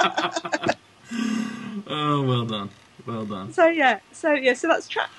Oh, 1.92 2.22
well 2.22 2.44
done, 2.44 2.70
well 3.04 3.24
done. 3.24 3.52
So 3.52 3.66
yeah, 3.66 3.98
so 4.12 4.32
yeah, 4.32 4.54
so 4.54 4.68
that's 4.68 4.86
track. 4.86 5.10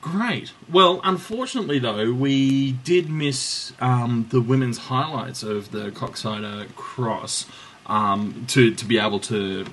Great. 0.00 0.52
Well, 0.70 1.00
unfortunately, 1.04 1.78
though, 1.78 2.12
we 2.12 2.72
did 2.72 3.10
miss 3.10 3.72
um, 3.80 4.26
the 4.30 4.40
women's 4.40 4.78
highlights 4.78 5.42
of 5.42 5.72
the 5.72 5.90
Koksijde 5.90 6.74
Cross 6.76 7.46
um, 7.86 8.44
to 8.48 8.72
to 8.74 8.84
be 8.84 8.98
able 8.98 9.18
to 9.20 9.66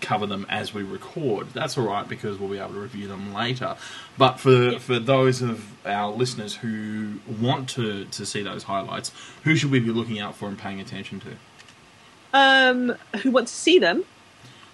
cover 0.00 0.26
them 0.26 0.44
as 0.50 0.74
we 0.74 0.82
record. 0.82 1.48
That's 1.54 1.78
all 1.78 1.86
right 1.86 2.06
because 2.06 2.38
we'll 2.38 2.50
be 2.50 2.58
able 2.58 2.74
to 2.74 2.80
review 2.80 3.08
them 3.08 3.32
later. 3.32 3.76
But 4.18 4.38
for 4.38 4.78
for 4.78 4.98
those 4.98 5.40
of 5.40 5.72
our 5.86 6.12
listeners 6.12 6.56
who 6.56 7.20
want 7.40 7.68
to 7.70 8.04
to 8.04 8.26
see 8.26 8.42
those 8.42 8.64
highlights, 8.64 9.10
who 9.44 9.56
should 9.56 9.70
we 9.70 9.80
be 9.80 9.90
looking 9.90 10.20
out 10.20 10.36
for 10.36 10.48
and 10.48 10.58
paying 10.58 10.80
attention 10.80 11.20
to? 11.20 11.30
Um, 12.34 12.96
who 13.22 13.30
want 13.30 13.48
to 13.48 13.54
see 13.54 13.78
them? 13.78 14.04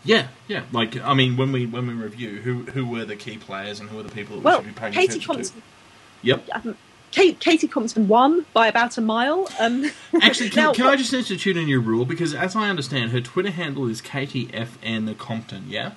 Yeah, 0.03 0.29
yeah. 0.49 0.64
Like, 0.73 0.96
I 1.01 1.14
mean, 1.14 1.37
when 1.37 1.53
we 1.53 1.66
when 1.66 1.87
we 1.87 1.94
review, 1.94 2.40
who 2.42 2.64
who 2.64 2.87
were 2.87 3.05
the 3.05 3.16
key 3.16 3.38
players 3.38 3.81
and 3.81 3.90
who 3.90 4.01
are 4.01 4.03
the 4.03 4.11
people 4.11 4.37
that 4.37 4.44
we 4.44 4.44
Well, 4.46 4.62
should 4.62 4.66
be 4.66 4.73
paying 4.73 4.94
Katie 4.94 5.18
attention 5.18 5.27
Compton. 5.27 5.44
to? 5.44 5.62
Yep. 6.23 6.49
Um, 6.55 6.79
Kate, 7.12 7.40
Katie 7.40 7.68
Compton 7.68 8.09
won 8.09 8.46
by 8.55 8.68
about 8.68 8.96
a 8.96 9.01
mile. 9.03 9.49
Um, 9.59 9.90
Actually, 10.23 10.51
can, 10.51 10.64
now, 10.64 10.73
can 10.73 10.87
I 10.87 10.96
just 10.96 11.12
institute 11.12 11.57
a 11.57 11.62
new 11.62 11.81
rule? 11.81 12.05
Because 12.07 12.35
as 12.35 12.57
I 12.57 12.70
understand, 12.70 13.11
her 13.11 13.20
Twitter 13.20 13.51
handle 13.51 13.88
is 13.88 14.01
KTFN 14.01 15.18
Compton, 15.18 15.64
yeah? 15.68 15.92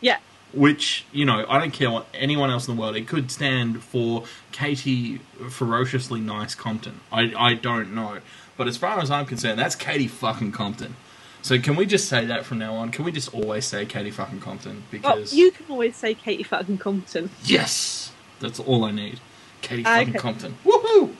Yeah, 0.00 0.18
Which, 0.52 1.04
you 1.12 1.24
know, 1.26 1.44
I 1.50 1.58
don't 1.58 1.72
care 1.72 1.90
what 1.90 2.06
anyone 2.14 2.50
else 2.50 2.66
in 2.68 2.74
the 2.76 2.80
world, 2.80 2.96
it 2.96 3.06
could 3.08 3.30
stand 3.30 3.82
for 3.82 4.24
Katie 4.52 5.18
Ferociously 5.50 6.20
Nice 6.20 6.54
Compton. 6.54 7.00
I, 7.12 7.32
I 7.36 7.54
don't 7.54 7.94
know. 7.94 8.20
But 8.58 8.66
as 8.66 8.76
far 8.76 8.98
as 8.98 9.10
I'm 9.10 9.24
concerned, 9.24 9.58
that's 9.58 9.74
Katie 9.76 10.08
fucking 10.08 10.52
Compton. 10.52 10.96
So 11.40 11.58
can 11.58 11.76
we 11.76 11.86
just 11.86 12.08
say 12.08 12.26
that 12.26 12.44
from 12.44 12.58
now 12.58 12.74
on? 12.74 12.90
Can 12.90 13.04
we 13.04 13.12
just 13.12 13.32
always 13.32 13.64
say 13.64 13.86
Katie 13.86 14.10
fucking 14.10 14.40
Compton? 14.40 14.82
well, 14.92 15.16
Because, 15.16 15.32
you 15.32 15.52
can 15.52 15.64
always 15.70 15.96
say 15.96 16.12
Katie 16.12 16.42
fucking 16.42 16.78
Compton. 16.78 17.30
yes! 17.44 18.12
That's 18.40 18.60
all 18.60 18.84
I 18.84 18.90
need. 18.90 19.20
Katie 19.62 19.84
fucking 19.84 20.10
okay. 20.10 20.18
Compton. 20.18 20.58
Woohoo! 20.64 21.14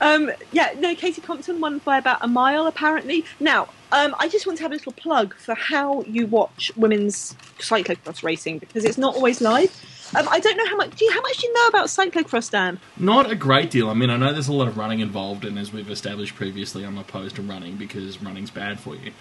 Um, 0.00 0.30
yeah, 0.52 0.74
no, 0.78 0.94
Katie 0.94 1.20
Compton 1.20 1.60
won 1.60 1.78
by 1.78 1.98
about 1.98 2.18
a 2.22 2.28
mile, 2.28 2.66
apparently. 2.66 3.24
Now, 3.38 3.68
um, 3.92 4.14
I 4.18 4.28
just 4.28 4.46
want 4.46 4.58
to 4.58 4.62
have 4.64 4.72
a 4.72 4.74
little 4.74 4.92
plug 4.92 5.34
for 5.34 5.54
how 5.54 6.02
you 6.02 6.26
watch 6.26 6.72
women's 6.76 7.34
cyclocross 7.58 8.22
racing 8.22 8.58
because 8.58 8.84
it's 8.84 8.98
not 8.98 9.14
always 9.14 9.40
live. 9.40 9.70
Um, 10.16 10.26
I 10.28 10.40
don't 10.40 10.56
know 10.56 10.66
how 10.66 10.76
much. 10.76 10.96
Do 10.96 11.04
you, 11.04 11.12
how 11.12 11.20
much 11.20 11.38
do 11.38 11.46
you 11.46 11.52
know 11.54 11.66
about 11.68 11.86
cyclocross, 11.86 12.50
Dan? 12.50 12.80
Not 12.96 13.30
a 13.30 13.36
great 13.36 13.70
deal. 13.70 13.88
I 13.90 13.94
mean, 13.94 14.10
I 14.10 14.16
know 14.16 14.32
there's 14.32 14.48
a 14.48 14.52
lot 14.52 14.66
of 14.66 14.76
running 14.76 15.00
involved, 15.00 15.44
and 15.44 15.58
as 15.58 15.72
we've 15.72 15.90
established 15.90 16.34
previously, 16.34 16.84
I'm 16.84 16.98
opposed 16.98 17.36
to 17.36 17.42
running 17.42 17.76
because 17.76 18.20
running's 18.20 18.50
bad 18.50 18.80
for 18.80 18.96
you. 18.96 19.12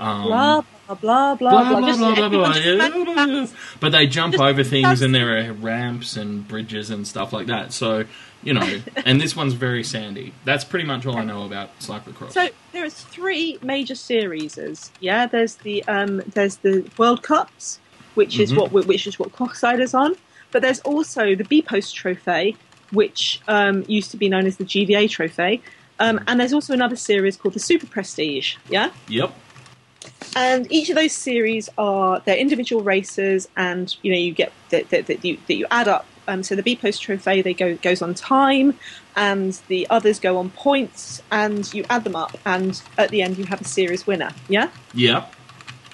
Um, 0.00 0.24
blah 0.26 0.62
blah 0.88 0.94
blah 0.96 1.34
blah 1.34 1.34
blah, 1.34 1.80
blah. 1.80 1.80
blah, 1.80 2.14
blah, 2.14 2.28
blah, 2.28 2.28
blah, 2.28 2.52
just- 3.28 3.52
yeah. 3.54 3.58
But 3.80 3.92
they 3.92 4.06
jump 4.06 4.38
over 4.40 4.64
things, 4.64 5.02
and 5.02 5.14
there 5.14 5.38
are 5.38 5.52
ramps 5.52 6.16
and 6.16 6.46
bridges 6.48 6.90
and 6.90 7.06
stuff 7.06 7.32
like 7.32 7.46
that. 7.48 7.72
So, 7.72 8.04
you 8.42 8.54
know, 8.54 8.80
and 9.04 9.20
this 9.20 9.36
one's 9.36 9.52
very 9.54 9.84
sandy. 9.84 10.32
That's 10.44 10.64
pretty 10.64 10.86
much 10.86 11.04
all 11.06 11.16
I 11.16 11.24
know 11.24 11.44
about 11.44 11.78
cyclocross. 11.80 12.32
So 12.32 12.48
there 12.72 12.84
is 12.84 12.94
three 12.94 13.58
major 13.62 13.94
series. 13.94 14.90
Yeah, 15.00 15.26
there's 15.26 15.56
the 15.56 15.84
um, 15.84 16.22
there's 16.34 16.56
the 16.56 16.90
World 16.98 17.22
Cups, 17.22 17.78
which 18.14 18.40
is 18.40 18.52
Mhm. 18.52 18.72
what 18.72 18.86
which 18.86 19.06
is 19.06 19.18
what 19.18 19.32
Koksijde's 19.32 19.94
on. 19.94 20.16
But 20.50 20.62
there's 20.62 20.80
also 20.80 21.34
the 21.36 21.44
B 21.44 21.62
Post 21.62 21.94
Trophy, 21.94 22.56
which 22.90 23.40
um, 23.48 23.84
used 23.86 24.10
to 24.12 24.16
be 24.16 24.28
known 24.28 24.46
as 24.46 24.56
the 24.56 24.64
GVA 24.64 25.08
Trophy. 25.10 25.62
Um, 26.00 26.18
and 26.26 26.40
there's 26.40 26.54
also 26.54 26.72
another 26.72 26.96
series 26.96 27.36
called 27.36 27.52
the 27.54 27.60
Super 27.60 27.86
Prestige. 27.86 28.56
Yeah, 28.70 28.90
yep. 29.06 29.32
And 30.36 30.70
each 30.70 30.88
of 30.90 30.96
those 30.96 31.12
series 31.12 31.68
are 31.76 32.20
they're 32.24 32.36
individual 32.36 32.82
races, 32.82 33.48
and 33.56 33.94
you 34.02 34.12
know 34.12 34.18
you 34.18 34.32
get 34.32 34.52
that, 34.70 34.90
that, 34.90 35.06
that 35.06 35.24
you 35.24 35.38
that 35.48 35.54
you 35.54 35.66
add 35.70 35.88
up. 35.88 36.06
Um, 36.28 36.42
so 36.42 36.54
the 36.54 36.62
B 36.62 36.76
Post 36.76 37.02
Trophy 37.02 37.42
they 37.42 37.54
go 37.54 37.74
goes 37.76 38.02
on 38.02 38.14
time, 38.14 38.78
and 39.16 39.52
the 39.68 39.86
others 39.90 40.20
go 40.20 40.36
on 40.38 40.50
points, 40.50 41.22
and 41.30 41.72
you 41.74 41.84
add 41.90 42.04
them 42.04 42.14
up, 42.16 42.36
and 42.46 42.80
at 42.98 43.10
the 43.10 43.22
end 43.22 43.38
you 43.38 43.44
have 43.46 43.60
a 43.60 43.64
series 43.64 44.06
winner. 44.06 44.30
Yeah, 44.48 44.70
Yeah. 44.94 45.26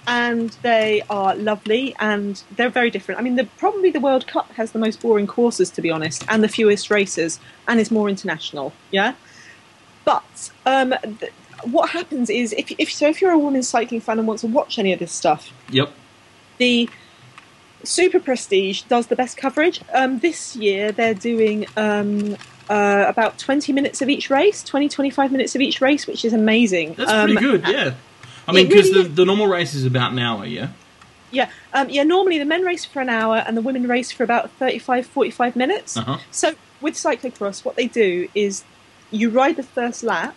and 0.06 0.50
they 0.62 1.02
are 1.08 1.34
lovely, 1.34 1.96
and 1.98 2.42
they're 2.56 2.68
very 2.68 2.90
different. 2.90 3.18
I 3.18 3.22
mean, 3.24 3.36
the, 3.36 3.44
probably 3.58 3.90
the 3.90 4.00
World 4.00 4.26
Cup 4.26 4.52
has 4.52 4.72
the 4.72 4.78
most 4.78 5.00
boring 5.00 5.26
courses, 5.26 5.70
to 5.70 5.80
be 5.80 5.90
honest, 5.90 6.24
and 6.28 6.44
the 6.44 6.48
fewest 6.48 6.90
races, 6.90 7.40
and 7.66 7.80
is 7.80 7.90
more 7.90 8.08
international. 8.10 8.74
Yeah, 8.90 9.14
but 10.04 10.50
um, 10.66 10.94
th- 11.18 11.32
what 11.64 11.90
happens 11.90 12.30
is 12.30 12.52
if, 12.52 12.72
if 12.78 12.90
so, 12.92 13.08
if 13.08 13.20
you're 13.20 13.30
a 13.32 13.38
women's 13.38 13.68
cycling 13.68 14.00
fan 14.00 14.18
and 14.18 14.26
want 14.28 14.40
to 14.40 14.46
watch 14.46 14.78
any 14.78 14.92
of 14.92 14.98
this 14.98 15.12
stuff, 15.12 15.52
Yep. 15.70 15.90
the 16.58 16.88
Super 17.84 18.20
Prestige 18.20 18.82
does 18.82 19.06
the 19.08 19.16
best 19.16 19.36
coverage. 19.36 19.80
Um, 19.92 20.18
this 20.18 20.56
year 20.56 20.92
they're 20.92 21.14
doing 21.14 21.66
um, 21.76 22.36
uh, 22.68 23.04
about 23.08 23.38
20 23.38 23.72
minutes 23.72 24.02
of 24.02 24.08
each 24.08 24.28
race, 24.30 24.62
20, 24.64 24.88
25 24.88 25.30
minutes 25.32 25.54
of 25.54 25.60
each 25.60 25.80
race, 25.80 26.06
which 26.06 26.24
is 26.24 26.32
amazing. 26.32 26.94
That's 26.94 27.10
Um, 27.10 27.26
pretty 27.30 27.40
good, 27.40 27.68
yeah. 27.68 27.94
I 28.48 28.52
mean, 28.52 28.68
because 28.68 28.90
really 28.90 29.04
the, 29.04 29.08
the 29.08 29.24
normal 29.24 29.46
race 29.48 29.74
is 29.74 29.84
about 29.84 30.12
an 30.12 30.18
hour, 30.18 30.44
yeah? 30.46 30.68
Yeah, 31.32 31.50
um, 31.74 31.90
yeah. 31.90 32.04
Normally 32.04 32.38
the 32.38 32.44
men 32.44 32.62
race 32.62 32.84
for 32.84 33.00
an 33.00 33.08
hour 33.08 33.36
and 33.38 33.56
the 33.56 33.60
women 33.60 33.88
race 33.88 34.12
for 34.12 34.22
about 34.22 34.50
35, 34.52 35.06
45 35.06 35.56
minutes. 35.56 35.96
Uh-huh. 35.96 36.18
So 36.30 36.54
with 36.80 36.94
cyclocross, 36.94 37.64
what 37.64 37.74
they 37.76 37.88
do 37.88 38.28
is 38.34 38.62
you 39.10 39.30
ride 39.30 39.56
the 39.56 39.62
first 39.64 40.02
lap. 40.04 40.34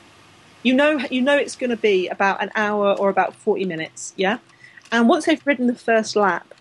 You 0.64 0.74
know, 0.74 1.00
you 1.10 1.22
know 1.22 1.38
it's 1.38 1.56
going 1.56 1.70
to 1.70 1.78
be 1.78 2.08
about 2.08 2.42
an 2.44 2.52
hour 2.56 2.94
or 2.94 3.10
about 3.10 3.34
forty 3.36 3.66
minutes. 3.66 4.14
Yeah, 4.18 4.40
and 4.92 5.08
once 5.08 5.26
they've 5.26 5.46
ridden 5.46 5.68
the 5.68 5.76
first 5.76 6.16
lap, 6.16 6.54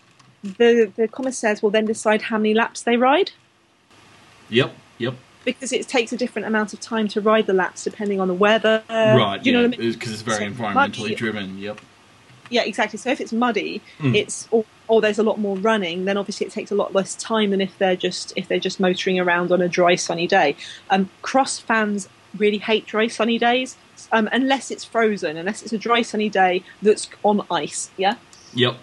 the 0.43 0.91
the 0.95 1.07
commissaires 1.07 1.61
will 1.61 1.69
then 1.69 1.85
decide 1.85 2.21
how 2.23 2.37
many 2.37 2.53
laps 2.53 2.81
they 2.83 2.95
ride 2.97 3.31
Yep. 4.49 4.73
Yep. 4.97 5.13
because 5.45 5.71
it 5.71 5.87
takes 5.87 6.11
a 6.11 6.17
different 6.17 6.47
amount 6.47 6.73
of 6.73 6.79
time 6.79 7.07
to 7.09 7.21
ride 7.21 7.45
the 7.45 7.53
laps 7.53 7.83
depending 7.83 8.19
on 8.19 8.27
the 8.27 8.33
weather. 8.33 8.81
right, 8.89 9.39
You 9.45 9.51
yeah. 9.51 9.57
know 9.61 9.67
what 9.67 9.75
I 9.77 9.81
mean? 9.81 9.91
Because 9.93 10.11
it's 10.13 10.21
very 10.21 10.37
So 10.45 10.51
environmentally 10.51 10.73
muddy- 11.01 11.15
driven, 11.15 11.57
yep. 11.57 11.79
Yeah, 12.49 12.63
exactly. 12.63 12.97
So 12.97 13.11
if 13.11 13.21
it's 13.21 13.31
muddy, 13.31 13.79
Mm. 13.99 14.15
it's 14.15 14.47
or, 14.49 14.65
or 14.87 15.01
there's 15.01 15.19
a 15.19 15.23
lot 15.23 15.39
more 15.39 15.55
running, 15.57 16.05
then 16.05 16.17
obviously 16.17 16.47
it 16.47 16.51
takes 16.51 16.71
a 16.71 16.75
lot 16.75 16.95
less 16.95 17.13
time 17.15 17.51
than 17.51 17.61
if 17.61 17.77
they're 17.77 17.95
just 17.95 18.33
if 18.35 18.47
they're 18.47 18.59
just 18.59 18.79
motoring 18.79 19.19
around 19.19 19.51
on 19.51 19.61
a 19.61 19.67
dry 19.69 19.93
sunny 19.95 20.25
day. 20.25 20.55
Um, 20.89 21.09
cross 21.21 21.59
fans 21.59 22.09
really 22.37 22.57
hate 22.57 22.85
dry 22.87 23.07
sunny 23.07 23.37
days 23.37 23.75
um, 24.11 24.29
unless 24.31 24.71
it's 24.71 24.83
frozen, 24.85 25.37
unless 25.37 25.61
it's 25.63 25.73
a 25.73 25.77
dry 25.77 26.01
sunny 26.01 26.29
day 26.29 26.63
that's 26.81 27.09
on 27.23 27.45
ice. 27.51 27.89
Yeah. 27.97 28.15
Yep. 28.53 28.77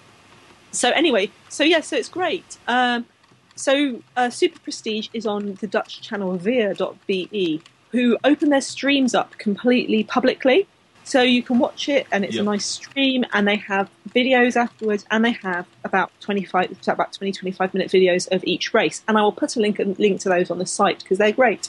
So 0.72 0.90
anyway, 0.90 1.30
so 1.48 1.64
yeah, 1.64 1.80
so 1.80 1.96
it's 1.96 2.08
great. 2.08 2.58
Um, 2.68 3.06
so 3.54 4.02
uh, 4.16 4.28
Super 4.30 4.58
Prestige 4.60 5.08
is 5.14 5.26
on 5.26 5.54
the 5.54 5.66
Dutch 5.66 6.02
channel 6.02 6.36
Vier.be, 6.36 7.62
who 7.92 8.18
open 8.24 8.50
their 8.50 8.60
streams 8.60 9.14
up 9.14 9.38
completely 9.38 10.04
publicly. 10.04 10.66
So 11.04 11.22
you 11.22 11.40
can 11.40 11.60
watch 11.60 11.88
it, 11.88 12.04
and 12.10 12.24
it's 12.24 12.34
Yep. 12.34 12.42
a 12.42 12.44
nice 12.44 12.66
stream, 12.66 13.24
and 13.32 13.46
they 13.46 13.54
have 13.56 13.88
videos 14.10 14.56
afterwards, 14.56 15.06
and 15.08 15.24
they 15.24 15.30
have 15.30 15.64
about 15.84 16.10
25, 16.20 16.76
about 16.88 17.12
20, 17.12 17.30
25 17.30 17.72
minute 17.74 17.88
videos 17.92 18.26
of 18.32 18.42
each 18.44 18.74
race. 18.74 19.02
And 19.06 19.16
I 19.16 19.22
will 19.22 19.30
put 19.30 19.54
a 19.54 19.60
link, 19.60 19.78
link 19.78 20.20
to 20.22 20.28
those 20.28 20.50
on 20.50 20.58
the 20.58 20.66
site 20.66 20.98
because 20.98 21.18
they're 21.18 21.30
great. 21.30 21.68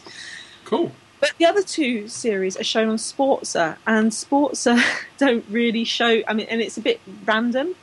Cool. 0.65 0.91
But 1.19 1.33
the 1.37 1.45
other 1.45 1.63
two 1.63 2.07
series 2.07 2.57
are 2.57 2.63
shown 2.63 2.89
on 2.89 2.97
Sporza, 2.97 3.77
and 3.87 4.11
Sporza 4.11 4.83
don't 5.17 5.45
really 5.49 5.83
show. 5.83 6.21
I 6.27 6.33
mean, 6.33 6.47
and 6.49 6.61
it's 6.61 6.77
a 6.77 6.81
bit 6.81 6.99
random. 7.25 7.75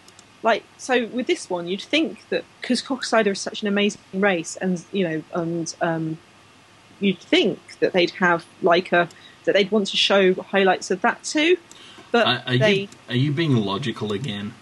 Like, 0.42 0.62
so 0.76 1.06
with 1.06 1.26
this 1.26 1.48
one, 1.48 1.66
you'd 1.66 1.82
think 1.82 2.28
that 2.28 2.44
because 2.60 2.82
Koksijde 2.82 3.28
is 3.28 3.40
such 3.40 3.62
an 3.62 3.68
amazing 3.68 4.00
race, 4.12 4.56
and 4.56 4.84
you 4.92 5.08
know, 5.08 5.22
and 5.34 5.74
um, 5.80 6.18
you'd 7.00 7.18
think 7.18 7.78
that 7.80 7.92
they'd 7.92 8.10
have 8.12 8.44
like 8.62 8.92
a 8.92 9.08
that 9.44 9.52
they'd 9.52 9.70
want 9.70 9.88
to 9.88 9.96
show 9.96 10.34
highlights 10.34 10.90
of 10.90 11.00
that 11.00 11.24
too. 11.24 11.56
But 12.12 12.26
Are, 12.26 12.42
are 12.46 12.58
they 12.58 12.74
you 12.74 12.88
are 13.08 13.16
you 13.16 13.32
being 13.32 13.56
logical 13.56 14.12
again? 14.12 14.54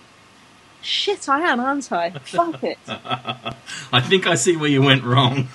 shit, 0.83 1.29
I 1.29 1.41
am, 1.41 1.61
aren't 1.61 1.91
I? 1.93 2.11
Fuck 2.11 2.63
it. 2.65 2.79
I 2.89 4.01
think 4.01 4.27
I 4.27 4.35
see 4.35 4.57
where 4.57 4.69
you 4.69 4.83
went 4.83 5.05
wrong. 5.05 5.49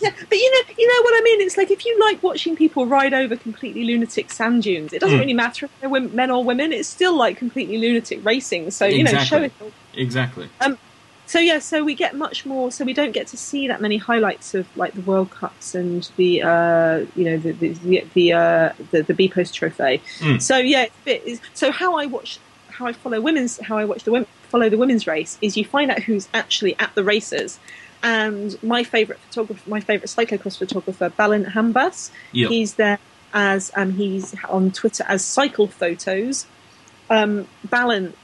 Yeah, 0.00 0.10
but 0.28 0.38
you 0.38 0.50
know, 0.52 0.74
you 0.78 0.86
know 0.88 1.02
what 1.02 1.14
I 1.14 1.20
mean. 1.22 1.40
It's 1.42 1.56
like 1.56 1.70
if 1.70 1.84
you 1.84 1.98
like 2.00 2.22
watching 2.22 2.56
people 2.56 2.86
ride 2.86 3.12
over 3.14 3.36
completely 3.36 3.84
lunatic 3.84 4.30
sand 4.30 4.62
dunes, 4.62 4.92
it 4.92 5.00
doesn't 5.00 5.16
Mm. 5.16 5.20
really 5.20 5.34
matter 5.34 5.66
if 5.66 5.72
they're 5.80 5.90
wom- 5.90 6.14
men 6.14 6.30
or 6.30 6.42
women. 6.44 6.72
It's 6.72 6.88
still 6.88 7.16
like 7.16 7.36
completely 7.36 7.78
lunatic 7.78 8.24
racing. 8.24 8.70
So 8.70 8.86
you 8.86 9.04
know, 9.04 9.12
show 9.18 9.42
it. 9.42 9.52
Exactly. 9.94 10.48
Um, 10.60 10.78
So 11.26 11.38
yeah, 11.38 11.60
so 11.60 11.84
we 11.84 11.94
get 11.94 12.16
much 12.16 12.44
more. 12.44 12.72
So 12.72 12.84
we 12.84 12.92
don't 12.92 13.12
get 13.12 13.28
to 13.28 13.36
see 13.36 13.68
that 13.68 13.80
many 13.80 13.98
highlights 13.98 14.52
of 14.54 14.66
like 14.76 14.94
the 14.94 15.00
World 15.02 15.30
Cups 15.30 15.76
and 15.76 16.10
the 16.16 16.42
uh, 16.42 17.06
you 17.14 17.24
know 17.24 17.36
the 17.36 17.52
the 17.52 17.68
the 17.68 18.04
the, 18.14 18.32
uh, 18.32 18.72
the, 18.90 19.02
the 19.02 19.14
B 19.14 19.28
Post 19.28 19.54
Trophy. 19.54 20.02
Mm. 20.18 20.42
So 20.42 20.56
yeah, 20.58 20.82
it's 20.84 20.96
a 21.02 21.04
bit, 21.04 21.22
is- 21.24 21.40
so 21.54 21.70
how 21.70 21.94
I 21.96 22.06
watch 22.06 22.40
how 22.70 22.86
I 22.86 22.92
follow 22.92 23.20
women's 23.20 23.60
how 23.60 23.76
I 23.78 23.84
watch 23.84 24.02
the 24.04 24.10
women 24.10 24.26
follow 24.48 24.68
the 24.68 24.78
women's 24.78 25.06
race 25.06 25.38
is 25.40 25.56
you 25.56 25.64
find 25.64 25.88
out 25.92 26.00
who's 26.00 26.28
actually 26.34 26.74
at 26.80 26.92
the 26.96 27.04
races. 27.04 27.60
And 28.02 28.60
my 28.62 28.82
favourite 28.84 29.20
photographer, 29.20 29.68
my 29.68 29.80
favourite 29.80 30.08
cyclocross 30.08 30.56
photographer, 30.58 31.10
Balint 31.10 31.52
Hamvas, 31.52 32.10
Yep. 32.32 32.48
he's 32.50 32.74
there 32.74 32.98
as 33.34 33.70
um, 33.76 33.92
he's 33.92 34.34
on 34.48 34.70
Twitter 34.70 35.04
as 35.06 35.24
Cycle 35.24 35.66
Photos. 35.66 36.46
Um, 37.10 37.46
Balint 37.66 38.14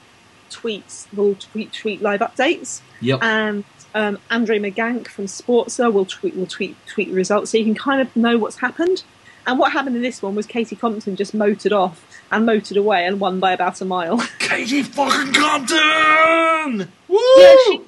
tweets 0.51 1.13
will 1.15 1.35
tweet 1.35 1.73
tweet 1.73 2.01
live 2.01 2.21
updates 2.21 2.81
Yep. 3.01 3.21
and 3.23 3.65
um, 3.95 4.19
Andre 4.31 4.59
McGank 4.59 5.09
from 5.09 5.25
Sporza 5.27 5.93
will 5.93 6.05
tweet 6.05 6.37
will 6.37 6.47
tweet 6.47 6.77
tweet 6.87 7.09
the 7.09 7.15
results, 7.15 7.51
so 7.51 7.59
you 7.59 7.65
can 7.65 7.75
kind 7.75 8.01
of 8.01 8.15
know 8.17 8.39
what's 8.39 8.59
happened. 8.59 9.03
And 9.49 9.59
what 9.61 9.73
happened 9.73 9.95
in 9.97 10.03
this 10.03 10.23
one 10.23 10.35
was 10.35 10.45
Katie 10.47 10.75
Compton 10.75 11.15
just 11.17 11.33
motored 11.33 11.73
off 11.73 12.05
and 12.33 12.45
motored 12.45 12.77
away 12.77 13.07
and 13.07 13.21
won 13.21 13.39
by 13.39 13.53
about 13.53 13.81
a 13.81 13.85
mile. 13.85 14.21
Katie 14.41 14.83
fucking 14.83 15.33
Compton! 15.33 16.93
Woo! 17.09 17.19
yeah, 17.39 17.55
she, 17.67 17.81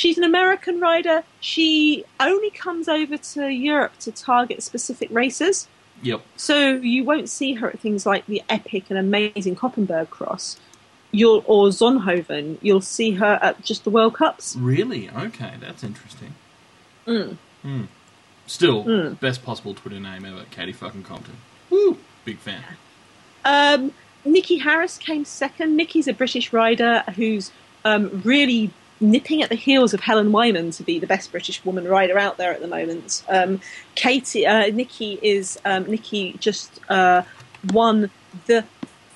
she's 0.00 0.16
an 0.18 0.24
American 0.24 0.80
rider. 0.80 1.22
She 1.40 2.04
only 2.18 2.50
comes 2.50 2.88
over 2.88 3.16
to 3.34 3.48
Europe 3.48 3.92
to 4.00 4.10
target 4.10 4.62
specific 4.62 5.08
races, 5.10 5.68
Yep. 6.02 6.20
so 6.36 6.54
you 6.94 7.04
won't 7.04 7.28
see 7.28 7.54
her 7.54 7.68
at 7.68 7.78
things 7.80 8.06
like 8.06 8.24
the 8.26 8.42
epic 8.48 8.84
and 8.90 8.98
amazing 8.98 9.56
Koppenberg 9.56 10.08
Cross. 10.10 10.58
You'll 11.12 11.42
or 11.46 11.68
Zonhoven. 11.68 12.56
You'll 12.62 12.80
see 12.80 13.10
her 13.22 13.38
at 13.42 13.62
just 13.64 13.84
the 13.84 13.90
World 13.90 14.14
Cups. 14.14 14.56
Really? 14.56 15.10
Okay, 15.10 15.54
that's 15.60 15.82
interesting. 15.82 16.34
Mm. 17.06 17.36
Hmm. 17.62 17.82
Still, 18.46 18.84
Mm. 18.84 19.20
best 19.20 19.44
possible 19.44 19.74
Twitter 19.74 20.00
name 20.00 20.24
ever, 20.24 20.44
Katie 20.50 20.72
fucking 20.72 21.02
Compton. 21.02 21.36
Woo! 21.68 21.98
Big 22.24 22.38
fan. 22.38 22.62
Um, 23.44 23.92
Nikki 24.24 24.58
Harris 24.58 24.98
came 24.98 25.24
second. 25.24 25.76
Nikki's 25.76 26.06
a 26.08 26.12
British 26.12 26.52
rider 26.52 27.02
who's 27.16 27.50
um, 27.84 28.20
really 28.24 28.70
nipping 29.00 29.42
at 29.42 29.48
the 29.48 29.54
heels 29.56 29.94
of 29.94 30.00
Helen 30.00 30.30
Wyman 30.32 30.70
to 30.72 30.82
be 30.82 30.98
the 30.98 31.06
best 31.06 31.32
British 31.32 31.64
woman 31.64 31.88
rider 31.88 32.18
out 32.18 32.36
there 32.36 32.52
at 32.52 32.60
the 32.60 32.68
moment. 32.68 33.24
Um, 33.28 33.60
Katie, 33.94 34.46
uh, 34.46 34.66
Nikki 34.70 35.18
is 35.22 35.58
um, 35.64 35.84
Nikki 35.90 36.34
just 36.38 36.80
uh, 36.88 37.22
won 37.72 38.10
the 38.46 38.64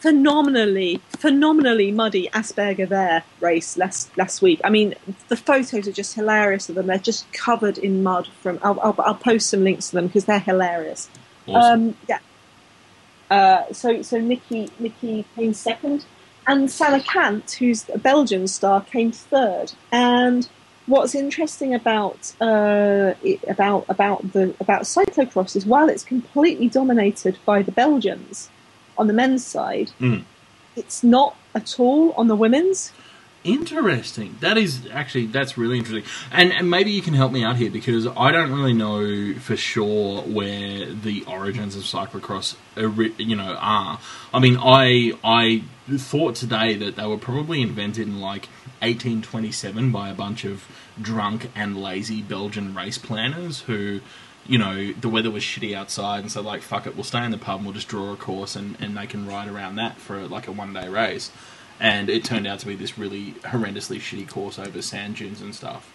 phenomenally, 0.05 1.01
phenomenally 1.09 1.91
muddy 1.91 2.29
Asper-Gavere 2.35 3.23
race 3.41 3.79
last 3.79 4.15
last 4.19 4.43
week. 4.43 4.61
I 4.63 4.69
mean, 4.69 4.95
the 5.29 5.37
photos 5.37 5.89
are 5.89 5.93
just 5.93 6.15
hilarious 6.15 6.69
of 6.69 6.75
them. 6.75 6.89
They're 6.89 6.99
just 6.99 7.31
covered 7.33 7.79
in 7.79 8.03
mud. 8.03 8.29
From 8.43 8.59
I'll, 8.63 8.79
I'll, 8.81 8.95
I'll 8.99 9.15
post 9.15 9.49
some 9.49 9.65
links 9.65 9.89
to 9.89 9.97
them 9.97 10.09
because 10.09 10.27
they're 10.27 10.41
hilarious. 10.41 11.09
Awesome. 11.47 11.89
Um, 11.89 11.97
yeah. 12.07 12.19
Uh, 13.31 13.73
so 13.73 14.03
so 14.03 14.19
Nikki 14.21 14.71
Nikki 14.79 15.25
came 15.37 15.55
second, 15.55 16.05
and 16.47 16.69
Sanne 16.69 17.05
Cant, 17.05 17.51
who's 17.53 17.89
a 17.91 17.99
Belgian 17.99 18.47
star, 18.49 18.83
came 18.83 19.13
third. 19.13 19.73
And 19.93 20.49
what's 20.87 21.15
interesting 21.15 21.75
about 21.75 22.33
uh, 22.41 23.15
about 23.49 23.87
about 23.89 24.33
the 24.33 24.55
about 24.61 24.83
cyclocross 24.83 25.57
is 25.57 25.67
while 25.67 25.89
it's 25.89 26.05
completely 26.05 26.69
dominated 26.69 27.39
by 27.45 27.63
the 27.63 27.73
Belgians 27.73 28.51
on 28.99 29.07
the 29.07 29.13
men's 29.13 29.45
side, 29.45 29.91
Mm. 30.01 30.25
it's 30.77 31.03
not 31.03 31.37
at 31.55 31.81
all 31.81 32.13
on 32.13 32.29
the 32.29 32.37
women's. 32.37 32.93
Interesting. 33.45 34.37
That 34.41 34.57
is 34.57 34.89
actually 34.91 35.27
that's 35.27 35.59
really 35.59 35.77
interesting, 35.77 36.11
and 36.33 36.51
and 36.51 36.71
maybe 36.71 36.93
you 36.93 37.03
can 37.03 37.13
help 37.13 37.31
me 37.31 37.45
out 37.45 37.57
here 37.57 37.71
because 37.71 38.07
I 38.07 38.33
don't 38.33 38.51
really 38.51 38.73
know 38.73 39.39
for 39.39 39.55
sure 39.55 40.23
where 40.23 40.91
the 40.91 41.25
origins 41.27 41.77
of 41.77 41.83
cyclocross, 41.83 42.57
you 43.19 43.37
know, 43.37 43.55
are. 43.61 44.01
I 44.33 44.39
mean, 44.41 44.57
I 44.59 45.13
I 45.23 45.63
thought 45.95 46.37
today 46.37 46.75
that 46.77 46.97
they 46.97 47.07
were 47.07 47.19
probably 47.19 47.61
invented 47.61 48.09
in 48.09 48.19
like 48.19 48.47
1827 48.81 49.93
by 49.93 50.09
a 50.09 50.15
bunch 50.15 50.47
of 50.47 50.65
drunk 50.99 51.51
and 51.55 51.77
lazy 51.77 52.23
Belgian 52.23 52.75
race 52.75 52.97
planners 52.97 53.61
who. 53.61 54.01
You 54.47 54.59
know, 54.59 54.93
the 54.93 55.09
weather 55.09 55.31
was 55.31 55.43
shitty 55.43 55.75
outside, 55.75 56.21
and 56.21 56.31
so 56.31 56.43
like, 56.43 56.61
fuck 56.61 56.87
it, 56.87 56.95
we'll 56.95 57.05
stay 57.05 57.25
in 57.25 57.31
the 57.31 57.39
pub 57.39 57.57
and 57.57 57.65
we'll 57.65 57.73
just 57.73 57.89
draw 57.89 58.13
a 58.13 58.17
course, 58.17 58.57
and, 58.57 58.77
and 58.79 58.95
they 58.95 59.07
can 59.07 59.27
ride 59.27 59.49
around 59.49 59.77
that 59.77 59.97
for 59.97 60.29
like 60.29 60.49
a 60.49 60.53
one 60.53 60.75
day 60.75 60.87
race 60.87 61.31
and 61.81 62.09
it 62.09 62.25
turned 62.25 62.47
out 62.47 62.61
to 62.61 62.67
be 62.67 62.75
this 62.75 62.99
really 62.99 63.33
horrendously 63.43 63.99
shitty 63.99 64.29
course 64.29 64.59
over 64.59 64.81
sand 64.83 65.17
dunes 65.17 65.41
and 65.41 65.55
stuff. 65.55 65.91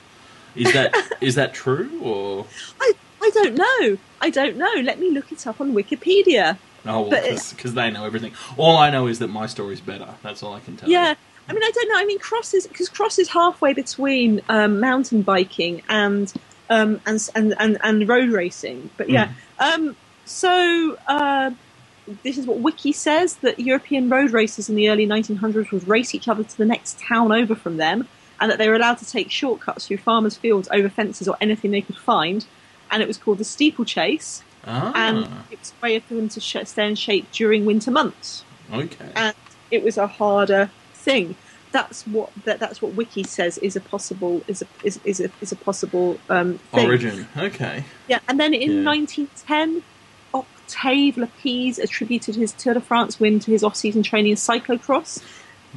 Is 0.55 0.73
that 0.73 0.93
is 1.21 1.35
that 1.35 1.53
true 1.53 1.99
or 2.01 2.45
I 2.79 2.93
I 3.21 3.31
don't 3.33 3.55
know. 3.55 3.97
I 4.21 4.29
don't 4.29 4.57
know. 4.57 4.73
Let 4.81 4.99
me 4.99 5.11
look 5.11 5.31
it 5.31 5.45
up 5.47 5.61
on 5.61 5.73
Wikipedia. 5.73 6.57
oh 6.85 7.01
well 7.01 7.39
because 7.51 7.73
they 7.73 7.91
know 7.91 8.05
everything. 8.05 8.33
All 8.57 8.77
I 8.77 8.89
know 8.89 9.07
is 9.07 9.19
that 9.19 9.27
my 9.27 9.45
story's 9.45 9.81
better. 9.81 10.15
That's 10.23 10.43
all 10.43 10.53
I 10.53 10.59
can 10.59 10.77
tell. 10.77 10.89
Yeah, 10.89 11.15
I 11.47 11.53
mean, 11.53 11.63
I 11.63 11.71
don't 11.73 11.89
know. 11.89 11.97
I 11.97 12.05
mean, 12.05 12.19
cross 12.19 12.53
is 12.53 12.67
because 12.67 12.89
cross 12.89 13.17
is 13.17 13.29
halfway 13.29 13.73
between 13.73 14.41
um, 14.49 14.79
mountain 14.79 15.23
biking 15.23 15.81
and 15.89 16.31
um, 16.69 17.01
and, 17.05 17.29
and 17.35 17.55
and 17.59 17.77
and 17.83 18.07
road 18.07 18.29
racing. 18.29 18.89
But 18.97 19.09
yeah, 19.09 19.31
um, 19.59 19.95
so 20.25 20.97
uh, 21.07 21.51
this 22.23 22.37
is 22.37 22.45
what 22.45 22.57
Wiki 22.59 22.91
says 22.91 23.35
that 23.37 23.59
European 23.59 24.09
road 24.09 24.31
racers 24.31 24.69
in 24.69 24.75
the 24.75 24.89
early 24.89 25.07
1900s 25.07 25.71
would 25.71 25.87
race 25.87 26.13
each 26.15 26.27
other 26.27 26.43
to 26.43 26.57
the 26.57 26.65
next 26.65 26.99
town 26.99 27.31
over 27.31 27.55
from 27.55 27.77
them, 27.77 28.07
and 28.39 28.51
that 28.51 28.57
they 28.57 28.67
were 28.69 28.75
allowed 28.75 28.97
to 28.99 29.05
take 29.05 29.29
shortcuts 29.31 29.87
through 29.87 29.97
farmers' 29.97 30.35
fields, 30.37 30.67
over 30.71 30.89
fences, 30.89 31.27
or 31.27 31.37
anything 31.41 31.71
they 31.71 31.81
could 31.81 31.97
find. 31.97 32.45
And 32.91 33.01
it 33.03 33.07
was 33.07 33.17
called 33.17 33.37
the 33.37 33.43
steeplechase, 33.43 34.43
Ah, 34.65 34.91
and 34.95 35.27
it 35.51 35.59
was 35.59 35.73
a 35.81 35.85
way 35.85 35.99
for 35.99 36.15
them 36.15 36.27
to 36.29 36.39
sh- 36.39 36.57
stay 36.65 36.87
in 36.87 36.95
shape 36.95 37.31
during 37.31 37.65
winter 37.65 37.91
months 37.91 38.43
okay. 38.73 39.09
and 39.15 39.33
it 39.71 39.83
was 39.83 39.97
a 39.97 40.05
harder 40.07 40.69
thing. 40.93 41.35
That's 41.71 42.05
what 42.07 42.31
that, 42.45 42.59
that's 42.59 42.81
what 42.81 42.93
Wiki 42.93 43.23
says 43.23 43.57
is 43.59 43.75
a 43.75 43.81
possible 43.81 44.41
is 44.47 44.61
a 44.63 44.67
is, 44.83 44.99
is 45.03 45.19
a 45.19 45.29
is 45.39 45.51
a 45.51 45.55
possible 45.55 46.19
um, 46.29 46.57
thing. 46.73 46.87
Origin. 46.87 47.27
Okay. 47.37 47.83
Yeah, 48.07 48.19
and 48.27 48.39
then 48.39 48.53
in 48.53 48.83
Yeah. 48.83 48.89
1910, 48.89 49.83
Octave 50.69 51.15
Lapize 51.15 51.79
attributed 51.79 52.35
his 52.35 52.51
Tour 52.53 52.75
de 52.75 52.81
France 52.81 53.19
win 53.19 53.39
to 53.39 53.51
his 53.51 53.63
off-season 53.63 54.03
training 54.03 54.31
in 54.31 54.37
cyclocross, 54.37 55.23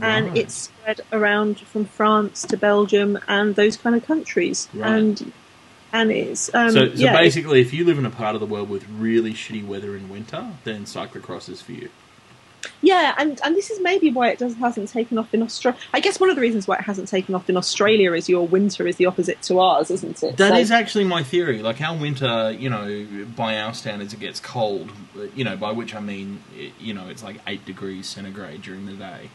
and 0.00 0.36
it 0.36 0.50
spread 0.50 1.00
around 1.12 1.60
from 1.60 1.84
France 1.84 2.42
to 2.42 2.56
Belgium 2.56 3.18
and 3.28 3.54
those 3.56 3.76
kind 3.76 3.96
of 3.96 4.04
countries. 4.04 4.68
Right. 4.74 4.92
And 4.92 5.32
and 5.92 6.10
it's 6.10 6.54
um, 6.54 6.70
so, 6.70 6.88
so 6.88 6.94
yeah, 6.94 7.12
basically, 7.12 7.60
if 7.60 7.72
you 7.72 7.84
live 7.84 7.98
in 7.98 8.06
a 8.06 8.10
part 8.10 8.34
of 8.34 8.40
the 8.40 8.46
world 8.46 8.68
with 8.70 8.88
really 8.88 9.32
shitty 9.32 9.66
weather 9.66 9.96
in 9.96 10.08
winter, 10.08 10.52
then 10.64 10.84
cyclocross 10.84 11.48
is 11.48 11.60
for 11.60 11.72
you. 11.72 11.90
Yeah, 12.80 13.14
and, 13.18 13.40
and 13.44 13.56
this 13.56 13.70
is 13.70 13.80
maybe 13.80 14.10
why 14.10 14.28
it 14.30 14.38
does 14.38 14.54
hasn't 14.54 14.88
taken 14.88 15.18
off 15.18 15.32
in 15.34 15.42
Australia. 15.42 15.78
I 15.92 16.00
guess 16.00 16.20
one 16.20 16.30
of 16.30 16.36
the 16.36 16.42
reasons 16.42 16.66
why 16.68 16.76
it 16.76 16.82
hasn't 16.82 17.08
taken 17.08 17.34
off 17.34 17.48
in 17.50 17.56
Australia 17.56 18.12
is 18.12 18.28
your 18.28 18.46
winter 18.46 18.86
is 18.86 18.96
the 18.96 19.06
opposite 19.06 19.40
to 19.42 19.58
ours, 19.60 19.90
isn't 19.90 20.22
it? 20.22 20.36
That 20.36 20.50
So- 20.52 20.56
is 20.58 20.70
actually 20.70 21.04
my 21.04 21.22
theory. 21.22 21.60
Like 21.62 21.80
our 21.80 21.96
winter, 21.96 22.52
you 22.52 22.70
know, 22.70 23.26
by 23.36 23.58
our 23.58 23.74
standards, 23.74 24.12
it 24.12 24.20
gets 24.20 24.40
cold. 24.40 24.90
You 25.34 25.44
know, 25.44 25.56
by 25.56 25.72
which 25.72 25.94
I 25.94 26.00
mean, 26.00 26.42
it, 26.56 26.72
you 26.80 26.94
know, 26.94 27.08
it's 27.08 27.22
like 27.22 27.36
eight 27.46 27.64
degrees 27.64 28.06
centigrade 28.06 28.62
during 28.62 28.86
the 28.86 28.92
day, 28.94 29.30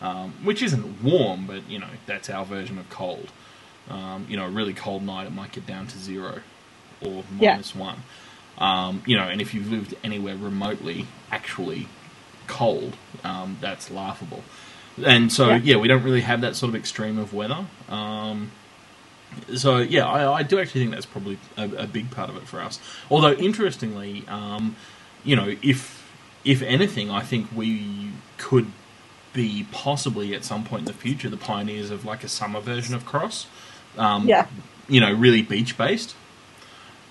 um, 0.00 0.34
which 0.42 0.62
isn't 0.62 1.02
warm, 1.02 1.46
but 1.46 1.68
you 1.68 1.78
know, 1.78 1.88
that's 2.06 2.30
our 2.30 2.44
version 2.44 2.78
of 2.78 2.88
cold. 2.90 3.30
Um, 3.88 4.26
you 4.28 4.36
know, 4.36 4.46
a 4.46 4.50
really 4.50 4.74
cold 4.74 5.02
night, 5.02 5.26
it 5.26 5.32
might 5.32 5.52
get 5.52 5.66
down 5.66 5.86
to 5.88 5.98
zero 5.98 6.40
or 7.00 7.24
Yeah. 7.40 7.52
minus 7.52 7.74
one. 7.74 8.02
Um, 8.58 9.02
you 9.06 9.16
know, 9.16 9.24
and 9.24 9.40
if 9.40 9.54
you've 9.54 9.70
lived 9.70 9.94
anywhere 10.04 10.36
remotely 10.36 11.06
actually 11.32 11.88
cold, 12.50 12.96
um, 13.24 13.56
that's 13.60 13.90
laughable. 13.90 14.42
And 15.04 15.32
so, 15.32 15.48
Yeah. 15.48 15.60
yeah. 15.62 15.76
we 15.76 15.88
don't 15.88 16.02
really 16.02 16.20
have 16.22 16.40
that 16.42 16.56
sort 16.56 16.68
of 16.70 16.74
extreme 16.76 17.18
of 17.18 17.32
weather. 17.32 17.64
Um, 17.88 18.50
so 19.54 19.78
yeah, 19.78 20.06
I, 20.06 20.40
I 20.40 20.42
do 20.42 20.58
actually 20.58 20.82
think 20.82 20.92
that's 20.92 21.06
probably 21.06 21.38
a, 21.56 21.64
a 21.84 21.86
big 21.86 22.10
part 22.10 22.28
of 22.30 22.36
it 22.36 22.46
for 22.48 22.60
us. 22.60 22.80
Although 23.10 23.32
interestingly, 23.32 24.24
um, 24.28 24.76
you 25.24 25.36
know, 25.36 25.54
if 25.62 25.98
if 26.44 26.62
anything, 26.62 27.10
I 27.10 27.20
think 27.20 27.46
we 27.54 28.10
could 28.38 28.66
be 29.32 29.66
possibly 29.70 30.34
at 30.34 30.44
some 30.44 30.64
point 30.64 30.80
in 30.80 30.86
the 30.86 30.92
future 30.92 31.28
the 31.28 31.36
pioneers 31.36 31.90
of 31.90 32.04
like 32.04 32.24
a 32.24 32.28
summer 32.28 32.60
version 32.60 32.94
of 32.94 33.06
cross. 33.06 33.46
Um, 33.96 34.26
Yeah. 34.28 34.46
You 34.88 35.00
know, 35.00 35.12
really 35.12 35.42
beach 35.42 35.78
based. 35.78 36.16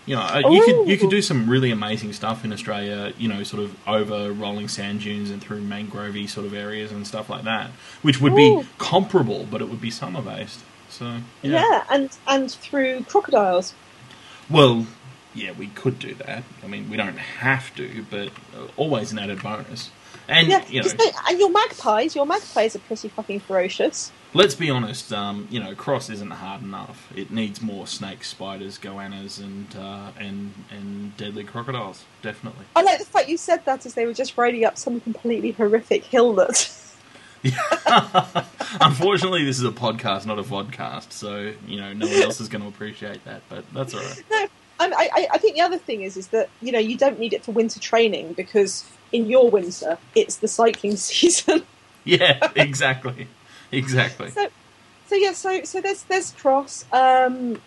You 0.09 0.15
know, 0.15 0.21
uh, 0.23 0.41
you 0.49 0.63
could 0.65 0.87
you 0.89 0.97
could 0.97 1.11
do 1.11 1.21
some 1.21 1.47
really 1.47 1.69
amazing 1.69 2.13
stuff 2.13 2.43
in 2.43 2.51
Australia. 2.51 3.13
You 3.19 3.27
know, 3.27 3.43
sort 3.43 3.61
of 3.61 3.75
over 3.87 4.31
rolling 4.31 4.67
sand 4.67 5.01
dunes 5.01 5.29
and 5.29 5.39
through 5.39 5.61
mangrovey 5.61 6.27
sort 6.27 6.47
of 6.47 6.53
areas 6.55 6.91
and 6.91 7.05
stuff 7.05 7.29
like 7.29 7.43
that, 7.43 7.69
which 8.01 8.19
would 8.19 8.35
be 8.35 8.63
comparable, 8.79 9.45
but 9.51 9.61
it 9.61 9.69
would 9.69 9.79
be 9.79 9.91
summer 9.91 10.23
based. 10.23 10.61
So 10.89 11.17
Yeah. 11.43 11.83
and 11.91 12.09
and 12.27 12.49
through 12.51 13.03
crocodiles. 13.03 13.75
Well, 14.49 14.87
yeah, 15.35 15.51
we 15.51 15.67
could 15.67 15.99
do 15.99 16.15
that. 16.15 16.43
I 16.63 16.67
mean, 16.67 16.89
we 16.89 16.97
don't 16.97 17.19
have 17.19 17.75
to, 17.75 18.03
but 18.09 18.29
uh, 18.57 18.65
always 18.77 19.11
an 19.11 19.19
added 19.19 19.43
bonus. 19.43 19.91
And 20.27 20.47
Yeah, 20.47 20.63
you 20.67 20.81
know, 20.81 20.89
they- 20.89 21.11
and 21.27 21.39
your 21.39 21.51
magpies, 21.51 22.15
your 22.15 22.25
magpies 22.25 22.75
are 22.75 22.79
pretty 22.79 23.09
fucking 23.09 23.41
ferocious. 23.41 24.11
Let's 24.33 24.55
be 24.55 24.69
honest. 24.69 25.11
Um, 25.11 25.47
you 25.49 25.59
know, 25.59 25.75
cross 25.75 26.09
isn't 26.09 26.31
hard 26.31 26.61
enough. 26.61 27.11
It 27.15 27.31
needs 27.31 27.61
more 27.61 27.87
snakes, 27.87 28.29
spiders, 28.29 28.77
goannas, 28.77 29.39
and 29.39 29.75
uh, 29.75 30.11
and 30.19 30.53
and 30.71 31.15
deadly 31.17 31.43
crocodiles. 31.43 32.05
Definitely. 32.21 32.65
I 32.75 32.81
like 32.81 32.99
the 32.99 33.05
fact 33.05 33.29
you 33.29 33.37
said 33.37 33.65
that 33.65 33.85
as 33.85 33.93
they 33.93 34.05
were 34.05 34.13
just 34.13 34.37
riding 34.37 34.65
up 34.65 34.77
some 34.77 34.99
completely 35.01 35.51
horrific 35.51 36.03
hill 36.03 36.33
that. 36.35 36.75
Unfortunately, 38.81 39.45
this 39.45 39.59
is 39.59 39.63
a 39.63 39.71
podcast, 39.71 40.25
not 40.25 40.39
a 40.39 40.43
vodcast, 40.43 41.13
so 41.13 41.53
you 41.65 41.79
know 41.79 41.93
no 41.93 42.05
one 42.05 42.23
else 42.23 42.41
is 42.41 42.49
going 42.49 42.61
to 42.61 42.67
appreciate 42.67 43.23
that. 43.23 43.41
But 43.47 43.63
that's 43.73 43.93
all 43.93 44.01
right. 44.01 44.23
no, 44.31 44.47
I, 44.79 45.27
I 45.31 45.37
think 45.37 45.55
the 45.55 45.61
other 45.61 45.77
thing 45.77 46.01
is 46.01 46.17
is 46.17 46.27
that 46.27 46.49
you 46.61 46.71
know 46.71 46.79
you 46.79 46.97
don't 46.97 47.17
need 47.17 47.33
it 47.33 47.43
for 47.43 47.53
winter 47.53 47.79
training 47.79 48.33
because 48.33 48.83
in 49.11 49.27
your 49.27 49.49
winter 49.49 49.97
it's 50.15 50.37
the 50.37 50.47
cycling 50.47 50.97
season. 50.97 51.63
Yeah, 52.03 52.49
exactly, 52.55 53.27
exactly. 53.83 54.29
so, 54.31 54.47
so 55.07 55.15
yeah, 55.15 55.33
so 55.33 55.63
so 55.63 55.81
there's 55.81 56.03
there's 56.03 56.31
cross. 56.31 56.85
Um, 56.91 57.61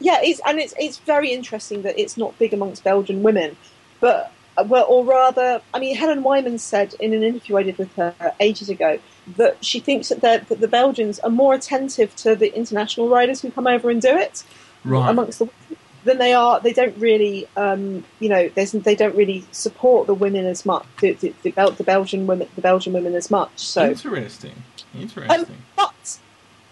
yeah, 0.00 0.18
it's 0.22 0.40
and 0.46 0.58
it's 0.58 0.74
it's 0.78 0.98
very 0.98 1.32
interesting 1.32 1.82
that 1.82 1.98
it's 1.98 2.16
not 2.16 2.38
big 2.38 2.52
amongst 2.54 2.84
Belgian 2.84 3.22
women, 3.22 3.56
but 4.00 4.32
well, 4.66 4.86
or 4.88 5.04
rather, 5.04 5.60
I 5.72 5.78
mean, 5.78 5.94
Helen 5.94 6.22
Wyman 6.24 6.58
said 6.58 6.94
in 6.98 7.12
an 7.12 7.22
interview 7.22 7.56
I 7.58 7.62
did 7.62 7.78
with 7.78 7.94
her 7.94 8.14
ages 8.40 8.68
ago 8.68 8.98
that 9.36 9.64
she 9.64 9.78
thinks 9.78 10.08
that, 10.08 10.20
the- 10.20 10.44
that 10.48 10.60
the 10.60 10.66
Belgians 10.66 11.20
are 11.20 11.30
more 11.30 11.54
attentive 11.54 12.16
to 12.16 12.34
the 12.34 12.52
international 12.56 13.08
riders 13.08 13.40
who 13.40 13.52
come 13.52 13.68
over 13.68 13.88
and 13.88 14.02
do 14.02 14.16
it 14.16 14.42
Right. 14.84 15.08
amongst 15.10 15.38
the 15.38 15.44
women 15.44 15.76
than 16.04 16.18
they 16.18 16.32
are. 16.32 16.58
They 16.58 16.72
don't 16.72 16.96
really, 16.98 17.46
um, 17.56 18.04
you 18.18 18.28
know, 18.28 18.48
there's, 18.48 18.72
they 18.72 18.96
don't 18.96 19.14
really 19.14 19.44
support 19.52 20.08
the 20.08 20.14
women 20.14 20.44
as 20.44 20.66
much, 20.66 20.84
the, 21.00 21.12
the, 21.12 21.32
the, 21.44 21.50
Bel- 21.52 21.70
the 21.72 21.84
Belgian 21.84 22.26
women, 22.26 22.48
the 22.56 22.60
Belgian 22.62 22.92
women 22.94 23.14
as 23.14 23.30
much. 23.30 23.50
So 23.58 23.90
Interesting. 23.90 24.62
Interesting. 24.94 25.46
but 25.76 26.18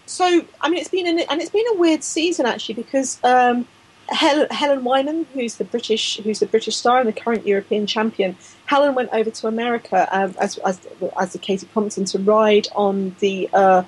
so 0.07 0.45
I 0.61 0.69
mean, 0.69 0.79
it's 0.79 0.89
been 0.89 1.07
an, 1.07 1.21
and 1.29 1.41
it's 1.41 1.51
been 1.51 1.67
a 1.73 1.75
weird 1.75 2.03
season 2.03 2.47
actually 2.47 2.77
because 2.77 3.23
um, 3.25 3.67
Helen, 4.09 4.49
Helen 4.51 4.85
Wyman, 4.85 5.27
who's 5.35 5.57
the 5.57 5.65
British 5.65 6.19
who's 6.19 6.41
the 6.41 6.47
British 6.47 6.77
star 6.77 6.99
and 7.01 7.09
the 7.09 7.13
current 7.13 7.47
European 7.47 7.87
champion, 7.87 8.37
Helen 8.67 8.95
went 8.95 9.11
over 9.13 9.31
to 9.31 9.47
America 9.47 10.09
um, 10.11 10.35
as 10.41 10.59
as 10.59 10.81
as 11.19 11.33
the 11.33 11.39
Katie 11.39 11.69
Compton 11.75 12.05
to 12.07 12.19
ride 12.19 12.69
on 12.75 13.17
the 13.19 13.51
uh, 13.53 13.83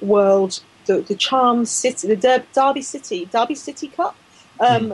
world 0.00 0.60
the, 0.86 1.00
the 1.00 1.14
Charm 1.14 1.64
City 1.64 2.08
the 2.08 2.16
Der- 2.16 2.44
Derby 2.52 2.82
City 2.82 3.24
Derby 3.26 3.54
City 3.54 3.88
Cup. 3.88 4.16
Um, 4.60 4.90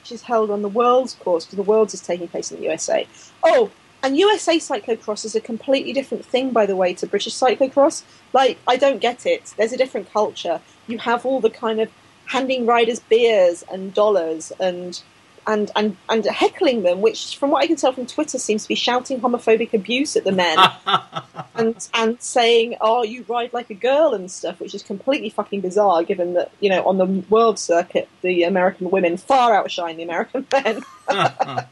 Which 0.00 0.10
is 0.10 0.22
held 0.22 0.50
on 0.50 0.62
the 0.62 0.68
World's 0.68 1.14
course 1.14 1.44
because 1.44 1.58
the 1.58 1.62
World's 1.62 1.94
is 1.94 2.00
taking 2.00 2.26
place 2.26 2.50
in 2.50 2.56
the 2.56 2.64
USA. 2.64 3.06
Oh, 3.44 3.70
and 4.02 4.16
USA 4.16 4.58
cyclocross 4.58 5.24
is 5.24 5.34
a 5.34 5.40
completely 5.40 5.92
different 5.92 6.24
thing, 6.24 6.50
by 6.50 6.66
the 6.66 6.76
way, 6.76 6.94
to 6.94 7.06
British 7.06 7.34
cyclocross. 7.34 8.02
Like, 8.32 8.58
I 8.66 8.76
don't 8.76 9.00
get 9.00 9.26
it. 9.26 9.54
There's 9.56 9.72
a 9.72 9.76
different 9.76 10.12
culture. 10.12 10.60
You 10.86 10.98
have 10.98 11.24
all 11.24 11.40
the 11.40 11.50
kind 11.50 11.80
of 11.80 11.90
handing 12.26 12.66
riders 12.66 13.00
beers 13.00 13.64
and 13.70 13.92
dollars 13.92 14.52
and 14.58 15.00
and 15.46 15.70
and 15.74 15.96
and 16.08 16.24
heckling 16.24 16.82
them, 16.82 17.00
which, 17.00 17.36
from 17.36 17.50
what 17.50 17.62
I 17.62 17.66
can 17.66 17.76
tell 17.76 17.92
from 17.92 18.06
Twitter, 18.06 18.38
seems 18.38 18.62
to 18.62 18.68
be 18.68 18.74
shouting 18.74 19.20
homophobic 19.20 19.74
abuse 19.74 20.16
at 20.16 20.24
the 20.24 20.32
men 20.32 20.56
and 21.54 21.88
and 21.94 22.22
saying, 22.22 22.76
"Oh, 22.80 23.02
you 23.02 23.24
ride 23.28 23.52
like 23.52 23.70
a 23.70 23.74
girl" 23.74 24.14
and 24.14 24.30
stuff, 24.30 24.60
which 24.60 24.74
is 24.74 24.82
completely 24.82 25.30
fucking 25.30 25.60
bizarre, 25.60 26.04
given 26.04 26.34
that 26.34 26.52
you 26.60 26.70
know 26.70 26.84
on 26.84 26.98
the 26.98 27.06
world 27.28 27.58
circuit 27.58 28.08
the 28.22 28.44
American 28.44 28.90
women 28.90 29.16
far 29.16 29.54
outshine 29.54 29.96
the 29.96 30.04
American 30.04 30.46
men. 30.52 30.82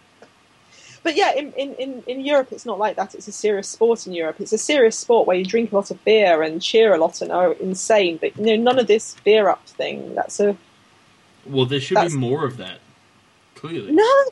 But 1.03 1.17
yeah, 1.17 1.33
in, 1.35 1.53
in, 1.55 1.75
in, 1.75 2.03
in 2.07 2.21
Europe, 2.21 2.49
it's 2.53 2.67
not 2.67 2.79
like 2.79 2.97
that. 2.97 3.15
It's 3.15 3.27
a 3.27 3.33
serious 3.33 3.69
sport 3.69 4.07
in 4.07 4.13
Europe. 4.13 4.37
It's 4.39 4.53
a 4.53 4.59
serious 4.59 4.99
sport 4.99 5.27
where 5.27 5.37
you 5.37 5.47
drink 5.47 5.73
a 5.73 5.77
lot 5.77 5.91
of 5.91 6.05
beer 6.05 6.43
and 6.43 6.61
cheer 6.61 6.95
a 6.95 6.99
lot 6.99 7.23
and 7.23 7.33
are 7.33 7.53
insane. 7.53 8.19
But 8.21 8.37
you 8.37 8.45
know, 8.45 8.57
none 8.57 8.79
of 8.79 8.87
this 8.87 9.17
beer 9.25 9.49
up 9.49 9.67
thing. 9.67 10.15
That's 10.15 10.41
a 10.41 10.57
well, 11.47 11.65
there 11.65 11.81
should 11.81 11.97
be 11.97 12.17
more 12.17 12.45
of 12.45 12.59
that. 12.59 12.81
Clearly. 13.55 13.93
no. 13.93 14.25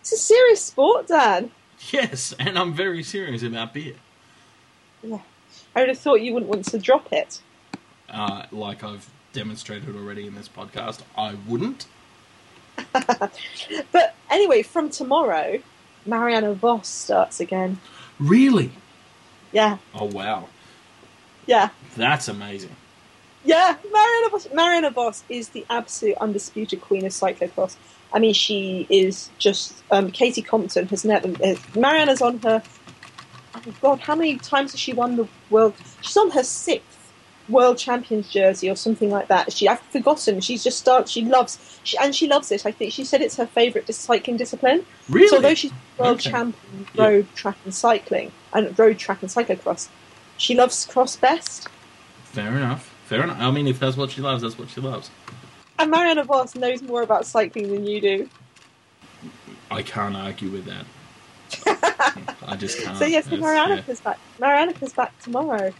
It's 0.00 0.12
a 0.12 0.16
serious 0.16 0.64
sport, 0.64 1.08
Dad. 1.08 1.50
Yes, 1.90 2.32
and 2.38 2.58
I'm 2.58 2.74
very 2.74 3.02
serious 3.02 3.42
about 3.42 3.74
beer. 3.74 3.94
Yeah. 5.02 5.18
I 5.74 5.80
would 5.80 5.88
have 5.88 5.98
thought 5.98 6.20
you 6.20 6.32
wouldn't 6.32 6.50
want 6.50 6.64
to 6.66 6.78
drop 6.78 7.12
it. 7.12 7.40
Uh, 8.08 8.46
like 8.52 8.84
I've 8.84 9.10
demonstrated 9.32 9.96
already 9.96 10.26
in 10.26 10.34
this 10.34 10.48
podcast, 10.48 11.00
I 11.16 11.34
wouldn't. 11.48 11.86
But 13.92 14.14
anyway, 14.30 14.62
from 14.62 14.90
tomorrow, 14.90 15.58
Marianne 16.06 16.54
Vos 16.54 16.88
starts 16.88 17.40
again. 17.40 17.78
Really? 18.18 18.72
Yeah, 19.52 19.78
Oh 19.94 20.06
wow, 20.06 20.48
yeah. 21.46 21.68
that's 21.96 22.28
amazing. 22.28 22.74
Yeah, 23.44 23.76
Marianne 23.92 24.30
Vos, 24.30 24.48
Marianne 24.54 24.92
Vos 24.92 25.24
is 25.28 25.50
the 25.50 25.66
absolute 25.68 26.16
undisputed 26.18 26.80
queen 26.80 27.04
of 27.04 27.12
cyclocross. 27.12 27.76
I 28.14 28.18
mean, 28.18 28.34
she 28.34 28.86
is 28.90 29.30
just. 29.38 29.74
Um, 29.90 30.10
Katie 30.10 30.42
Compton 30.42 30.86
has 30.88 31.04
never. 31.04 31.28
Uh, 31.42 31.54
Marianne's 31.76 32.22
on 32.22 32.38
her. 32.38 32.62
Oh 33.54 33.74
God, 33.80 34.00
how 34.00 34.14
many 34.14 34.38
times 34.38 34.72
has 34.72 34.80
she 34.80 34.92
won 34.92 35.16
the 35.16 35.28
world? 35.50 35.74
She's 36.00 36.16
on 36.16 36.30
her 36.30 36.42
sixth 36.44 36.91
world 37.48 37.76
champions 37.78 38.28
jersey 38.30 38.70
or 38.70 38.76
something 38.76 39.10
like 39.10 39.28
that. 39.28 39.52
She 39.52 39.68
I've 39.68 39.80
forgotten. 39.80 40.40
She's 40.40 40.62
just 40.64 40.78
start. 40.78 41.08
She 41.08 41.24
loves. 41.24 41.58
She 41.84 41.96
and 41.98 42.14
she 42.14 42.28
loves 42.28 42.50
it. 42.52 42.64
I 42.66 42.72
think 42.72 42.92
she 42.92 43.04
said 43.04 43.20
it's 43.20 43.36
her 43.36 43.46
favourite 43.46 43.92
cycling 43.94 44.36
discipline. 44.36 44.86
Really? 45.08 45.28
So 45.28 45.36
although 45.36 45.54
she's 45.54 45.72
world 45.98 46.18
Okay. 46.20 46.30
champion 46.30 46.86
Yeah. 46.94 47.04
road 47.06 47.26
track 47.34 47.56
and 47.64 47.74
cycling 47.74 48.32
and 48.52 48.78
road 48.78 48.98
track 48.98 49.22
and 49.22 49.30
cyclocross, 49.30 49.88
she 50.36 50.54
loves 50.54 50.84
cross 50.86 51.16
best. 51.16 51.68
Fair 52.24 52.56
enough. 52.56 52.94
Fair 53.06 53.22
enough. 53.24 53.38
I 53.40 53.50
mean, 53.50 53.66
if 53.66 53.78
that's 53.78 53.96
what 53.96 54.10
she 54.10 54.20
loves, 54.22 54.42
that's 54.42 54.58
what 54.58 54.70
she 54.70 54.80
loves. 54.80 55.10
And 55.78 55.90
Marianne 55.90 56.22
Vos 56.24 56.54
knows 56.54 56.80
more 56.82 57.02
about 57.02 57.26
cycling 57.26 57.70
than 57.72 57.84
you 57.86 58.00
do. 58.00 58.28
I 59.70 59.82
can't 59.82 60.16
argue 60.16 60.50
with 60.50 60.66
that. 60.66 60.86
I 62.46 62.56
just 62.56 62.78
can't. 62.80 62.96
So 62.96 63.04
yes, 63.04 63.26
It's- 63.26 63.40
Marianica's 63.40 64.00
back. 64.00 64.18
Marianica's 64.38 64.92
back 64.92 65.18
tomorrow. 65.20 65.72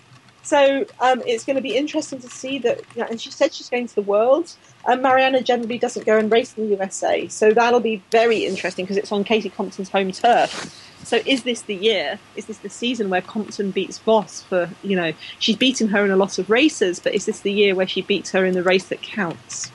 So 0.42 0.84
um, 1.00 1.22
it's 1.26 1.44
going 1.44 1.56
to 1.56 1.62
be 1.62 1.76
interesting 1.76 2.18
to 2.20 2.28
see 2.28 2.58
that. 2.58 2.80
You 2.94 3.02
know, 3.02 3.08
and 3.08 3.20
she 3.20 3.30
said 3.30 3.54
she's 3.54 3.70
going 3.70 3.86
to 3.86 3.94
the 3.94 4.02
world. 4.02 4.54
Um, 4.86 5.02
Marianne 5.02 5.42
generally 5.44 5.78
doesn't 5.78 6.04
go 6.04 6.18
and 6.18 6.30
race 6.30 6.56
in 6.56 6.64
the 6.64 6.70
USA, 6.70 7.28
so 7.28 7.52
that'll 7.52 7.80
be 7.80 8.02
very 8.10 8.44
interesting 8.44 8.84
because 8.84 8.96
it's 8.96 9.12
on 9.12 9.22
Katie 9.24 9.50
Compton's 9.50 9.90
home 9.90 10.10
turf. 10.10 10.78
So 11.04 11.20
is 11.26 11.42
this 11.42 11.62
the 11.62 11.74
year? 11.74 12.18
Is 12.36 12.46
this 12.46 12.58
the 12.58 12.70
season 12.70 13.10
where 13.10 13.20
Compton 13.20 13.70
beats 13.70 13.98
Vos 13.98 14.42
for 14.42 14.70
you 14.82 14.96
know 14.96 15.12
she's 15.38 15.56
beaten 15.56 15.88
her 15.88 16.04
in 16.04 16.10
a 16.10 16.16
lot 16.16 16.38
of 16.38 16.50
races, 16.50 16.98
but 17.00 17.14
is 17.14 17.26
this 17.26 17.40
the 17.40 17.52
year 17.52 17.74
where 17.74 17.86
she 17.86 18.02
beats 18.02 18.30
her 18.32 18.44
in 18.44 18.54
the 18.54 18.62
race 18.62 18.84
that 18.86 19.02
counts? 19.02 19.70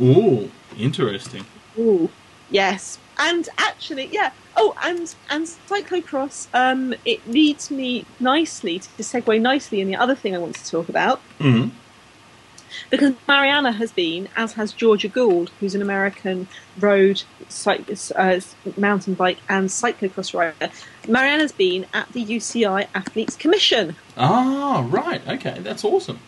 Ooh, 0.00 0.50
interesting. 0.76 1.44
Ooh, 1.78 2.10
yes. 2.50 2.98
And 3.18 3.48
actually, 3.58 4.08
yeah. 4.12 4.32
Oh, 4.56 4.74
and 4.82 5.14
and 5.30 5.46
cyclocross. 5.46 6.48
Um, 6.54 6.94
it 7.04 7.26
leads 7.28 7.70
me 7.70 8.04
nicely 8.20 8.78
to 8.80 9.02
segue 9.02 9.40
nicely 9.40 9.80
in 9.80 9.88
the 9.88 9.96
other 9.96 10.14
thing 10.14 10.34
I 10.34 10.38
want 10.38 10.56
to 10.56 10.70
talk 10.70 10.88
about 10.88 11.20
hmm 11.38 11.68
because 12.90 13.14
Marianne 13.28 13.66
has 13.72 13.92
been, 13.92 14.28
as 14.36 14.54
has 14.54 14.72
Georgia 14.72 15.06
Gould, 15.06 15.50
who's 15.60 15.76
an 15.76 15.82
American 15.82 16.48
road, 16.80 17.22
cyc- 17.48 18.12
uh, 18.16 18.40
mountain 18.80 19.14
bike, 19.14 19.38
and 19.48 19.68
cyclocross 19.68 20.34
rider. 20.36 20.72
Marianne's 21.06 21.52
been 21.52 21.86
at 21.92 22.08
the 22.12 22.24
UCI 22.24 22.88
Athletes 22.94 23.36
Commission. 23.36 23.94
Ah, 24.16 24.84
right. 24.88 25.26
Okay, 25.28 25.58
that's 25.60 25.84
awesome. 25.84 26.18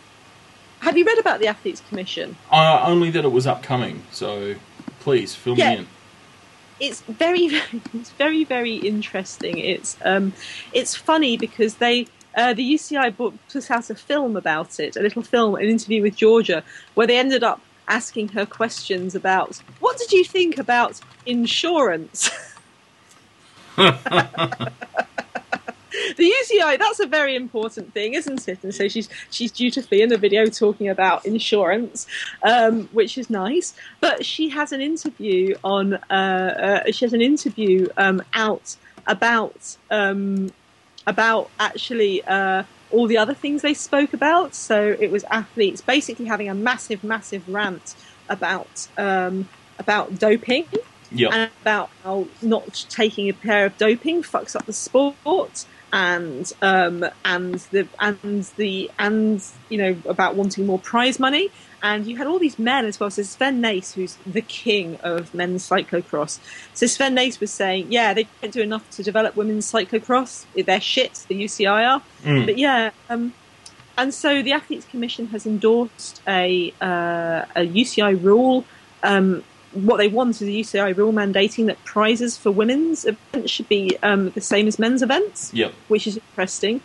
Have 0.80 0.97
you 0.97 1.05
read 1.05 1.18
about 1.18 1.41
the 1.41 1.49
Athletes 1.49 1.82
Commission? 1.89 2.37
Uh, 2.51 2.84
only 2.87 3.11
that 3.11 3.24
it 3.24 3.32
was 3.32 3.47
upcoming, 3.47 4.03
so 4.12 4.55
please 5.01 5.34
fill 5.34 5.57
Yeah. 5.59 5.70
me 5.70 5.76
in. 5.78 5.87
It's 6.81 7.01
very, 7.03 7.49
very 7.49 7.83
it's 7.95 8.11
very 8.11 8.45
very 8.45 8.74
interesting. 8.77 9.59
It's 9.59 9.97
um, 10.05 10.33
it's 10.72 10.95
funny 10.95 11.37
because 11.37 11.77
they 11.77 12.07
uh, 12.37 12.53
the 12.53 12.74
UCI 12.74 13.16
book 13.16 13.35
put 13.51 13.70
out 13.70 13.91
a 13.91 13.95
film 13.95 14.37
about 14.37 14.79
it, 14.79 14.97
a 14.97 15.01
little 15.01 15.22
film, 15.22 15.55
an 15.55 15.64
interview 15.64 16.03
with 16.03 16.16
Georgia, 16.16 16.62
where 16.95 17.07
they 17.07 17.18
ended 17.18 17.43
up 17.43 17.61
asking 17.89 18.29
her 18.29 18.45
questions 18.45 19.14
about 19.14 19.57
what 19.81 19.97
did 19.97 20.12
you 20.12 20.24
think 20.24 20.59
about 20.59 21.01
insurance. 21.24 22.31
the 26.17 26.33
UCI, 26.43 26.79
that's 26.79 27.01
a 27.01 27.07
very 27.07 27.37
important 27.37 27.93
thing, 27.93 28.15
isn't 28.15 28.49
it? 28.49 28.63
And 28.63 28.75
so 28.75 28.89
she's 28.89 29.09
she's 29.31 29.53
dutifully 29.53 30.03
in 30.03 30.09
the 30.09 30.19
video 30.19 30.47
talking 30.47 30.89
about 30.89 31.25
insurance, 31.27 32.07
um, 32.43 32.89
which 32.93 33.19
is 33.19 33.31
nice. 33.31 33.75
But 34.01 34.25
she 34.25 34.49
has 34.51 34.73
an 34.73 34.81
interview 34.81 35.57
on 35.65 35.95
uh, 35.95 36.83
uh, 36.87 36.93
she 36.93 37.05
has 37.05 37.13
an 37.13 37.23
interview 37.23 37.89
um, 37.97 38.23
out 38.35 38.77
about 39.07 39.77
um, 39.91 40.51
about 41.07 41.51
actually 41.59 42.23
uh, 42.25 42.65
all 42.91 43.07
the 43.07 43.19
other 43.19 43.35
things 43.35 43.63
they 43.63 43.75
spoke 43.75 44.13
about. 44.13 44.55
So 44.55 44.97
it 44.99 45.11
was 45.11 45.25
athletes 45.25 45.81
basically 45.81 46.27
having 46.27 46.49
a 46.49 46.55
massive, 46.55 47.05
massive 47.05 47.49
rant 47.49 47.95
about 48.29 48.89
um, 48.97 49.49
about 49.79 50.19
doping 50.19 50.67
Yep. 51.13 51.33
and 51.33 51.51
about 51.63 51.91
how 52.03 52.27
not 52.43 52.85
taking 52.89 53.29
a 53.29 53.33
pair 53.33 53.65
of 53.65 53.79
doping 53.79 54.23
fucks 54.23 54.57
up 54.57 54.67
the 54.67 54.73
sport 54.73 55.65
and 55.93 56.53
um, 56.62 57.05
and 57.24 57.55
the 57.70 57.87
and 58.01 58.45
the 58.57 58.91
and 58.99 59.43
you 59.68 59.78
know 59.78 59.97
about 60.09 60.34
wanting 60.34 60.66
more 60.66 60.78
prize 60.78 61.18
money 61.18 61.51
and 61.82 62.07
you 62.07 62.16
had 62.16 62.26
all 62.26 62.39
these 62.39 62.59
men 62.59 62.84
as 62.87 62.99
well. 62.99 63.11
So 63.11 63.22
Sven 63.22 63.62
Nys, 63.62 63.95
who's 63.95 64.16
the 64.26 64.41
king 64.43 64.97
of 65.03 65.32
men's 65.34 65.68
cyclocross, 65.68 66.39
so 66.74 66.87
Sven 66.87 67.14
Nys 67.14 67.39
was 67.39 67.53
saying, 67.53 67.87
yeah, 67.91 68.14
they 68.14 68.26
don't 68.43 68.53
do 68.53 68.62
enough 68.62 68.89
to 68.91 69.03
develop 69.03 69.37
women's 69.37 69.70
cyclocross. 69.70 70.45
They're 70.57 70.80
shit. 70.80 71.24
The 71.28 71.45
UCI 71.45 71.87
are, 71.89 72.03
Mm. 72.24 72.47
but 72.47 72.59
yeah. 72.59 72.91
Um, 73.09 73.34
and 73.99 74.12
so 74.12 74.43
the 74.43 74.53
Athletes 74.53 74.87
Commission 74.87 75.26
has 75.28 75.47
endorsed 75.47 76.20
a 76.26 76.72
uh, 76.80 77.45
a 77.55 77.66
UCI 77.66 78.22
rule. 78.22 78.64
Um, 79.03 79.45
what 79.85 79.99
they 79.99 80.09
want 80.09 80.41
is 80.41 80.43
a 80.43 80.47
UCI 80.51 80.97
rule 80.97 81.12
mandating 81.12 81.66
that 81.66 81.83
prizes 81.85 82.37
for 82.37 82.51
women's 82.51 83.05
events 83.05 83.51
should 83.51 83.68
be 83.68 83.97
um, 84.03 84.31
the 84.31 84.41
same 84.41 84.66
as 84.66 84.79
men's 84.79 85.03
events, 85.03 85.53
Yep. 85.55 85.72
which 85.89 86.07
is 86.07 86.16
interesting. 86.16 86.81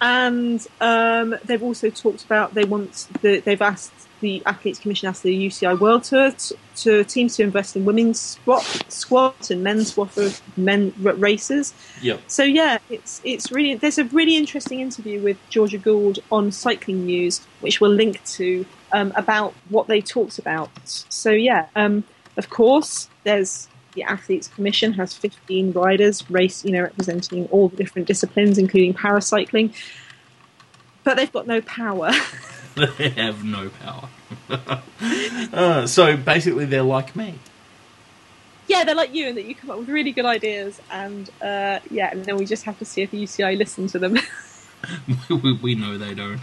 And 0.00 0.66
um, 0.80 1.36
they've 1.44 1.62
also 1.62 1.88
talked 1.88 2.24
about 2.24 2.54
they 2.54 2.64
want 2.64 3.06
the, 3.22 3.38
they've 3.40 3.62
asked 3.62 3.92
the 4.20 4.42
Athletes 4.46 4.78
Commission 4.78 5.08
asked 5.08 5.22
the 5.24 5.46
UCI 5.48 5.78
World 5.78 6.04
Tour 6.04 6.30
to, 6.30 6.56
to 6.76 7.04
teams 7.04 7.36
to 7.36 7.42
invest 7.42 7.76
in 7.76 7.84
women's 7.84 8.20
squat, 8.20 8.62
squat 8.88 9.50
and 9.50 9.62
men's 9.62 9.90
squat 9.92 10.10
for 10.12 10.30
men 10.56 10.92
r- 11.04 11.12
races. 11.14 11.74
Yep. 12.02 12.20
So 12.28 12.42
yeah, 12.44 12.78
it's 12.90 13.20
it's 13.24 13.50
really 13.52 13.74
there's 13.74 13.98
a 13.98 14.04
really 14.04 14.36
interesting 14.36 14.80
interview 14.80 15.20
with 15.22 15.38
Georgia 15.50 15.78
Gould 15.78 16.18
on 16.32 16.50
Cycling 16.52 17.04
News, 17.06 17.40
which 17.60 17.80
we'll 17.80 17.90
link 17.92 18.24
to 18.24 18.64
um, 18.92 19.12
about 19.16 19.54
what 19.70 19.86
they 19.88 20.00
talked 20.00 20.38
about. 20.38 20.70
So 20.84 21.30
yeah, 21.30 21.66
um, 21.76 22.04
of 22.36 22.50
course, 22.50 23.08
there's 23.24 23.68
the 23.94 24.02
Athletes 24.02 24.48
Commission 24.48 24.94
has 24.94 25.14
15 25.14 25.72
riders 25.72 26.28
race, 26.30 26.64
you 26.64 26.72
know, 26.72 26.82
representing 26.82 27.46
all 27.48 27.68
the 27.68 27.76
different 27.76 28.08
disciplines, 28.08 28.58
including 28.58 28.94
paracycling. 28.94 29.74
But 31.04 31.16
they've 31.16 31.32
got 31.32 31.46
no 31.46 31.60
power. 31.60 32.10
They 32.74 33.10
have 33.10 33.44
no 33.44 33.68
power. 33.68 34.08
uh, 35.52 35.86
so 35.86 36.16
basically, 36.16 36.64
they're 36.64 36.82
like 36.82 37.14
me. 37.14 37.34
yeah, 38.66 38.84
they're 38.84 38.94
like 38.94 39.12
you 39.14 39.28
in 39.28 39.34
that 39.34 39.44
you 39.44 39.54
come 39.54 39.70
up 39.70 39.78
with 39.78 39.90
really 39.90 40.10
good 40.12 40.24
ideas, 40.24 40.80
and 40.90 41.28
uh, 41.42 41.80
yeah, 41.90 42.10
and 42.10 42.24
then 42.24 42.38
we 42.38 42.46
just 42.46 42.64
have 42.64 42.78
to 42.78 42.86
see 42.86 43.02
if 43.02 43.10
the 43.10 43.22
UCI 43.22 43.58
listen 43.58 43.88
to 43.88 43.98
them. 43.98 44.16
we, 45.28 45.52
we 45.62 45.74
know 45.74 45.98
they 45.98 46.14
don't. 46.14 46.40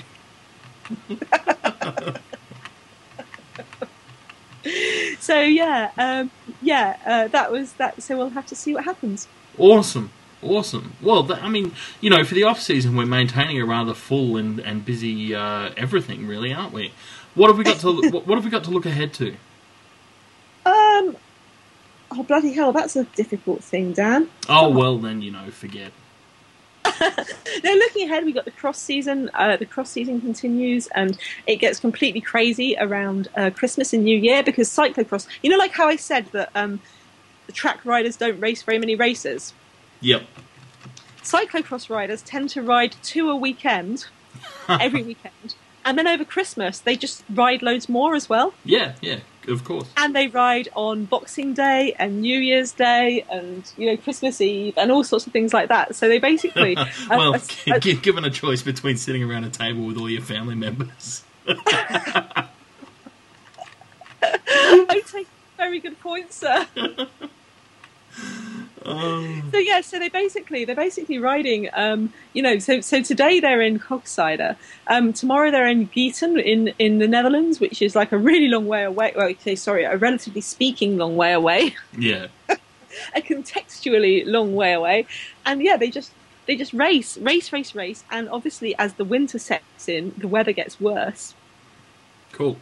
So 5.20 5.40
yeah, 5.42 5.92
um, 5.98 6.32
yeah, 6.62 6.98
uh, 7.06 7.28
that 7.30 7.52
was 7.52 7.74
that. 7.74 8.02
So 8.02 8.18
we'll 8.18 8.30
have 8.30 8.46
to 8.48 8.56
see 8.56 8.74
what 8.74 8.86
happens. 8.86 9.28
Awesome. 9.58 10.12
Awesome. 10.42 10.94
Well, 11.02 11.26
th- 11.26 11.40
I 11.42 11.50
mean, 11.50 11.74
you 12.00 12.10
know, 12.10 12.24
for 12.24 12.34
the 12.34 12.44
off 12.44 12.62
season, 12.62 12.96
we're 12.96 13.06
maintaining 13.06 13.62
a 13.62 13.66
rather 13.66 13.94
full 13.94 14.38
and, 14.38 14.60
and 14.60 14.86
busy 14.86 15.36
uh, 15.36 15.72
everything, 15.76 16.28
really, 16.28 16.54
aren't 16.54 16.72
we? 16.72 16.94
What 17.36 17.48
have 17.48 17.58
we 17.58 17.66
got 17.66 17.80
to 17.80 18.10
what, 18.10 18.26
what 18.26 18.36
have 18.36 18.46
we 18.46 18.50
got 18.50 18.64
to 18.66 18.72
look 18.72 18.86
ahead 18.86 19.14
to? 19.16 19.32
Um, 20.66 21.18
oh 22.12 22.24
bloody 22.26 22.54
hell, 22.54 22.72
that's 22.72 22.96
a 22.96 23.04
difficult 23.04 23.64
thing, 23.64 23.94
Dan. 23.94 24.30
Oh 24.48 24.70
well, 24.70 24.98
then 24.98 25.22
you 25.22 25.32
know, 25.32 25.50
forget. 25.52 25.92
Now, 27.64 27.74
looking 27.74 28.10
ahead, 28.10 28.26
we've 28.26 28.36
got 28.36 28.46
the 28.46 28.52
cross 28.52 28.80
season. 28.80 29.30
Uh, 29.34 29.58
the 29.58 29.66
cross 29.66 29.90
season 29.90 30.22
continues, 30.22 30.88
and 30.88 31.18
it 31.48 31.58
gets 31.58 31.80
completely 31.80 32.22
crazy 32.22 32.76
around 32.80 33.28
uh, 33.36 33.50
Christmas 33.50 33.94
and 33.94 34.04
New 34.04 34.18
Year 34.18 34.44
because 34.44 34.70
cyclocross. 34.70 35.28
You 35.42 35.50
know, 35.50 35.58
like 35.58 35.72
how 35.72 35.88
I 35.88 35.96
said 35.96 36.28
that 36.32 36.50
um, 36.56 36.80
the 37.48 37.52
track 37.52 37.84
riders 37.86 38.16
don't 38.16 38.40
race 38.40 38.64
very 38.64 38.80
many 38.80 38.96
races. 38.96 39.54
Yep. 40.02 40.24
Cyclocross 41.24 41.90
riders 41.90 42.22
tend 42.22 42.50
to 42.52 42.62
ride 42.62 42.96
two 43.04 43.30
a 43.30 43.36
weekend, 43.36 44.06
every 44.70 45.04
weekend, 45.04 45.56
and 45.84 45.98
then 45.98 46.08
over 46.08 46.24
Christmas 46.24 46.80
they 46.80 46.96
just 46.96 47.24
ride 47.30 47.62
loads 47.62 47.90
more 47.90 48.16
as 48.16 48.30
well. 48.30 48.54
Yeah. 48.64 48.94
Yeah. 49.02 49.20
Of 49.50 49.64
course. 49.64 49.88
and 49.98 50.16
they 50.16 50.28
ride 50.28 50.70
on 50.76 51.06
Boxing 51.06 51.54
Day 51.54 51.96
and 51.98 52.22
New 52.22 52.40
Year's 52.40 52.72
Day 52.72 53.26
and 53.30 53.64
you 53.78 53.88
know 53.88 53.98
Christmas 53.98 54.40
Eve 54.42 54.76
and 54.78 54.92
all 54.92 55.04
sorts 55.04 55.26
of 55.28 55.34
things 55.34 55.54
like 55.54 55.70
that. 55.70 55.96
So 55.96 56.08
they 56.08 56.20
basically, 56.20 56.76
well, 57.10 57.34
g- 57.38 57.72
uh, 57.72 57.80
given 57.80 58.26
a 58.26 58.30
choice 58.30 58.62
between 58.62 58.98
sitting 58.98 59.24
around 59.24 59.44
a 59.46 59.50
table 59.50 59.86
with 59.86 59.98
all 59.98 60.10
your 60.10 60.22
family 60.22 60.56
members, 60.56 61.24
I 64.22 65.02
take 65.12 65.28
very 65.58 65.80
good 65.80 66.00
points, 66.00 66.36
sir. 66.38 66.68
Um, 68.86 69.50
So 69.52 69.58
yeah, 69.58 69.82
so 69.82 70.00
they 70.00 70.10
basically 70.10 70.66
they're 70.66 70.76
basically 70.76 71.18
riding. 71.20 71.70
Um, 71.74 72.14
you 72.34 72.42
know, 72.42 72.60
so 72.60 72.82
so 72.82 73.02
today 73.02 73.40
they're 73.40 73.62
in 73.62 73.80
Koksijde. 73.80 74.56
Um, 74.88 75.14
tomorrow 75.14 75.52
they're 75.52 75.68
in 75.68 75.88
Gieten 75.88 76.42
in 76.42 76.74
in 76.80 77.00
the 77.00 77.08
Netherlands, 77.08 77.60
which 77.60 77.82
is 77.82 77.96
like 77.96 78.12
a 78.12 78.18
really 78.18 78.48
long 78.48 78.68
way 78.68 78.84
away. 78.84 79.14
Well, 79.16 79.28
okay, 79.30 79.56
sorry, 79.56 79.84
a 79.84 79.98
relatively 79.98 80.42
speaking 80.42 80.98
long 80.98 81.16
way 81.16 81.34
away. 81.34 81.76
yeah, 81.98 82.28
a 83.16 83.22
contextually 83.22 84.24
long 84.26 84.56
way 84.56 84.74
away. 84.74 85.06
And 85.46 85.62
yeah, 85.62 85.78
they 85.78 85.90
just 85.90 86.12
they 86.46 86.56
just 86.56 86.74
race, 86.74 87.18
race, 87.18 87.54
race, 87.54 87.76
race. 87.76 88.04
And 88.10 88.30
obviously, 88.30 88.76
as 88.78 88.94
the 88.94 89.06
winter 89.06 89.40
sets 89.40 89.88
in, 89.88 90.14
the 90.18 90.28
weather 90.28 90.52
gets 90.52 90.80
worse. 90.80 91.36
cool. 92.32 92.58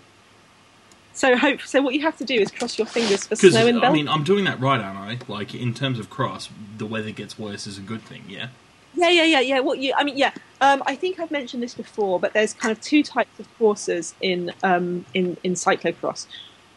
So 1.17 1.35
hope. 1.35 1.61
So 1.61 1.81
what 1.81 1.95
you 1.95 2.01
have 2.01 2.15
to 2.17 2.25
do 2.25 2.35
is 2.35 2.51
cross 2.51 2.77
your 2.77 2.85
fingers 2.85 3.23
for 3.23 3.29
Because 3.29 3.53
snow 3.53 3.65
in 3.65 3.83
I 3.83 3.91
mean, 3.91 4.07
I'm 4.07 4.23
doing 4.23 4.45
that 4.45 4.59
right, 4.59 4.79
aren't 4.79 4.99
I? 4.99 5.17
Like 5.27 5.55
in 5.55 5.73
terms 5.73 5.97
of 5.97 6.11
cross, 6.11 6.47
the 6.77 6.85
weather 6.85 7.09
gets 7.09 7.39
worse 7.39 7.65
is 7.65 7.79
a 7.79 7.81
good 7.81 8.03
thing. 8.03 8.23
Yeah. 8.27 8.49
yeah, 8.93 9.09
yeah, 9.09 9.23
yeah, 9.23 9.39
yeah. 9.39 9.59
What 9.61 9.79
you? 9.79 9.93
I 9.97 10.03
mean, 10.03 10.15
yeah. 10.15 10.31
Um, 10.61 10.83
I 10.85 10.95
think 10.95 11.19
I've 11.19 11.31
mentioned 11.31 11.63
this 11.63 11.73
before, 11.73 12.19
but 12.19 12.33
there's 12.33 12.53
kind 12.53 12.71
of 12.71 12.79
two 12.81 13.01
types 13.01 13.39
of 13.39 13.47
courses 13.57 14.13
in 14.21 14.53
um, 14.61 15.05
in 15.15 15.37
in 15.43 15.53
cyclocross. 15.53 16.27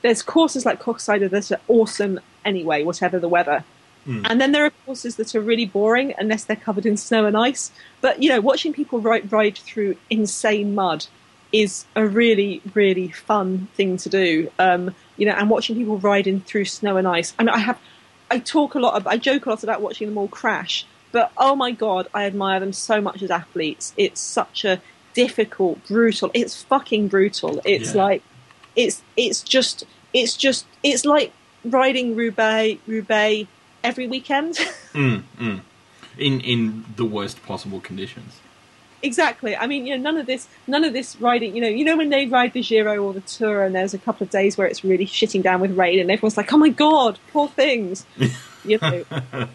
There's 0.00 0.22
courses 0.22 0.64
like 0.64 0.80
Koksijde 0.80 1.28
that 1.28 1.52
are 1.52 1.60
awesome 1.68 2.18
anyway, 2.42 2.82
whatever 2.82 3.18
the 3.18 3.28
weather. 3.28 3.62
Mm. 4.06 4.26
And 4.30 4.40
then 4.40 4.52
there 4.52 4.64
are 4.64 4.72
courses 4.86 5.16
that 5.16 5.34
are 5.34 5.42
really 5.42 5.66
boring 5.66 6.14
unless 6.16 6.44
they're 6.44 6.56
covered 6.56 6.86
in 6.86 6.96
snow 6.96 7.26
and 7.26 7.36
ice. 7.36 7.70
But 8.00 8.22
you 8.22 8.30
know, 8.30 8.40
watching 8.40 8.72
people 8.72 9.00
ride, 9.00 9.30
ride 9.30 9.58
through 9.58 9.96
insane 10.08 10.74
mud 10.74 11.08
is 11.52 11.84
a 11.96 12.06
really, 12.06 12.62
really 12.74 13.08
fun 13.08 13.68
thing 13.74 13.96
to 13.98 14.08
do. 14.08 14.50
Um, 14.58 14.94
you 15.16 15.26
know, 15.26 15.32
and 15.32 15.50
watching 15.50 15.76
people 15.76 15.98
riding 15.98 16.40
through 16.40 16.64
snow 16.66 16.96
and 16.96 17.06
ice. 17.06 17.34
I 17.38 17.42
mean, 17.42 17.50
I 17.54 17.58
have, 17.58 17.78
I 18.30 18.38
talk 18.38 18.74
a 18.74 18.78
lot, 18.78 18.94
of, 18.94 19.06
I 19.06 19.16
joke 19.16 19.46
a 19.46 19.50
lot 19.50 19.62
about 19.62 19.80
watching 19.82 20.08
them 20.08 20.16
all 20.16 20.28
crash. 20.28 20.86
But 21.12 21.32
oh 21.36 21.56
my 21.56 21.72
god, 21.72 22.06
I 22.14 22.24
admire 22.24 22.60
them 22.60 22.72
so 22.72 23.00
much 23.00 23.22
as 23.22 23.30
athletes. 23.30 23.92
It's 23.96 24.20
such 24.20 24.64
a 24.64 24.80
difficult, 25.12 25.84
brutal. 25.88 26.30
It's 26.34 26.62
fucking 26.62 27.08
brutal. 27.08 27.60
It's 27.64 27.94
Yeah. 27.94 28.04
like, 28.04 28.22
it's 28.76 29.02
it's 29.16 29.42
just 29.42 29.82
it's 30.14 30.36
just 30.36 30.64
it's 30.84 31.04
like 31.04 31.32
riding 31.64 32.14
Roubaix 32.14 32.80
Roubaix 32.86 33.48
every 33.82 34.06
weekend. 34.06 34.58
Mm, 34.92 35.22
mm. 35.38 35.60
In 36.18 36.40
in 36.40 36.84
the 36.96 37.04
worst 37.04 37.42
possible 37.44 37.78
conditions. 37.80 38.40
Exactly. 39.02 39.56
I 39.56 39.66
mean, 39.66 39.86
you 39.86 39.96
know, 39.96 40.02
none 40.02 40.16
of 40.16 40.26
this, 40.26 40.48
none 40.66 40.84
of 40.84 40.92
this 40.92 41.16
riding. 41.20 41.54
You 41.54 41.62
know, 41.62 41.68
you 41.68 41.84
know 41.84 41.96
when 41.96 42.10
they 42.10 42.26
ride 42.26 42.52
the 42.52 42.62
Giro 42.62 43.02
or 43.04 43.12
the 43.12 43.20
Tour, 43.22 43.64
and 43.64 43.74
there's 43.74 43.94
a 43.94 43.98
couple 43.98 44.24
of 44.24 44.30
days 44.30 44.56
where 44.56 44.66
it's 44.66 44.84
really 44.84 45.06
shitting 45.06 45.42
down 45.42 45.60
with 45.60 45.76
rain, 45.76 46.00
and 46.00 46.10
everyone's 46.10 46.36
like, 46.36 46.52
"Oh 46.52 46.58
my 46.58 46.68
god, 46.68 47.18
poor 47.32 47.48
things." 47.48 48.04
you 48.64 48.78
know, 48.80 49.04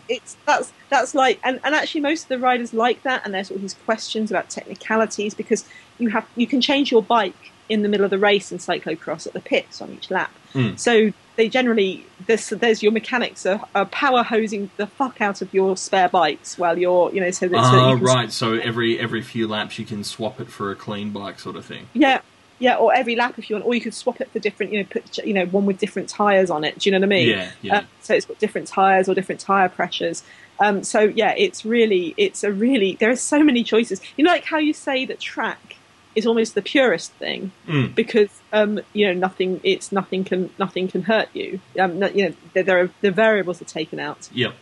it's 0.09 0.37
that's 0.45 0.71
that's 0.89 1.15
like, 1.15 1.39
and, 1.43 1.59
and 1.63 1.75
actually 1.75 2.01
most 2.01 2.23
of 2.23 2.29
the 2.29 2.39
riders 2.39 2.73
like 2.73 3.03
that, 3.03 3.21
and 3.25 3.33
there's 3.33 3.51
all 3.51 3.57
these 3.57 3.75
questions 3.85 4.31
about 4.31 4.49
technicalities 4.49 5.33
because 5.33 5.65
you 5.97 6.09
have 6.09 6.27
you 6.35 6.47
can 6.47 6.61
change 6.61 6.91
your 6.91 7.03
bike 7.03 7.51
in 7.69 7.81
the 7.81 7.89
middle 7.89 8.03
of 8.03 8.11
the 8.11 8.19
race 8.19 8.51
in 8.51 8.57
cyclocross 8.57 9.25
at 9.25 9.33
the 9.33 9.41
pits 9.41 9.81
on 9.81 9.91
each 9.91 10.11
lap. 10.11 10.31
Mm. 10.55 10.79
So 10.79 11.13
they 11.35 11.49
generally 11.49 12.05
there's 12.27 12.49
there's 12.49 12.81
your 12.81 12.91
mechanics 12.91 13.45
are, 13.45 13.61
are 13.75 13.85
power 13.85 14.23
hosing 14.23 14.71
the 14.77 14.87
fuck 14.87 15.19
out 15.21 15.41
of 15.41 15.53
your 15.53 15.75
spare 15.75 16.09
bikes 16.09 16.57
while 16.57 16.77
you're 16.79 17.13
you 17.13 17.19
know 17.21 17.29
so 17.31 17.47
that, 17.47 17.65
so 17.65 17.71
that 17.71 17.77
Ah, 17.77 17.97
right. 18.01 18.31
So 18.31 18.53
every 18.53 18.99
every 18.99 19.21
few 19.21 19.47
laps 19.47 19.77
you 19.77 19.85
can 19.85 20.03
swap 20.03 20.39
it 20.39 20.49
for 20.49 20.71
a 20.71 20.75
clean 20.75 21.11
bike, 21.11 21.39
sort 21.39 21.55
of 21.57 21.65
thing. 21.65 21.87
yeah 21.93 22.21
Yeah, 22.57 22.77
or 22.77 22.93
every 22.95 23.17
lap 23.17 23.37
if 23.37 23.49
you 23.49 23.57
want, 23.57 23.65
or 23.65 23.75
you 23.75 23.81
could 23.81 23.93
swap 23.93 24.21
it 24.21 24.31
for 24.31 24.39
different, 24.39 24.71
you 24.71 24.79
know, 24.79 24.87
put 24.89 25.17
you 25.17 25.33
know 25.33 25.45
one 25.47 25.65
with 25.65 25.77
different 25.77 26.07
tires 26.07 26.49
on 26.49 26.63
it. 26.63 26.79
Do 26.79 26.89
you 26.89 26.91
know 26.93 26.99
what 26.99 27.13
I 27.13 27.17
mean? 27.17 27.29
Yeah, 27.29 27.51
yeah. 27.61 27.77
Uh, 27.79 27.83
so 28.01 28.13
it's 28.13 28.25
got 28.25 28.39
different 28.39 28.67
tires 28.69 29.09
or 29.09 29.13
different 29.13 29.41
tire 29.41 29.67
pressures. 29.67 30.23
Um, 30.61 30.85
so 30.85 31.01
yeah, 31.01 31.33
it's 31.37 31.65
really, 31.65 32.13
it's 32.15 32.45
a 32.45 32.51
really. 32.53 32.95
There 32.97 33.09
are 33.09 33.17
so 33.17 33.43
many 33.43 33.61
choices. 33.65 33.99
You 34.15 34.23
know, 34.23 34.31
like 34.31 34.45
how 34.45 34.57
you 34.57 34.71
say 34.73 35.05
that 35.05 35.19
track 35.19 35.75
is 36.15 36.25
almost 36.25 36.55
the 36.55 36.61
purest 36.61 37.11
thing 37.13 37.51
Mm. 37.67 37.93
because 37.93 38.29
um, 38.53 38.79
you 38.93 39.05
know 39.07 39.13
nothing. 39.13 39.59
It's 39.63 39.91
nothing 39.91 40.23
can 40.23 40.49
nothing 40.57 40.87
can 40.87 41.03
hurt 41.03 41.29
you. 41.33 41.59
Um, 41.79 42.01
you 42.15 42.29
know, 42.29 42.33
there, 42.53 42.63
there 42.63 42.79
are 42.81 42.89
the 43.01 43.11
variables 43.11 43.61
are 43.61 43.65
taken 43.65 43.99
out. 43.99 44.29
Yep. 44.33 44.53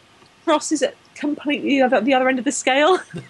Cross 0.45 0.71
is 0.71 0.81
at 0.83 0.95
completely 1.15 1.69
the 1.77 1.81
other, 1.83 2.01
the 2.01 2.13
other 2.13 2.27
end 2.27 2.39
of 2.39 2.43
the 2.45 2.51
scale. 2.51 2.99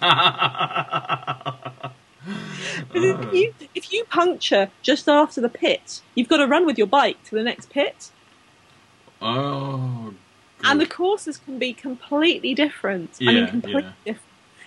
if, 2.94 3.32
you, 3.34 3.54
if 3.74 3.92
you 3.92 4.04
puncture 4.04 4.70
just 4.82 5.08
after 5.08 5.40
the 5.40 5.48
pit, 5.48 6.00
you've 6.14 6.28
got 6.28 6.38
to 6.38 6.46
run 6.46 6.66
with 6.66 6.78
your 6.78 6.86
bike 6.86 7.22
to 7.24 7.34
the 7.34 7.42
next 7.42 7.70
pit. 7.70 8.10
oh. 9.22 10.14
And 10.66 10.80
the 10.80 10.86
courses 10.86 11.36
can 11.36 11.58
be 11.58 11.74
completely 11.74 12.54
different. 12.54 13.10
I 13.20 13.24
Yeah, 13.24 13.32
mean, 13.32 13.48
completely 13.48 13.82
yeah. 13.82 14.12
different. 14.14 14.22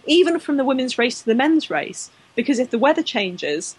Even 0.05 0.39
from 0.39 0.57
the 0.57 0.63
women's 0.63 0.99
race 0.99 1.19
to 1.21 1.25
the 1.25 1.33
men's 1.33 1.71
race. 1.71 2.11
Because 2.37 2.57
if 2.59 2.69
the 2.69 2.79
weather 2.79 3.03
changes, 3.03 3.75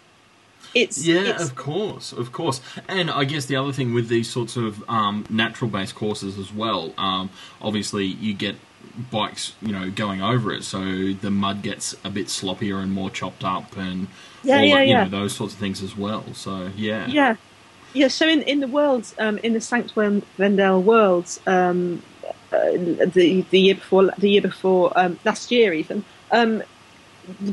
it's. 0.75 1.03
Yeah, 1.03 1.21
it's, 1.21 1.43
of 1.43 1.55
course, 1.55 2.11
of 2.11 2.31
course. 2.31 2.61
And 2.87 3.09
I 3.09 3.23
guess 3.23 3.45
the 3.45 3.55
other 3.55 3.71
thing 3.71 3.95
with 3.95 4.07
these 4.07 4.29
sorts 4.29 4.55
of 4.55 4.87
um, 4.87 5.25
natural-based 5.31 5.95
courses 5.95 6.37
as 6.37 6.53
well, 6.53 6.93
um, 6.97 7.31
obviously 7.59 8.05
you 8.05 8.35
get 8.35 8.55
bikes, 9.11 9.53
you 9.61 9.71
know, 9.71 9.89
going 9.89 10.21
over 10.21 10.51
it, 10.53 10.63
so 10.63 10.79
the 11.13 11.31
mud 11.31 11.61
gets 11.63 11.95
a 12.03 12.09
bit 12.09 12.27
sloppier 12.27 12.83
and 12.83 12.91
more 12.91 13.09
chopped 13.09 13.43
up, 13.43 13.75
and 13.77 14.07
Yeah, 14.43 14.61
yeah, 14.61 14.75
that, 14.75 14.87
you 14.87 14.93
yeah. 14.93 15.03
know, 15.05 15.09
those 15.09 15.35
sorts 15.35 15.53
of 15.53 15.59
things 15.59 15.81
as 15.81 15.97
well. 15.97 16.25
So 16.33 16.69
yeah, 16.75 17.07
Yeah. 17.07 17.35
Yeah, 17.93 18.07
so 18.09 18.27
in, 18.27 18.43
in 18.43 18.59
the 18.59 18.67
world, 18.67 19.11
um, 19.17 19.39
in 19.39 19.53
the 19.53 19.59
Sankt 19.59 19.95
Wendel 20.37 20.83
worlds, 20.83 21.39
um, 21.47 22.03
uh, 22.51 22.71
the 22.71 23.43
the 23.49 23.59
year 23.59 23.75
before, 23.75 24.11
the 24.17 24.29
year 24.29 24.41
before 24.41 24.91
um, 24.95 25.17
last 25.25 25.51
year 25.51 25.73
even, 25.73 26.05
um, 26.31 26.61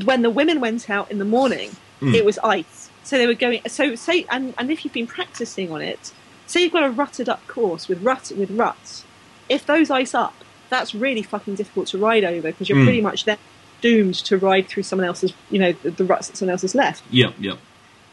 when 0.05 0.21
the 0.21 0.29
women 0.29 0.59
went 0.59 0.89
out 0.89 1.09
in 1.11 1.17
the 1.19 1.25
morning, 1.25 1.71
Mm. 2.01 2.13
it 2.13 2.23
was 2.25 2.37
ice. 2.39 2.89
So 3.03 3.17
they 3.17 3.25
were 3.25 3.33
going. 3.33 3.61
So 3.67 3.95
say, 3.95 4.25
and, 4.29 4.53
and 4.57 4.69
if 4.69 4.83
you've 4.85 4.93
been 4.93 5.07
practicing 5.07 5.71
on 5.71 5.81
it, 5.81 6.11
say 6.45 6.61
you've 6.61 6.73
got 6.73 6.83
a 6.83 6.91
rutted 6.91 7.27
up 7.27 7.45
course 7.47 7.87
with 7.87 8.03
rut 8.03 8.31
with 8.37 8.51
ruts. 8.51 9.03
If 9.49 9.65
those 9.65 9.89
ice 9.89 10.13
up, 10.13 10.35
that's 10.69 10.93
really 10.93 11.23
fucking 11.23 11.55
difficult 11.55 11.87
to 11.87 11.97
ride 11.97 12.23
over 12.23 12.49
because 12.51 12.69
you're 12.69 12.77
Mm. 12.77 12.83
pretty 12.83 13.01
much 13.01 13.23
then 13.25 13.37
doomed 13.81 14.15
to 14.15 14.37
ride 14.37 14.67
through 14.67 14.83
someone 14.83 15.07
else's, 15.07 15.33
you 15.49 15.57
know, 15.59 15.71
the, 15.71 15.89
the 15.91 16.03
ruts 16.03 16.27
that 16.27 16.37
someone 16.37 16.51
else 16.51 16.61
has 16.63 16.75
left. 16.75 17.03
Yep, 17.09 17.33
yep. 17.39 17.57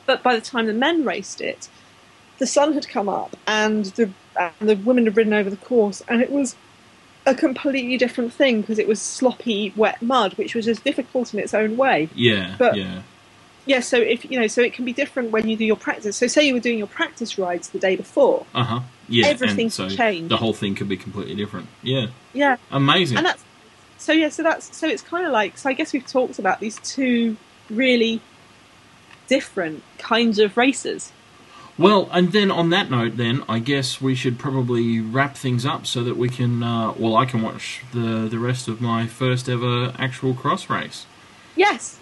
But 0.06 0.22
by 0.22 0.34
the 0.34 0.40
time 0.40 0.66
the 0.66 0.72
men 0.72 1.04
raced 1.04 1.40
it, 1.40 1.68
the 2.38 2.46
sun 2.46 2.72
had 2.74 2.88
come 2.88 3.08
up 3.08 3.36
and 3.46 3.84
the 3.96 4.10
and 4.36 4.68
the 4.68 4.76
women 4.76 5.04
had 5.04 5.16
ridden 5.16 5.32
over 5.32 5.50
the 5.50 5.56
course, 5.56 6.02
and 6.08 6.20
it 6.22 6.30
was 6.30 6.56
a 7.26 7.34
completely 7.34 7.96
different 7.96 8.32
thing 8.32 8.60
because 8.60 8.78
it 8.78 8.86
was 8.86 9.00
sloppy, 9.00 9.72
wet 9.76 10.00
mud, 10.02 10.34
which 10.34 10.54
was 10.54 10.68
as 10.68 10.78
difficult 10.80 11.32
in 11.32 11.40
its 11.40 11.54
own 11.54 11.76
way. 11.76 12.08
Yeah, 12.14 12.56
But- 12.58 12.76
yeah. 12.76 13.02
Yeah, 13.66 13.80
so 13.80 13.96
if 13.96 14.30
you 14.30 14.38
know, 14.38 14.46
so 14.46 14.60
it 14.60 14.74
can 14.74 14.84
be 14.84 14.92
different 14.92 15.30
when 15.30 15.48
you 15.48 15.56
do 15.56 15.64
your 15.64 15.76
practice. 15.76 16.18
So 16.18 16.26
say 16.26 16.46
you 16.46 16.52
were 16.52 16.60
doing 16.60 16.76
your 16.76 16.86
practice 16.86 17.38
rides 17.38 17.70
the 17.70 17.78
day 17.78 17.96
before. 17.96 18.44
Uh 18.54 18.62
huh. 18.62 18.80
Yeah. 19.08 19.26
Everything 19.28 19.70
so 19.70 19.88
can 19.88 19.96
change. 19.96 20.28
The 20.28 20.36
whole 20.36 20.52
thing 20.52 20.74
could 20.74 20.86
be 20.88 20.98
completely 20.98 21.34
different. 21.34 21.68
Yeah. 21.82 22.08
Yeah, 22.34 22.58
Amazing. 22.70 23.16
and 23.16 23.24
that's 23.26 23.42
so 23.96 24.12
yeah, 24.12 24.28
so 24.28 24.42
that's 24.42 24.76
so 24.76 24.86
it's 24.86 25.00
kind 25.00 25.24
of 25.24 25.32
like 25.32 25.56
so 25.56 25.70
I 25.70 25.72
guess 25.72 25.94
we've 25.94 26.06
talked 26.06 26.38
about 26.38 26.60
these 26.60 26.76
two 26.80 27.38
really 27.70 28.20
different 29.28 29.82
kinds 29.96 30.38
of 30.38 30.56
races. 30.58 31.10
Well, 31.76 32.08
and 32.12 32.30
then 32.30 32.52
on 32.52 32.70
that 32.70 32.88
note, 32.88 33.16
then 33.16 33.42
I 33.48 33.58
guess 33.58 34.00
we 34.00 34.14
should 34.14 34.38
probably 34.38 35.00
wrap 35.00 35.36
things 35.36 35.66
up 35.66 35.86
so 35.86 36.04
that 36.04 36.16
we 36.16 36.28
can, 36.28 36.62
uh, 36.62 36.92
well, 36.92 37.16
I 37.16 37.24
can 37.24 37.42
watch 37.42 37.82
the 37.92 38.28
the 38.28 38.38
rest 38.38 38.68
of 38.68 38.80
my 38.80 39.06
first 39.08 39.48
ever 39.48 39.92
actual 39.98 40.34
cross 40.34 40.70
race. 40.70 41.06
Yes. 41.56 41.98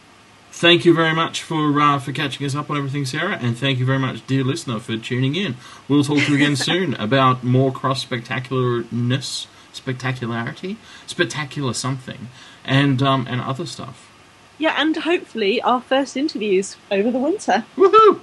Thank 0.51 0.85
you 0.85 0.93
very 0.93 1.15
much 1.15 1.43
for 1.43 1.81
uh, 1.81 1.99
for 1.99 2.13
catching 2.13 2.45
us 2.45 2.55
up 2.55 2.69
on 2.69 2.77
everything, 2.77 3.07
Sarah, 3.07 3.39
and 3.41 3.57
thank 3.57 3.79
you 3.79 3.87
very 3.87 3.99
much, 3.99 4.27
dear 4.27 4.45
listener, 4.45 4.79
for 4.79 4.99
tuning 4.99 5.35
in. 5.35 5.57
We'll 5.89 6.05
talk 6.05 6.19
to 6.19 6.29
you 6.29 6.35
again 6.37 6.57
soon 6.71 6.93
about 6.95 7.43
more 7.43 7.73
cross 7.73 8.05
spectacularness, 8.05 9.47
spectacularity, 9.73 10.77
spectacular 11.07 11.73
something, 11.73 12.29
and 12.67 13.03
um, 13.03 13.27
and 13.29 13.41
other 13.41 13.65
stuff. 13.65 14.11
Yeah, 14.59 14.75
and 14.77 14.95
hopefully 14.99 15.63
our 15.63 15.81
first 15.81 16.19
interviews 16.19 16.77
over 16.91 17.11
the 17.11 17.19
winter. 17.19 17.65
Woohoo! 17.75 18.21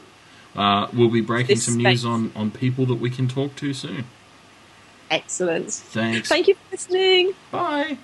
Uh, 0.56 0.88
we'll 0.94 1.10
be 1.10 1.22
breaking 1.22 1.56
This 1.56 1.66
some 1.66 1.78
news 1.78 2.04
on 2.06 2.32
on 2.36 2.52
people 2.52 2.86
that 2.88 2.96
we 2.96 3.10
can 3.10 3.28
talk 3.28 3.56
to 3.58 3.74
soon. 3.74 4.06
Excellent. 5.12 5.72
Thanks. 5.72 6.30
Thank 6.30 6.48
you 6.48 6.56
for 6.56 6.72
listening. 6.72 7.34
Bye. 7.52 7.98